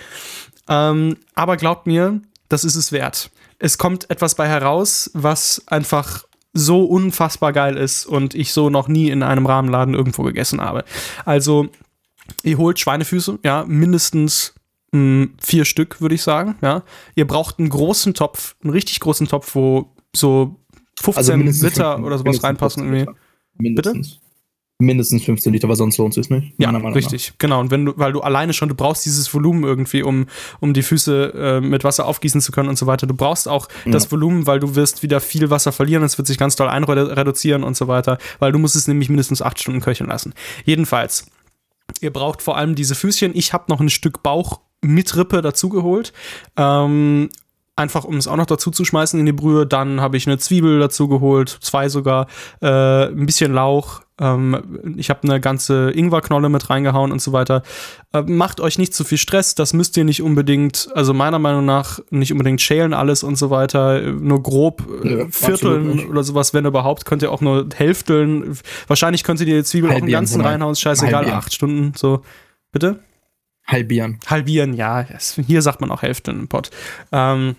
[0.67, 3.31] Ähm, aber glaubt mir, das ist es wert.
[3.57, 8.87] Es kommt etwas bei heraus, was einfach so unfassbar geil ist und ich so noch
[8.87, 10.83] nie in einem Rahmenladen irgendwo gegessen habe.
[11.25, 11.69] Also,
[12.43, 14.53] ihr holt Schweinefüße, ja, mindestens
[14.91, 16.83] mh, hm, vier Stück, würde ich sagen, ja.
[17.15, 20.59] Ihr braucht einen großen Topf, einen richtig großen Topf, wo so
[21.01, 23.07] 15 also Liter 15, oder sowas reinpassen.
[23.57, 24.15] Mindestens.
[24.15, 24.22] Bitte?
[24.85, 26.53] Mindestens 15 Liter, weil sonst lohnt es sich nicht.
[26.57, 27.37] Ja, richtig, nach.
[27.37, 27.59] genau.
[27.59, 30.27] Und wenn du, weil du alleine schon, du brauchst dieses Volumen irgendwie, um,
[30.59, 33.07] um die Füße äh, mit Wasser aufgießen zu können und so weiter.
[33.07, 33.91] Du brauchst auch ja.
[33.91, 37.63] das Volumen, weil du wirst wieder viel Wasser verlieren, es wird sich ganz doll einreduzieren
[37.63, 40.33] und so weiter, weil du musst es nämlich mindestens acht Stunden köcheln lassen.
[40.65, 41.25] Jedenfalls,
[42.01, 43.31] ihr braucht vor allem diese Füßchen.
[43.35, 46.13] Ich habe noch ein Stück Bauch mit Rippe dazugeholt.
[46.57, 47.29] Ähm,
[47.75, 49.65] einfach um es auch noch dazu zu schmeißen in die Brühe.
[49.65, 52.27] Dann habe ich eine Zwiebel dazu geholt, zwei sogar,
[52.61, 54.01] äh, ein bisschen Lauch.
[54.19, 57.63] Ähm, ich habe eine ganze Ingwerknolle mit reingehauen und so weiter.
[58.13, 61.65] Äh, macht euch nicht zu viel Stress, das müsst ihr nicht unbedingt, also meiner Meinung
[61.65, 64.01] nach nicht unbedingt schälen alles und so weiter.
[64.01, 68.55] Nur grob äh, ja, vierteln oder sowas, wenn überhaupt, könnt ihr auch nur hälfteln.
[68.85, 71.39] Wahrscheinlich könnt ihr die Zwiebel Halbieren, auch im Ganzen reinhauen, scheißegal, Halbieren.
[71.39, 72.21] acht Stunden, so.
[72.71, 72.99] Bitte?
[73.65, 74.19] Halbieren.
[74.27, 75.05] Halbieren, ja.
[75.47, 76.69] Hier sagt man auch Hälfte im Pott.
[77.11, 77.55] Ähm,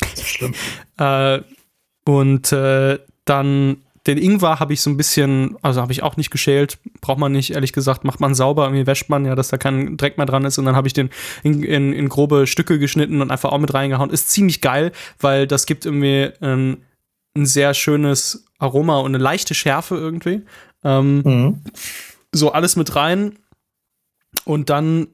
[0.00, 0.54] das ist schlimm.
[0.98, 1.40] Äh,
[2.04, 3.78] und äh, dann
[4.08, 7.30] den Ingwer habe ich so ein bisschen, also habe ich auch nicht geschält, braucht man
[7.30, 10.26] nicht, ehrlich gesagt, macht man sauber, irgendwie wäscht man ja, dass da kein Dreck mehr
[10.26, 11.10] dran ist und dann habe ich den
[11.42, 14.08] in, in, in, grobe Stücke geschnitten und einfach auch mit reingehauen.
[14.08, 16.78] Ist ziemlich geil, weil das gibt irgendwie ein,
[17.36, 20.40] ein sehr schönes Aroma und eine leichte Schärfe irgendwie.
[20.84, 21.62] Ähm, mhm.
[22.32, 23.38] So alles mit rein
[24.44, 25.08] und dann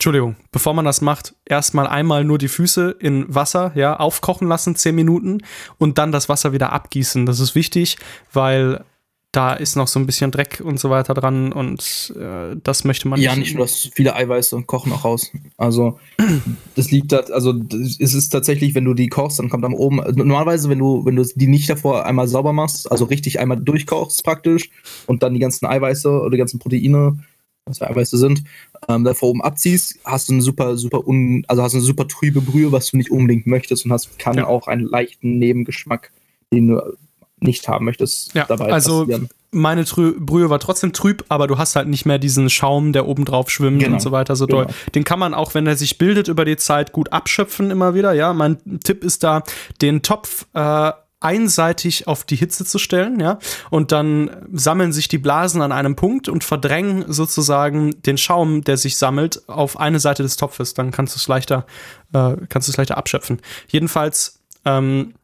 [0.00, 4.74] Entschuldigung, bevor man das macht, erstmal einmal nur die Füße in Wasser, ja, aufkochen lassen,
[4.74, 5.42] 10 Minuten
[5.76, 7.26] und dann das Wasser wieder abgießen.
[7.26, 7.98] Das ist wichtig,
[8.32, 8.82] weil
[9.30, 13.08] da ist noch so ein bisschen Dreck und so weiter dran und äh, das möchte
[13.08, 13.36] man ja, nicht.
[13.36, 15.30] Ja, nicht nur das viele Eiweiße und kochen auch raus.
[15.58, 16.00] Also
[16.76, 19.96] das liegt da, also es ist tatsächlich, wenn du die kochst, dann kommt am oben,
[20.16, 24.24] normalerweise, wenn du, wenn du die nicht davor einmal sauber machst, also richtig einmal durchkochst
[24.24, 24.70] praktisch
[25.06, 27.18] und dann die ganzen Eiweiße oder die ganzen Proteine
[27.66, 28.42] was Eiweiße sind,
[28.88, 32.40] ähm, davor oben abziehst, hast du eine super, super un, also hast eine super trübe
[32.40, 34.46] Brühe, was du nicht unbedingt möchtest und hast kann ja.
[34.46, 36.10] auch einen leichten Nebengeschmack,
[36.52, 36.96] den du
[37.40, 39.28] nicht haben möchtest, ja, dabei also passieren.
[39.50, 43.06] meine Trü Brühe war trotzdem trüb, aber du hast halt nicht mehr diesen Schaum, der
[43.08, 43.94] oben drauf schwimmt genau.
[43.94, 44.64] und so weiter so genau.
[44.64, 44.74] doll.
[44.94, 48.12] Den kann man auch, wenn er sich bildet über die Zeit, gut abschöpfen immer wieder.
[48.12, 49.42] Ja, mein Tipp ist da,
[49.80, 55.18] den Topf äh, einseitig auf die Hitze zu stellen, ja, und dann sammeln sich die
[55.18, 60.22] Blasen an einem Punkt und verdrängen sozusagen den Schaum, der sich sammelt, auf eine Seite
[60.22, 60.74] des Topfes.
[60.74, 61.66] Dann kannst du es leichter,
[62.12, 63.40] äh, kannst du es leichter abschöpfen.
[63.68, 65.14] Jedenfalls ähm,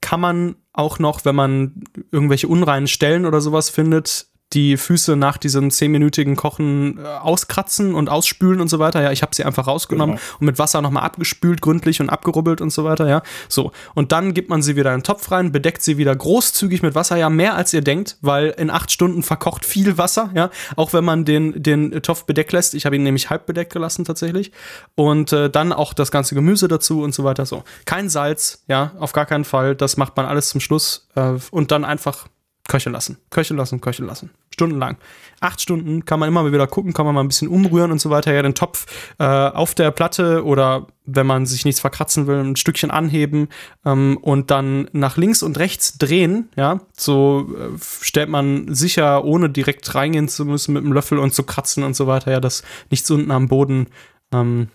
[0.00, 5.36] kann man auch noch, wenn man irgendwelche unreinen Stellen oder sowas findet, die Füße nach
[5.36, 9.02] diesem zehnminütigen Kochen äh, auskratzen und ausspülen und so weiter.
[9.02, 10.36] Ja, ich habe sie einfach rausgenommen genau.
[10.38, 13.08] und mit Wasser nochmal abgespült, gründlich und abgerubbelt und so weiter.
[13.08, 13.72] Ja, so.
[13.94, 16.94] Und dann gibt man sie wieder in den Topf rein, bedeckt sie wieder großzügig mit
[16.94, 17.16] Wasser.
[17.16, 20.30] Ja, mehr als ihr denkt, weil in acht Stunden verkocht viel Wasser.
[20.34, 22.74] Ja, auch wenn man den, den Topf bedeckt lässt.
[22.74, 24.52] Ich habe ihn nämlich halb bedeckt gelassen tatsächlich.
[24.94, 27.46] Und äh, dann auch das ganze Gemüse dazu und so weiter.
[27.46, 27.64] So.
[27.84, 29.74] Kein Salz, ja, auf gar keinen Fall.
[29.74, 31.08] Das macht man alles zum Schluss.
[31.14, 32.28] Äh, und dann einfach
[32.66, 34.30] köcheln lassen, köcheln lassen, köcheln lassen.
[34.50, 34.96] Stundenlang.
[35.40, 38.08] Acht Stunden kann man immer wieder gucken, kann man mal ein bisschen umrühren und so
[38.08, 38.32] weiter.
[38.32, 38.86] Ja, den Topf
[39.18, 43.48] äh, auf der Platte oder wenn man sich nichts verkratzen will, ein Stückchen anheben
[43.84, 46.48] ähm, und dann nach links und rechts drehen.
[46.56, 51.34] Ja, so äh, stellt man sicher, ohne direkt reingehen zu müssen mit dem Löffel und
[51.34, 53.88] zu kratzen und so weiter, ja, dass nichts unten am Boden
[54.32, 54.68] ähm,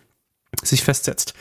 [0.61, 1.33] sich festsetzt.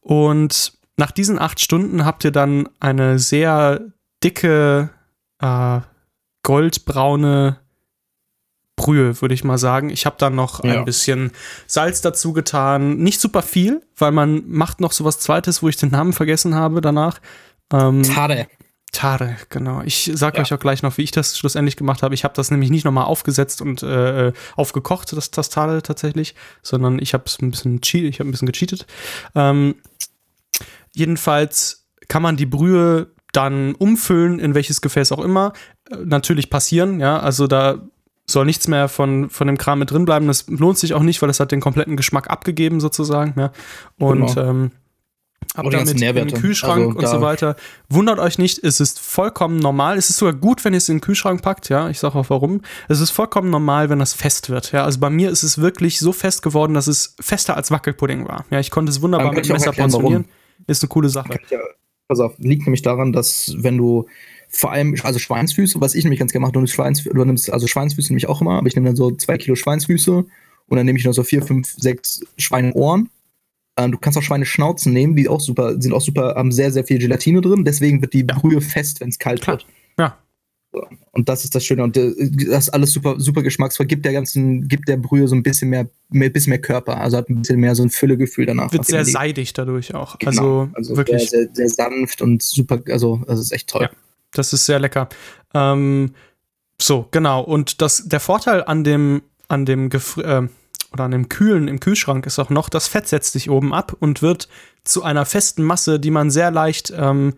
[0.00, 3.80] Und nach diesen acht Stunden habt ihr dann eine sehr
[4.22, 4.90] dicke
[5.40, 5.80] äh,
[6.46, 7.58] goldbraune
[8.76, 9.90] Brühe, würde ich mal sagen.
[9.90, 10.78] Ich habe dann noch ja.
[10.78, 11.32] ein bisschen
[11.66, 12.98] Salz dazu getan.
[12.98, 16.54] Nicht super viel, weil man macht noch so was Zweites, wo ich den Namen vergessen
[16.54, 17.20] habe danach.
[17.72, 18.46] Ähm, Tare.
[18.92, 19.82] Tare, genau.
[19.84, 20.44] Ich sage ja.
[20.44, 22.14] euch auch gleich noch, wie ich das schlussendlich gemacht habe.
[22.14, 27.00] Ich habe das nämlich nicht nochmal aufgesetzt und äh, aufgekocht, das, das Tare tatsächlich, sondern
[27.00, 28.86] ich habe es ein bisschen, ich habe ein bisschen gecheatet.
[29.34, 29.74] Ähm,
[30.94, 35.52] jedenfalls kann man die Brühe dann umfüllen, in welches Gefäß auch immer.
[36.04, 37.82] Natürlich passieren, ja, also da
[38.26, 40.26] soll nichts mehr von, von dem Kram mit drin bleiben.
[40.26, 43.52] Das lohnt sich auch nicht, weil das hat den kompletten Geschmack abgegeben, sozusagen, ja.
[43.98, 44.48] Und genau.
[44.48, 44.70] ähm,
[45.54, 47.56] Habt damit im Kühlschrank also, und so weiter.
[47.88, 49.96] Wundert euch nicht, es ist vollkommen normal.
[49.96, 51.88] Es ist sogar gut, wenn ihr es in den Kühlschrank packt, ja.
[51.88, 52.62] Ich sage auch warum.
[52.88, 54.72] Es ist vollkommen normal, wenn das fest wird.
[54.72, 58.26] Ja, also bei mir ist es wirklich so fest geworden, dass es fester als Wackelpudding
[58.26, 58.44] war.
[58.50, 60.26] Ja, ich konnte es wunderbar mit dem Messer portionieren.
[60.66, 61.38] Ist eine coole Sache.
[61.48, 61.60] Ja,
[62.08, 64.06] pass auf, liegt nämlich daran, dass wenn du
[64.56, 67.52] vor allem, also Schweinsfüße, was ich nämlich ganz gerne mache, du nimmst, Schweinsfü du nimmst
[67.52, 70.24] also Schweinsfüße nämlich auch immer, aber ich nehme dann so zwei Kilo Schweinsfüße
[70.68, 73.10] und dann nehme ich noch so vier, fünf, sechs Schweineohren
[73.78, 76.84] Ähm, du kannst auch Schweineschnauzen nehmen, die auch super, sind auch super, haben sehr, sehr
[76.84, 77.64] viel Gelatine drin.
[77.64, 78.24] Deswegen wird die.
[78.24, 79.58] Brühe fest, wenn es kalt Klar.
[79.58, 79.66] wird.
[79.98, 80.18] Ja.
[81.12, 81.84] Und das ist das Schöne.
[81.84, 82.12] Und äh,
[82.48, 83.86] das ist alles super, super geschmacksvoll.
[83.86, 86.98] Gibt der ganzen, gibt der Brühe so ein bisschen mehr, ein bisschen mehr Körper.
[87.00, 88.72] Also hat ein bisschen mehr so ein Füllegefühl danach.
[88.72, 90.18] Wird sehr seidig dadurch auch.
[90.18, 90.30] Genau.
[90.30, 91.30] Also, also wirklich.
[91.30, 93.82] Sehr, sehr, sehr, sanft und super, also das ist echt toll.
[93.82, 93.90] Ja,
[94.32, 95.08] das ist sehr lecker.
[95.54, 96.14] Ähm,
[96.80, 97.40] so, genau.
[97.42, 100.48] Und das, der Vorteil an dem, an dem Gefri äh,
[100.92, 103.94] oder an dem Kühlen im Kühlschrank ist auch noch, das Fett setzt sich oben ab
[103.98, 104.48] und wird
[104.84, 107.34] zu einer festen Masse, die man sehr leicht ähm,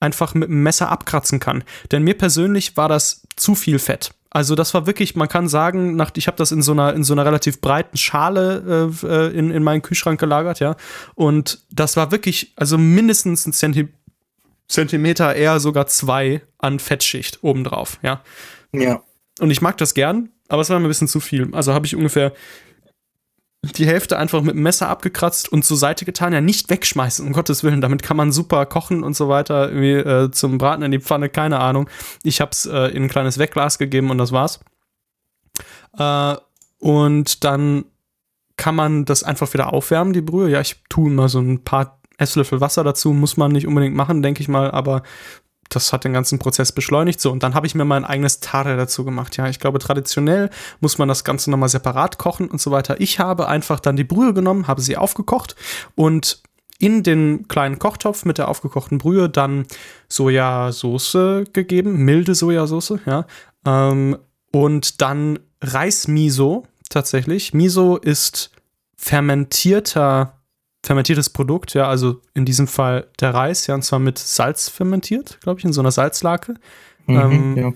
[0.00, 1.64] einfach mit dem Messer abkratzen kann.
[1.90, 4.10] Denn mir persönlich war das zu viel Fett.
[4.30, 7.02] Also das war wirklich, man kann sagen, nach, ich habe das in so einer in
[7.02, 10.76] so einer relativ breiten Schale äh, äh, in, in meinen Kühlschrank gelagert, ja.
[11.14, 13.88] Und das war wirklich, also mindestens ein Zenti
[14.68, 18.22] Zentimeter, eher sogar zwei an Fettschicht obendrauf, ja.
[18.72, 19.02] Ja.
[19.40, 21.54] Und ich mag das gern, aber es war mir ein bisschen zu viel.
[21.54, 22.32] Also habe ich ungefähr
[23.62, 26.32] die Hälfte einfach mit dem Messer abgekratzt und zur Seite getan.
[26.32, 27.80] Ja, nicht wegschmeißen, um Gottes Willen.
[27.80, 29.68] Damit kann man super kochen und so weiter.
[29.68, 31.90] Irgendwie äh, zum Braten in die Pfanne, keine Ahnung.
[32.22, 34.60] Ich habe es äh, in ein kleines Wegglas gegeben und das war's.
[35.98, 36.36] Äh,
[36.78, 37.86] und dann
[38.56, 40.50] kann man das einfach wieder aufwärmen, die Brühe.
[40.50, 43.12] Ja, ich tue mal so ein paar Esslöffel Wasser dazu.
[43.12, 44.70] Muss man nicht unbedingt machen, denke ich mal.
[44.70, 45.02] Aber
[45.68, 47.20] das hat den ganzen Prozess beschleunigt.
[47.20, 49.36] So, und dann habe ich mir mein eigenes Tare dazu gemacht.
[49.36, 50.50] Ja, ich glaube, traditionell
[50.80, 53.00] muss man das Ganze nochmal separat kochen und so weiter.
[53.00, 55.56] Ich habe einfach dann die Brühe genommen, habe sie aufgekocht
[55.94, 56.42] und
[56.78, 59.66] in den kleinen Kochtopf mit der aufgekochten Brühe dann
[60.08, 63.26] Sojasauce gegeben, milde Sojasauce, ja.
[63.66, 64.16] Ähm,
[64.52, 67.52] und dann Reismiso tatsächlich.
[67.52, 68.52] Miso ist
[68.96, 70.37] fermentierter
[70.84, 75.38] fermentiertes Produkt, ja, also in diesem Fall der Reis, ja, und zwar mit Salz fermentiert,
[75.40, 76.54] glaube ich, in so einer Salzlake.
[77.06, 77.72] Mhm, ähm, ja,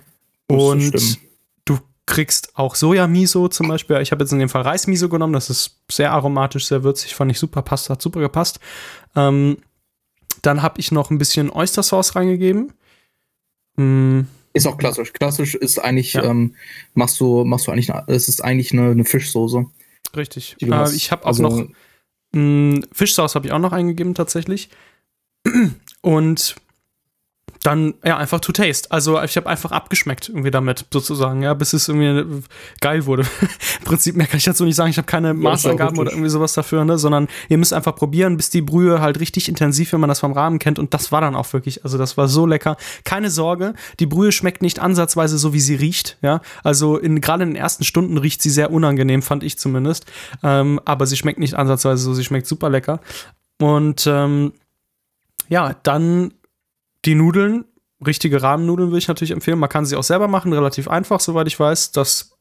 [0.47, 1.19] und
[1.65, 4.01] du kriegst auch Sojamiso zum Beispiel.
[4.01, 7.31] Ich habe jetzt in dem Fall Reismiso genommen, das ist sehr aromatisch, sehr würzig, fand
[7.31, 8.61] ich super, passt, hat super gepasst.
[9.17, 9.59] Ähm,
[10.43, 12.73] dann habe ich noch ein bisschen Oystersauce reingegeben.
[13.77, 14.27] Mhm.
[14.55, 15.13] Ist auch klassisch.
[15.13, 16.25] Klassisch ist eigentlich, ja.
[16.25, 16.55] ähm,
[16.95, 19.65] machst du, machst du eigentlich, es ist eigentlich eine, eine Fischsoße.
[20.15, 20.57] Richtig.
[20.61, 21.69] Äh, ich habe auch also, noch
[22.35, 24.71] hm, Fischsauce habe ich auch noch eingegeben tatsächlich.
[26.01, 26.57] Und
[27.63, 28.91] dann ja einfach to taste.
[28.91, 32.43] Also ich habe einfach abgeschmeckt irgendwie damit sozusagen, ja, bis es irgendwie
[32.81, 33.23] geil wurde.
[33.79, 34.91] Im Prinzip mehr kann ich dazu nicht sagen.
[34.91, 38.51] Ich habe keine Maßangaben oder irgendwie sowas dafür, ne, sondern ihr müsst einfach probieren, bis
[38.51, 40.81] die Brühe halt richtig intensiv, wenn man das vom Rahmen kennt.
[40.81, 42.77] Und das war dann auch wirklich, also das war so lecker.
[43.05, 46.41] Keine Sorge, die Brühe schmeckt nicht ansatzweise so, wie sie riecht, ja.
[46.65, 50.07] Also in gerade in den ersten Stunden riecht sie sehr unangenehm, fand ich zumindest.
[50.43, 53.01] Ähm, aber sie schmeckt nicht ansatzweise so, sie schmeckt super lecker.
[53.61, 54.53] Und ähm,
[55.49, 56.33] ja, dann
[57.05, 57.65] die Nudeln,
[58.05, 59.59] richtige Rahmennudeln würde ich natürlich empfehlen.
[59.59, 61.93] Man kann sie auch selber machen, relativ einfach, soweit ich weiß.
[61.93, 62.37] Das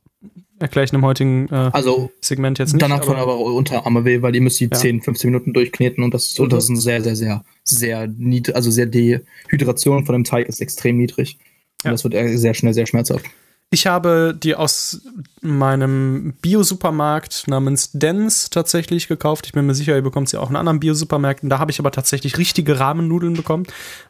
[0.60, 2.82] erkläre ich in einem heutigen äh, also, Segment jetzt nicht.
[2.82, 4.72] Danach von aber Unterarme weh, weil ihr müsst die ja.
[4.72, 8.56] 10, 15 Minuten durchkneten und das, und das ist ein sehr, sehr, sehr, sehr niedrig,
[8.56, 9.20] also sehr die
[9.50, 11.40] Hydration von dem Teig ist extrem niedrig.
[11.84, 11.92] Und ja.
[11.92, 13.26] das wird sehr schnell sehr schmerzhaft.
[13.74, 15.02] Ich habe die aus
[15.42, 19.46] meinem Bio-Supermarkt namens Dens tatsächlich gekauft.
[19.46, 21.50] Ich bin mir sicher, ihr bekommt sie auch in anderen Bio-Supermärkten.
[21.50, 23.66] Da habe ich aber tatsächlich richtige Rahmennudeln bekommen.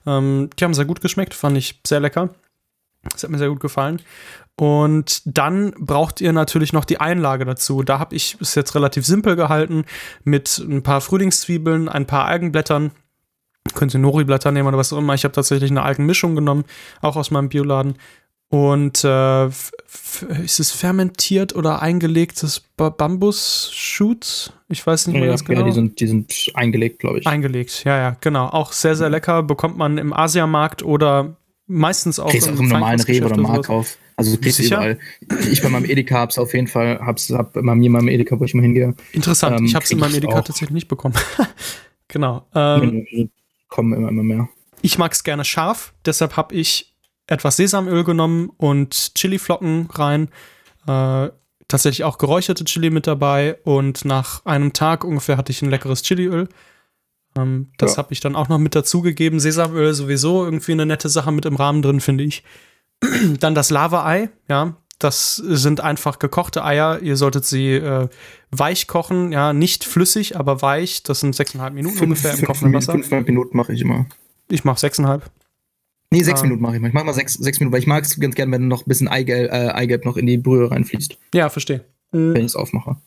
[0.07, 2.29] Ähm, die haben sehr gut geschmeckt, fand ich sehr lecker.
[3.03, 4.01] Das hat mir sehr gut gefallen.
[4.55, 7.83] Und dann braucht ihr natürlich noch die Einlage dazu.
[7.83, 9.85] Da habe ich es jetzt relativ simpel gehalten
[10.23, 12.91] mit ein paar Frühlingszwiebeln, ein paar Algenblättern.
[13.75, 15.13] Könnt ihr Nori-Blätter nehmen oder was auch immer.
[15.13, 16.65] Ich habe tatsächlich eine Algenmischung genommen,
[17.01, 17.93] auch aus meinem Bioladen.
[18.51, 24.51] Und äh, ist es fermentiert oder eingelegtes Bambus-Shoots?
[24.67, 25.61] Ich weiß nicht mehr ja, ganz genau.
[25.61, 27.27] Ja, die sind, die sind eingelegt, glaube ich.
[27.27, 28.47] Eingelegt, ja, ja, genau.
[28.47, 29.41] Auch sehr, sehr lecker.
[29.41, 33.97] Bekommt man im Asiamarkt oder meistens auch kriegst im, auch im normalen Rewe oder Markauf.
[34.17, 34.99] Also du kriegst überall.
[35.49, 38.37] Ich bei meinem Edeka hab's auf jeden Fall, hab's hab bei mir in meinem Edeka,
[38.37, 38.93] wo ich mal hingehe.
[39.13, 40.43] Interessant, ähm, ich hab's in meinem Edeka auch.
[40.43, 41.15] tatsächlich nicht bekommen.
[42.09, 42.45] genau.
[42.53, 43.29] Ähm,
[43.69, 44.49] kommen immer, immer mehr.
[44.81, 46.90] Ich mag's gerne scharf, deshalb habe ich
[47.31, 50.29] etwas Sesamöl genommen und Chiliflocken rein.
[50.85, 51.29] Äh,
[51.69, 56.01] tatsächlich auch geräucherte Chili mit dabei und nach einem Tag ungefähr hatte ich ein leckeres
[56.01, 56.49] Chiliöl.
[57.37, 57.97] Ähm, das ja.
[57.99, 59.39] habe ich dann auch noch mit dazugegeben.
[59.39, 62.43] Sesamöl sowieso irgendwie eine nette Sache mit im Rahmen drin, finde ich.
[63.39, 64.75] dann das Lava-Ei, ja.
[64.99, 66.99] Das sind einfach gekochte Eier.
[66.99, 68.07] Ihr solltet sie äh,
[68.51, 71.01] weich kochen, ja, nicht flüssig, aber weich.
[71.01, 72.91] Das sind sechseinhalb Minuten fünf, ungefähr im kochenden Wasser.
[72.91, 74.05] Fünfeinhalb Minuten mache ich immer.
[74.49, 75.31] Ich mache sechseinhalb.
[76.11, 76.43] Nee, sechs ah.
[76.43, 76.89] Minuten mache ich mal.
[76.89, 78.89] Ich mache mal sechs, sechs Minuten, weil ich mag es ganz gerne, wenn noch ein
[78.89, 81.17] bisschen Eigelb, äh, Eigelb noch in die Brühe reinfließt.
[81.33, 81.85] Ja, verstehe.
[82.11, 82.97] Wenn ich es aufmache.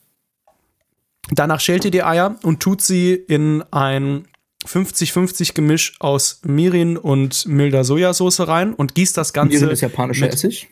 [1.31, 4.27] Danach schält ihr die Eier und tut sie in ein
[4.67, 9.57] 50-50 Gemisch aus Mirin und milder Sojasauce rein und gießt das Ganze.
[9.57, 10.69] Mirin ist japanischer Essig.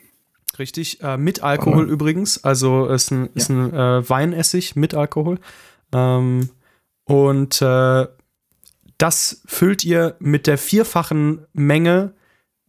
[0.57, 1.91] Richtig, äh, mit Alkohol oh.
[1.91, 2.43] übrigens.
[2.43, 3.55] Also ist ein, ist ja.
[3.55, 5.39] ein äh, Weinessig mit Alkohol.
[5.91, 6.49] Ähm,
[7.05, 8.07] Und äh,
[8.97, 12.13] das füllt ihr mit der vierfachen Menge.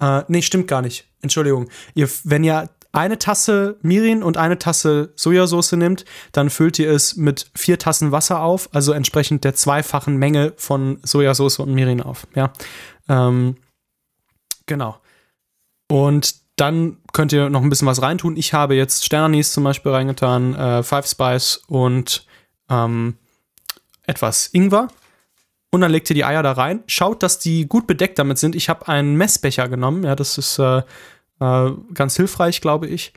[0.00, 1.06] Äh, nee, stimmt gar nicht.
[1.22, 1.68] Entschuldigung.
[1.94, 7.16] Ihr, wenn ihr eine Tasse Mirin und eine Tasse Sojasauce nimmt, dann füllt ihr es
[7.16, 12.26] mit vier Tassen Wasser auf, also entsprechend der zweifachen Menge von Sojasauce und Mirin auf.
[12.34, 12.52] Ja,
[13.08, 13.56] ähm,
[14.66, 14.98] genau.
[15.88, 18.36] Und dann könnt ihr noch ein bisschen was reintun.
[18.36, 22.26] Ich habe jetzt Sternis zum Beispiel reingetan, äh, Five Spice und
[22.70, 23.16] ähm,
[24.04, 24.88] etwas Ingwer.
[25.74, 26.84] Und dann legt ihr die Eier da rein.
[26.86, 28.54] Schaut, dass die gut bedeckt damit sind.
[28.54, 30.04] Ich habe einen Messbecher genommen.
[30.04, 30.82] Ja, das ist äh,
[31.40, 33.12] äh, ganz hilfreich, glaube ich.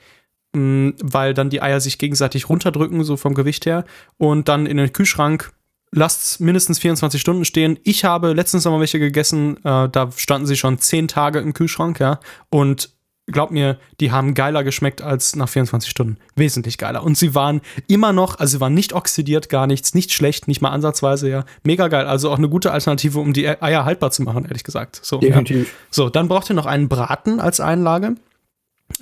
[0.55, 3.85] Mm, weil dann die Eier sich gegenseitig runterdrücken, so vom Gewicht her.
[4.17, 5.51] Und dann in den Kühlschrank
[5.91, 7.77] lasst mindestens 24 Stunden stehen.
[7.83, 11.53] Ich habe letztens noch mal welche gegessen, äh, da standen sie schon 10 Tage im
[11.53, 12.19] Kühlschrank, ja.
[12.49, 12.89] Und
[13.27, 16.17] glaub mir, die haben geiler geschmeckt als nach 24 Stunden.
[16.35, 17.03] Wesentlich geiler.
[17.03, 20.61] Und sie waren immer noch, also sie waren nicht oxidiert, gar nichts, nicht schlecht, nicht
[20.61, 21.45] mal ansatzweise, ja.
[21.63, 22.05] Mega geil.
[22.07, 24.99] Also auch eine gute Alternative, um die Eier haltbar zu machen, ehrlich gesagt.
[25.03, 25.67] So, Definitiv.
[25.67, 25.73] Ja.
[25.91, 28.15] So, dann braucht ihr noch einen Braten als Einlage.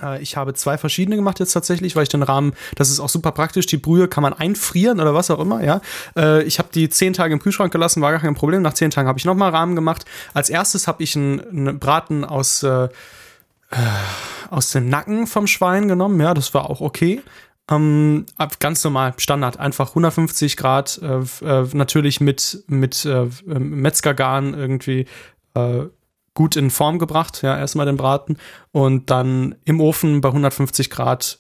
[0.02, 3.10] Äh, ich habe zwei verschiedene gemacht jetzt tatsächlich, weil ich den Rahmen, das ist auch
[3.10, 5.82] super praktisch, die Brühe kann man einfrieren oder was auch immer, ja.
[6.18, 8.64] Äh, ich habe die zehn Tage im Kühlschrank gelassen, war gar kein Problem.
[8.64, 10.06] Nach zehn Tagen habe ich nochmal Rahmen gemacht.
[10.34, 12.90] Als erstes habe ich einen, einen Braten aus äh,
[14.50, 16.20] aus dem Nacken vom Schwein genommen.
[16.20, 17.22] Ja, das war auch okay.
[17.70, 18.26] Ähm,
[18.60, 25.08] ganz normal, Standard, einfach 150 Grad, äh, äh, natürlich mit, mit äh, Metzgergarn irgendwie
[25.56, 25.86] äh,
[26.36, 27.42] gut in Form gebracht.
[27.42, 28.38] Ja, erstmal den Braten
[28.72, 31.40] und dann im Ofen bei 150 Grad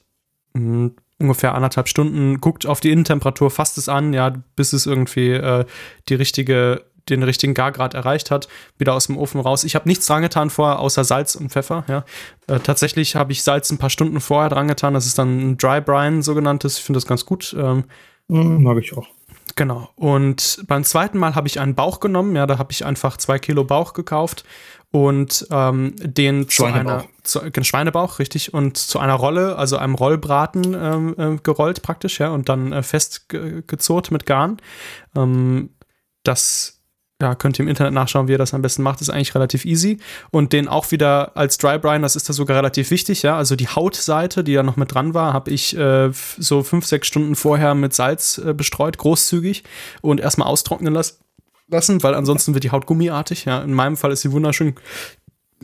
[0.53, 2.41] mh, hm, ungefähr anderthalb Stunden.
[2.41, 5.65] Guckt auf die Innentemperatur, fasst es an, ja, bis es irgendwie äh,
[6.09, 9.63] die richtige den richtigen Gargrad erreicht hat, wieder aus dem Ofen raus.
[9.63, 11.83] Ich habe nichts dran getan vorher, außer Salz und Pfeffer.
[11.87, 12.05] Ja.
[12.47, 14.93] Äh, tatsächlich habe ich Salz ein paar Stunden vorher dran getan.
[14.93, 16.77] Das ist dann ein Dry Brine, sogenanntes.
[16.77, 17.55] Ich finde das ganz gut.
[17.57, 17.85] Ähm,
[18.27, 19.07] mm, mag ich auch.
[19.55, 19.89] Genau.
[19.95, 22.35] Und beim zweiten Mal habe ich einen Bauch genommen.
[22.35, 24.43] Ja, da habe ich einfach zwei Kilo Bauch gekauft
[24.91, 30.73] und ähm, den zu einer zu, Schweinebauch, richtig, und zu einer Rolle, also einem Rollbraten
[30.73, 34.57] ähm, äh, gerollt praktisch, ja, und dann äh, festgezurrt mit Garn.
[35.15, 35.71] Ähm,
[36.23, 36.74] das
[37.21, 38.99] ja, könnt ihr im Internet nachschauen, wie ihr das am besten macht.
[38.99, 39.99] ist eigentlich relativ easy.
[40.31, 43.37] Und den auch wieder als Dry Brine, das ist da sogar relativ wichtig, ja.
[43.37, 47.07] Also die Hautseite, die da noch mit dran war, habe ich äh, so fünf, sechs
[47.07, 49.63] Stunden vorher mit Salz äh, bestreut, großzügig
[50.01, 51.19] und erstmal austrocknen las
[51.67, 53.61] lassen, weil ansonsten wird die Haut gummiartig, ja.
[53.61, 54.75] In meinem Fall ist sie wunderschön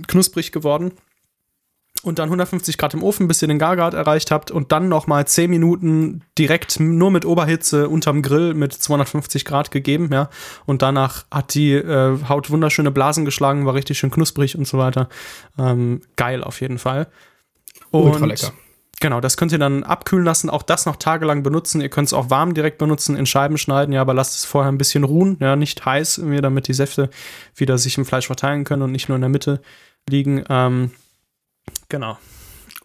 [0.07, 0.93] knusprig geworden
[2.03, 5.07] und dann 150 Grad im Ofen, bis ihr den Gargrad erreicht habt und dann noch
[5.07, 10.29] mal 10 Minuten direkt nur mit Oberhitze unterm Grill mit 250 Grad gegeben, ja.
[10.65, 14.77] Und danach hat die äh, Haut wunderschöne Blasen geschlagen, war richtig schön knusprig und so
[14.77, 15.09] weiter.
[15.59, 17.07] Ähm, geil auf jeden Fall.
[17.91, 18.51] Und Ultra lecker.
[18.99, 21.81] Genau, das könnt ihr dann abkühlen lassen, auch das noch tagelang benutzen.
[21.81, 24.71] Ihr könnt es auch warm direkt benutzen, in Scheiben schneiden, ja, aber lasst es vorher
[24.71, 27.09] ein bisschen ruhen, ja, nicht heiß, damit die Säfte
[27.55, 29.61] wieder sich im Fleisch verteilen können und nicht nur in der Mitte
[30.07, 30.43] liegen.
[30.49, 30.91] Ähm,
[31.91, 32.17] Genau.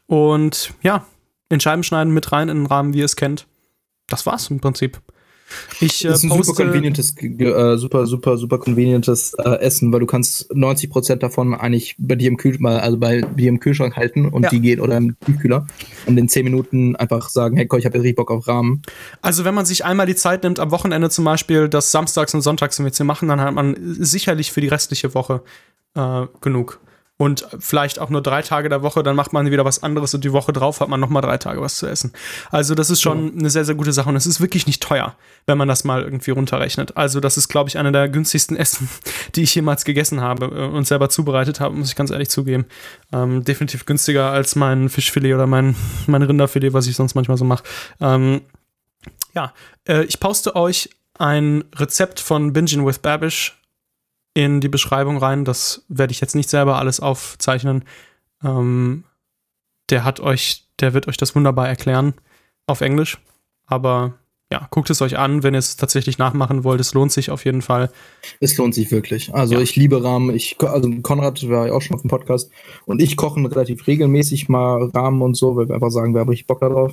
[0.07, 1.07] Und ja,
[1.49, 3.47] in Scheiben schneiden mit rein in den Rahmen, wie ihr es kennt.
[4.09, 5.01] Das war's im Prinzip.
[5.81, 10.01] Ich äh, das ist ein super convenientes, äh, super, super, super convenientes äh, Essen, weil
[10.01, 13.95] du kannst 90 Prozent davon eigentlich bei dir im Kühlschrank, also bei dir im Kühlschrank
[13.95, 14.49] halten und ja.
[14.49, 15.69] die geht oder im Kühlkühler
[16.07, 18.83] und in 10 Minuten einfach sagen, hey, komm, ich habe richtig Bock auf Rahmen.
[19.23, 22.41] Also wenn man sich einmal die Zeit nimmt, am Wochenende zum Beispiel, das samstags und
[22.41, 25.43] sonntags, jetzt hier machen, dann hat man sicherlich für die restliche Woche
[25.95, 26.81] äh, genug
[27.19, 30.23] und vielleicht auch nur drei Tage der Woche, dann macht man wieder was anderes und
[30.23, 32.13] die Woche drauf hat man nochmal drei Tage was zu essen.
[32.51, 35.17] Also das ist schon eine sehr, sehr gute Sache und es ist wirklich nicht teuer,
[35.47, 36.97] wenn man das mal irgendwie runterrechnet.
[36.97, 38.89] Also das ist, glaube ich, eine der günstigsten Essen,
[39.35, 42.67] die ich jemals gegessen habe äh, und selber zubereitet habe, muss ich ganz ehrlich zugeben.
[43.13, 45.75] Ähm, definitiv günstiger als mein Fischfilet oder mein,
[46.07, 47.65] mein Rinderfilet, was ich sonst manchmal so mache.
[48.01, 48.43] Ähm,
[49.35, 49.55] ja,
[49.89, 53.57] äh, ich poste euch ein Rezept von Bingin with Babish
[54.37, 55.47] in die Beschreibung rein.
[55.47, 57.85] Das werde ich jetzt nicht selber alles aufzeichnen.
[58.45, 59.05] Ähm,
[59.89, 62.13] der hat euch, der wird euch das wunderbar erklären
[62.67, 63.17] auf Englisch.
[63.65, 64.19] Aber
[64.53, 66.81] ja, guckt es euch an, wenn ihr es tatsächlich nachmachen wollt.
[66.81, 67.91] Es lohnt sich auf jeden Fall.
[68.39, 69.33] Es lohnt sich wirklich.
[69.33, 69.61] Also ja.
[69.63, 70.37] ich liebe Rahmen.
[70.37, 72.51] Ich, also Konrad war ja auch schon auf dem Podcast
[72.85, 76.29] und ich kochen relativ regelmäßig mal Rahmen und so, weil wir einfach sagen, wir haben
[76.29, 76.93] richtig Bock darauf.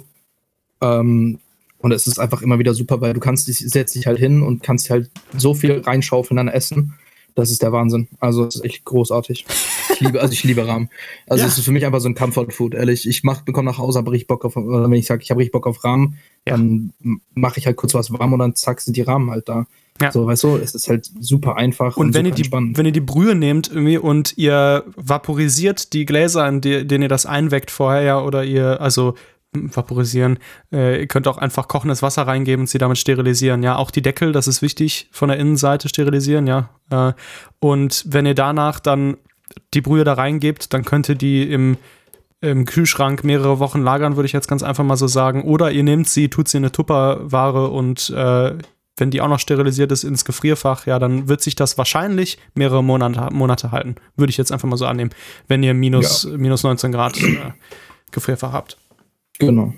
[0.79, 1.39] Ähm,
[1.79, 4.41] und es ist einfach immer wieder super, weil du kannst dich, setzt dich halt hin
[4.41, 6.93] und kannst halt so viel reinschaufeln an Essen
[7.35, 8.07] das ist der Wahnsinn.
[8.19, 9.45] Also es ist echt großartig.
[9.93, 10.89] Ich liebe, also ich liebe Rahmen.
[11.27, 11.47] Also ja.
[11.47, 13.07] es ist für mich einfach so ein Comfort Food, ehrlich.
[13.07, 15.53] Ich mach, bekomme nach Hause, habe richtig Bock auf, wenn ich sage, ich habe richtig
[15.53, 16.57] Bock auf Rahmen, ja.
[16.57, 16.93] dann
[17.33, 19.65] mache ich halt kurz was warm und dann zack sind die Rahmen halt da.
[20.01, 20.11] Ja.
[20.11, 21.97] So, weißt du, es ist halt super einfach.
[21.97, 26.05] Und, und wenn, ihr die, wenn ihr die Brühe nehmt irgendwie und ihr vaporisiert die
[26.05, 29.15] Gläser, in die, denen ihr das einweckt vorher, ja, oder ihr, also
[29.53, 30.39] vaporisieren.
[30.71, 33.63] Äh, ihr könnt auch einfach kochendes Wasser reingeben und sie damit sterilisieren.
[33.63, 36.69] Ja, auch die Deckel, das ist wichtig, von der Innenseite sterilisieren, ja.
[36.89, 37.13] Äh,
[37.59, 39.17] und wenn ihr danach dann
[39.73, 41.77] die Brühe da reingebt, dann könnt ihr die im,
[42.41, 45.43] im Kühlschrank mehrere Wochen lagern, würde ich jetzt ganz einfach mal so sagen.
[45.43, 48.57] Oder ihr nehmt sie, tut sie in eine Tupperware und äh,
[48.97, 52.83] wenn die auch noch sterilisiert ist ins Gefrierfach, ja, dann wird sich das wahrscheinlich mehrere
[52.83, 53.95] Monate, Monate halten.
[54.15, 55.11] Würde ich jetzt einfach mal so annehmen,
[55.47, 56.37] wenn ihr minus, ja.
[56.37, 57.37] minus 19 Grad äh,
[58.11, 58.77] Gefrierfach habt.
[59.39, 59.73] Genau.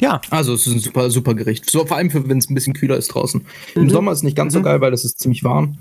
[0.00, 0.20] Ja.
[0.30, 1.68] Also es ist ein super, super Gericht.
[1.68, 3.44] So, vor allem, wenn es ein bisschen kühler ist draußen.
[3.74, 3.82] Mhm.
[3.82, 4.58] Im Sommer ist es nicht ganz mhm.
[4.58, 5.78] so geil, weil es ist ziemlich warm.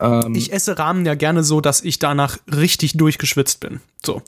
[0.00, 3.80] Ähm, ich esse Rahmen ja gerne so, dass ich danach richtig durchgeschwitzt bin.
[4.04, 4.22] So.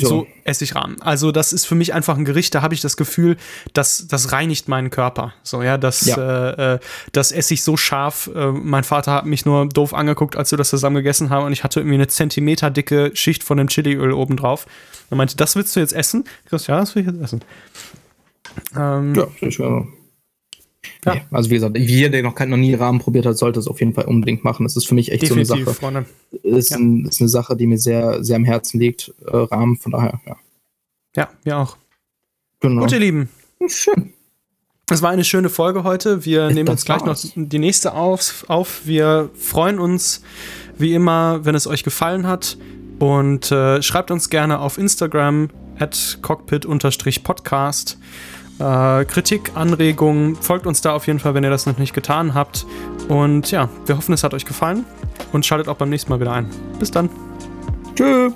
[0.00, 1.00] So esse ich Rahmen.
[1.00, 3.36] Also, das ist für mich einfach ein Gericht, da habe ich das Gefühl,
[3.72, 5.32] dass das reinigt meinen Körper.
[5.44, 6.50] So, ja, das, ja.
[6.50, 6.78] Äh, äh,
[7.12, 8.28] das esse ich so scharf.
[8.34, 11.52] Äh, mein Vater hat mich nur doof angeguckt, als wir das zusammen gegessen haben und
[11.52, 14.66] ich hatte irgendwie eine Zentimeter dicke Schicht von dem Chiliöl oben drauf.
[15.10, 16.24] Er meinte, das willst du jetzt essen?
[16.44, 17.40] Ich dachte, ja, das will ich jetzt essen.
[18.76, 19.86] Ähm, ja, ich will
[21.04, 21.14] ja.
[21.14, 23.66] Nee, also wie gesagt, jeder, der noch, kein, noch nie Rahmen probiert hat, sollte es
[23.66, 24.64] auf jeden Fall unbedingt machen.
[24.64, 25.74] Das ist für mich echt Definitiv, so eine Sache.
[25.74, 26.06] Freunde.
[26.42, 26.78] Ist, ja.
[26.78, 29.12] ein, ist eine Sache, die mir sehr, sehr am Herzen liegt.
[29.26, 30.36] Äh, Rahmen, von daher, ja.
[31.16, 31.76] Ja, mir auch.
[32.60, 32.82] Genau.
[32.82, 33.28] Gut, ihr Lieben.
[33.68, 34.12] Schön.
[34.90, 36.26] Es war eine schöne Folge heute.
[36.26, 38.82] Wir nehmen jetzt gleich noch die nächste auf, auf.
[38.84, 40.22] Wir freuen uns
[40.76, 42.58] wie immer, wenn es euch gefallen hat.
[42.98, 45.48] Und äh, schreibt uns gerne auf Instagram
[45.78, 47.98] at cockpit-podcast.
[48.58, 52.34] Äh, Kritik, Anregungen, folgt uns da auf jeden Fall, wenn ihr das noch nicht getan
[52.34, 52.66] habt.
[53.08, 54.84] Und ja, wir hoffen, es hat euch gefallen
[55.32, 56.48] und schaltet auch beim nächsten Mal wieder ein.
[56.78, 57.10] Bis dann.
[57.94, 58.32] Tschüss.